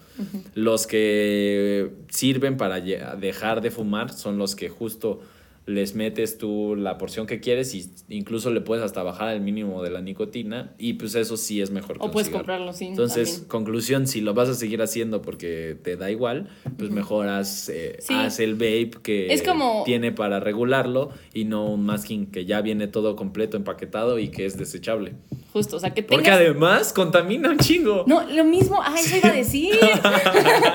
Los 0.54 0.86
que 0.86 1.90
sirven 2.10 2.58
para 2.58 2.80
dejar 2.82 3.62
de 3.62 3.70
fumar 3.70 4.12
son 4.12 4.36
los 4.36 4.54
que 4.54 4.68
justo 4.68 5.22
les 5.70 5.94
metes 5.94 6.36
tú 6.38 6.74
la 6.76 6.98
porción 6.98 7.26
que 7.26 7.40
quieres 7.40 7.74
y 7.74 7.90
incluso 8.08 8.50
le 8.50 8.60
puedes 8.60 8.84
hasta 8.84 9.02
bajar 9.02 9.34
el 9.34 9.40
mínimo 9.40 9.82
de 9.82 9.90
la 9.90 10.00
nicotina 10.00 10.74
y 10.78 10.94
pues 10.94 11.14
eso 11.14 11.36
sí 11.36 11.60
es 11.60 11.70
mejor 11.70 11.98
que 11.98 12.06
O 12.06 12.10
puedes 12.10 12.26
cigarro. 12.28 12.44
comprarlo, 12.44 12.72
sí, 12.72 12.86
Entonces, 12.86 13.30
también. 13.30 13.48
conclusión, 13.48 14.06
si 14.06 14.20
lo 14.20 14.34
vas 14.34 14.48
a 14.48 14.54
seguir 14.54 14.82
haciendo 14.82 15.22
porque 15.22 15.76
te 15.82 15.96
da 15.96 16.10
igual, 16.10 16.48
pues 16.76 16.90
mejor 16.90 17.28
haz, 17.28 17.68
eh, 17.68 17.96
Sí. 18.00 18.14
haz 18.14 18.40
el 18.40 18.54
vape 18.54 18.90
que 19.02 19.32
Es 19.32 19.42
como- 19.42 19.82
tiene 19.84 20.12
para 20.12 20.40
regularlo 20.40 21.10
y 21.32 21.44
no 21.44 21.66
un 21.70 21.84
masking 21.86 22.26
que 22.26 22.44
ya 22.44 22.60
viene 22.60 22.88
todo 22.88 23.16
completo 23.16 23.56
empaquetado 23.56 24.18
y 24.18 24.28
que 24.28 24.46
es 24.46 24.58
desechable. 24.58 25.12
Justo, 25.52 25.76
o 25.76 25.80
sea, 25.80 25.92
que 25.92 26.02
Porque 26.04 26.24
tengas... 26.24 26.40
además 26.40 26.92
contamina 26.92 27.50
un 27.50 27.58
chingo. 27.58 28.04
No, 28.06 28.22
lo 28.22 28.44
mismo, 28.44 28.80
ah, 28.82 28.94
eso 28.98 29.16
iba 29.16 29.30
a 29.30 29.32
decir. 29.32 29.74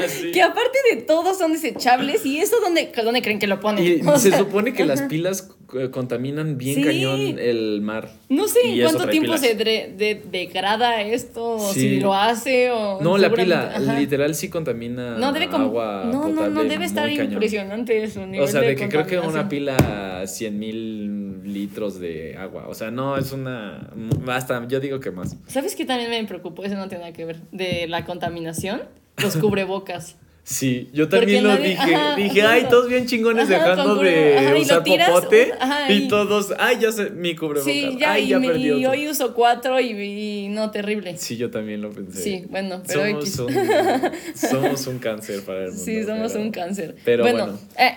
Sí. 0.08 0.32
Que 0.32 0.42
aparte 0.42 0.78
de 0.94 1.02
todo 1.02 1.34
son 1.34 1.54
desechables 1.54 2.26
y 2.26 2.40
eso 2.40 2.58
dónde, 2.62 2.92
dónde 3.04 3.22
creen 3.22 3.40
que 3.40 3.48
lo 3.48 3.60
ponen. 3.60 3.84
Y 3.86 4.08
O 4.08 4.18
se 4.20 4.30
sea, 4.30 4.40
supone 4.40 4.74
que 4.74 4.86
las 4.86 5.04
pilas 5.04 5.50
contaminan 5.92 6.58
bien 6.58 6.76
Sí. 6.76 6.84
cañón 6.84 7.40
el 7.40 7.82
mar. 7.82 8.10
No 8.30 8.48
sé 8.48 8.60
en 8.64 8.82
cuánto 8.84 9.08
tiempo 9.10 9.34
pilas. 9.34 9.42
se 9.42 9.58
dre- 9.58 9.96
de- 9.96 10.22
degrada 10.32 11.02
esto, 11.02 11.54
o 11.56 11.74
si 11.74 12.00
lo 12.00 12.14
hace 12.14 12.72
o... 12.72 13.02
No, 13.02 13.18
la 13.18 13.32
pila, 13.32 13.72
ajá. 13.76 14.00
literal 14.00 14.36
sí 14.36 14.50
contamina 14.50 15.18
No 15.18 15.32
debe 15.34 15.46
agua 15.46 16.04
no, 16.06 16.12
no, 16.30 16.36
potable 16.36 16.54
no 16.54 16.64
debe 16.70 16.86
estar 16.86 17.08
cañón. 17.10 17.32
impresionante 17.34 18.10
su 18.10 18.26
nivel 18.26 18.42
O 18.42 18.48
sea, 18.48 18.62
de, 18.62 18.76
que 18.76 18.88
creo 18.90 19.06
que 19.06 19.20
una 19.20 19.50
pila 19.50 20.24
100 20.26 20.60
mil 20.60 21.54
litros 21.54 22.00
de 22.00 22.36
agua. 22.38 22.68
O 22.68 22.74
sea, 22.74 22.92
no, 22.92 23.18
es 23.18 23.32
una... 23.32 23.90
Hasta 24.28 24.68
yo 24.68 24.80
digo 24.80 25.00
que 25.00 25.12
más. 25.12 25.36
¿Sabes 25.48 25.76
qué 25.76 25.86
también 25.86 26.10
me 26.10 26.24
preocupó? 26.26 26.64
Eso 26.64 26.76
no 26.76 26.88
tiene 26.88 27.04
nada 27.06 27.14
que 27.14 27.26
ver. 27.26 27.38
De 27.52 27.88
la 27.88 28.06
contaminación, 28.06 28.82
los 29.22 29.36
cubrebocas. 29.38 30.18
Sí, 30.48 30.90
yo 30.94 31.10
también 31.10 31.44
lo 31.44 31.50
nadie- 31.50 31.70
dije. 31.70 31.96
ajá, 31.96 32.16
dije, 32.16 32.42
ay, 32.44 32.68
todos 32.70 32.88
bien 32.88 33.08
chingones 33.08 33.50
Ajá, 33.50 33.54
dejando 33.72 33.96
con 33.96 34.06
de 34.06 34.38
ajá, 34.38 34.56
usar 34.56 34.84
tiras, 34.84 35.10
popote. 35.10 35.52
ajá, 35.60 35.92
y, 35.92 36.04
y- 36.04 36.08
todos, 36.08 36.54
ay, 36.60 36.78
ya 36.80 36.92
sé, 36.92 37.10
mi 37.10 37.36
cubrebocas. 37.36 37.64
Sí, 37.74 37.98
ya, 38.00 38.12
ay, 38.12 38.26
y, 38.26 38.28
ya 38.28 38.38
me- 38.40 38.48
perdí 38.50 38.70
y 38.74 38.86
hoy 38.86 39.08
uso 39.08 39.34
cuatro 39.34 39.80
y, 39.80 39.90
y 40.00 40.48
no, 40.50 40.70
terrible. 40.70 41.18
Sí, 41.18 41.36
yo 41.36 41.50
también 41.50 41.82
lo 41.82 41.90
pensé. 41.90 42.22
Sí, 42.22 42.46
bueno, 42.48 42.84
pero 42.86 43.26
somos 43.26 43.40
un, 43.40 44.12
somos 44.36 44.86
un 44.88 45.00
cáncer 45.00 45.42
para 45.44 45.62
el 45.64 45.70
mundo. 45.70 45.84
Sí, 45.84 46.04
somos 46.04 46.32
pero- 46.34 46.44
un 46.46 46.52
cáncer. 46.52 46.96
pero 47.04 47.24
bueno, 47.24 47.46
bueno. 47.46 47.60
eh, 47.80 47.96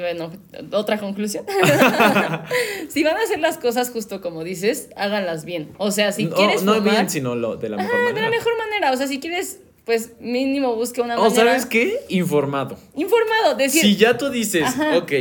bueno, 0.00 0.32
otra 0.72 0.98
conclusión. 0.98 1.44
si 2.88 3.02
van 3.04 3.16
a 3.16 3.22
hacer 3.22 3.38
las 3.38 3.58
cosas 3.58 3.90
justo 3.90 4.20
como 4.20 4.44
dices, 4.44 4.88
háganlas 4.96 5.44
bien. 5.44 5.70
O 5.78 5.90
sea, 5.90 6.12
si 6.12 6.24
no, 6.26 6.34
quieres 6.34 6.62
no 6.62 6.74
fumar, 6.74 6.90
bien, 6.90 7.10
sino 7.10 7.34
lo, 7.34 7.56
de 7.56 7.68
la 7.68 7.76
mejor 7.76 7.92
de 7.98 8.04
manera. 8.04 8.22
la 8.26 8.30
mejor 8.30 8.52
manera. 8.58 8.92
O 8.92 8.96
sea, 8.96 9.06
si 9.06 9.20
quieres, 9.20 9.60
pues 9.84 10.12
mínimo 10.20 10.74
busca 10.76 11.02
una 11.02 11.18
O 11.18 11.24
manera. 11.24 11.44
¿sabes 11.44 11.66
qué? 11.66 12.00
Informado. 12.08 12.78
Informado, 12.96 13.54
decir. 13.56 13.82
si 13.82 13.96
ya 13.96 14.16
tú 14.16 14.30
dices, 14.30 14.64
Ajá. 14.64 14.96
ok, 14.98 15.12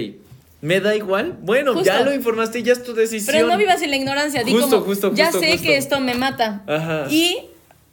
me 0.61 0.79
da 0.79 0.95
igual, 0.95 1.37
bueno, 1.41 1.81
ya 1.83 2.01
lo 2.01 2.13
informaste, 2.13 2.63
ya 2.63 2.73
es 2.73 2.83
tu 2.83 2.93
decisión. 2.93 3.35
Pero 3.35 3.47
no 3.47 3.57
vivas 3.57 3.81
en 3.81 3.89
la 3.89 3.97
ignorancia. 3.97 4.43
Di 4.43 4.51
Justo, 4.53 4.69
como, 4.79 4.85
justo, 4.85 5.13
ya 5.13 5.31
sé 5.31 5.57
que 5.59 5.75
esto 5.77 5.99
me 5.99 6.15
mata. 6.15 6.63
Ajá. 6.67 7.07
Y, 7.09 7.37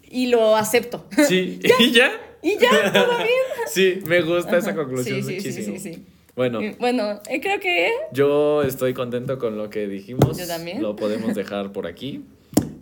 y 0.08 0.26
lo 0.28 0.56
acepto. 0.56 1.04
Sí, 1.26 1.58
y 1.80 1.90
ya. 1.90 2.12
y 2.42 2.56
ya, 2.58 2.92
todo 2.92 3.16
bien. 3.18 3.28
Sí, 3.66 3.98
me 4.06 4.20
gusta 4.22 4.58
esa 4.58 4.74
conclusión 4.74 5.22
Sí, 5.22 5.22
sí, 5.22 5.40
sí, 5.40 5.48
muchísimo. 5.48 5.76
sí, 5.78 5.94
sí. 5.94 6.04
Bueno, 6.36 6.62
Y 6.62 6.70
Bueno, 6.78 7.20
eh, 7.28 7.40
creo 7.40 7.58
que 7.58 7.90
yo 8.12 8.62
estoy 8.62 8.94
contento 8.94 9.36
con 9.38 9.58
lo 9.58 9.68
que 9.68 9.88
dijimos. 9.88 10.38
Yo 10.38 10.46
también. 10.46 10.80
Lo 10.80 10.94
podemos 10.94 11.34
dejar 11.34 11.72
por 11.72 11.88
aquí. 11.88 12.22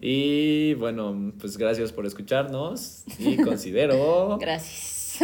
Y 0.01 0.75
bueno, 0.75 1.33
pues 1.41 1.57
gracias 1.57 1.93
por 1.93 2.07
escucharnos 2.07 3.05
y 3.19 3.37
considero... 3.43 4.39
Gracias. 4.41 5.19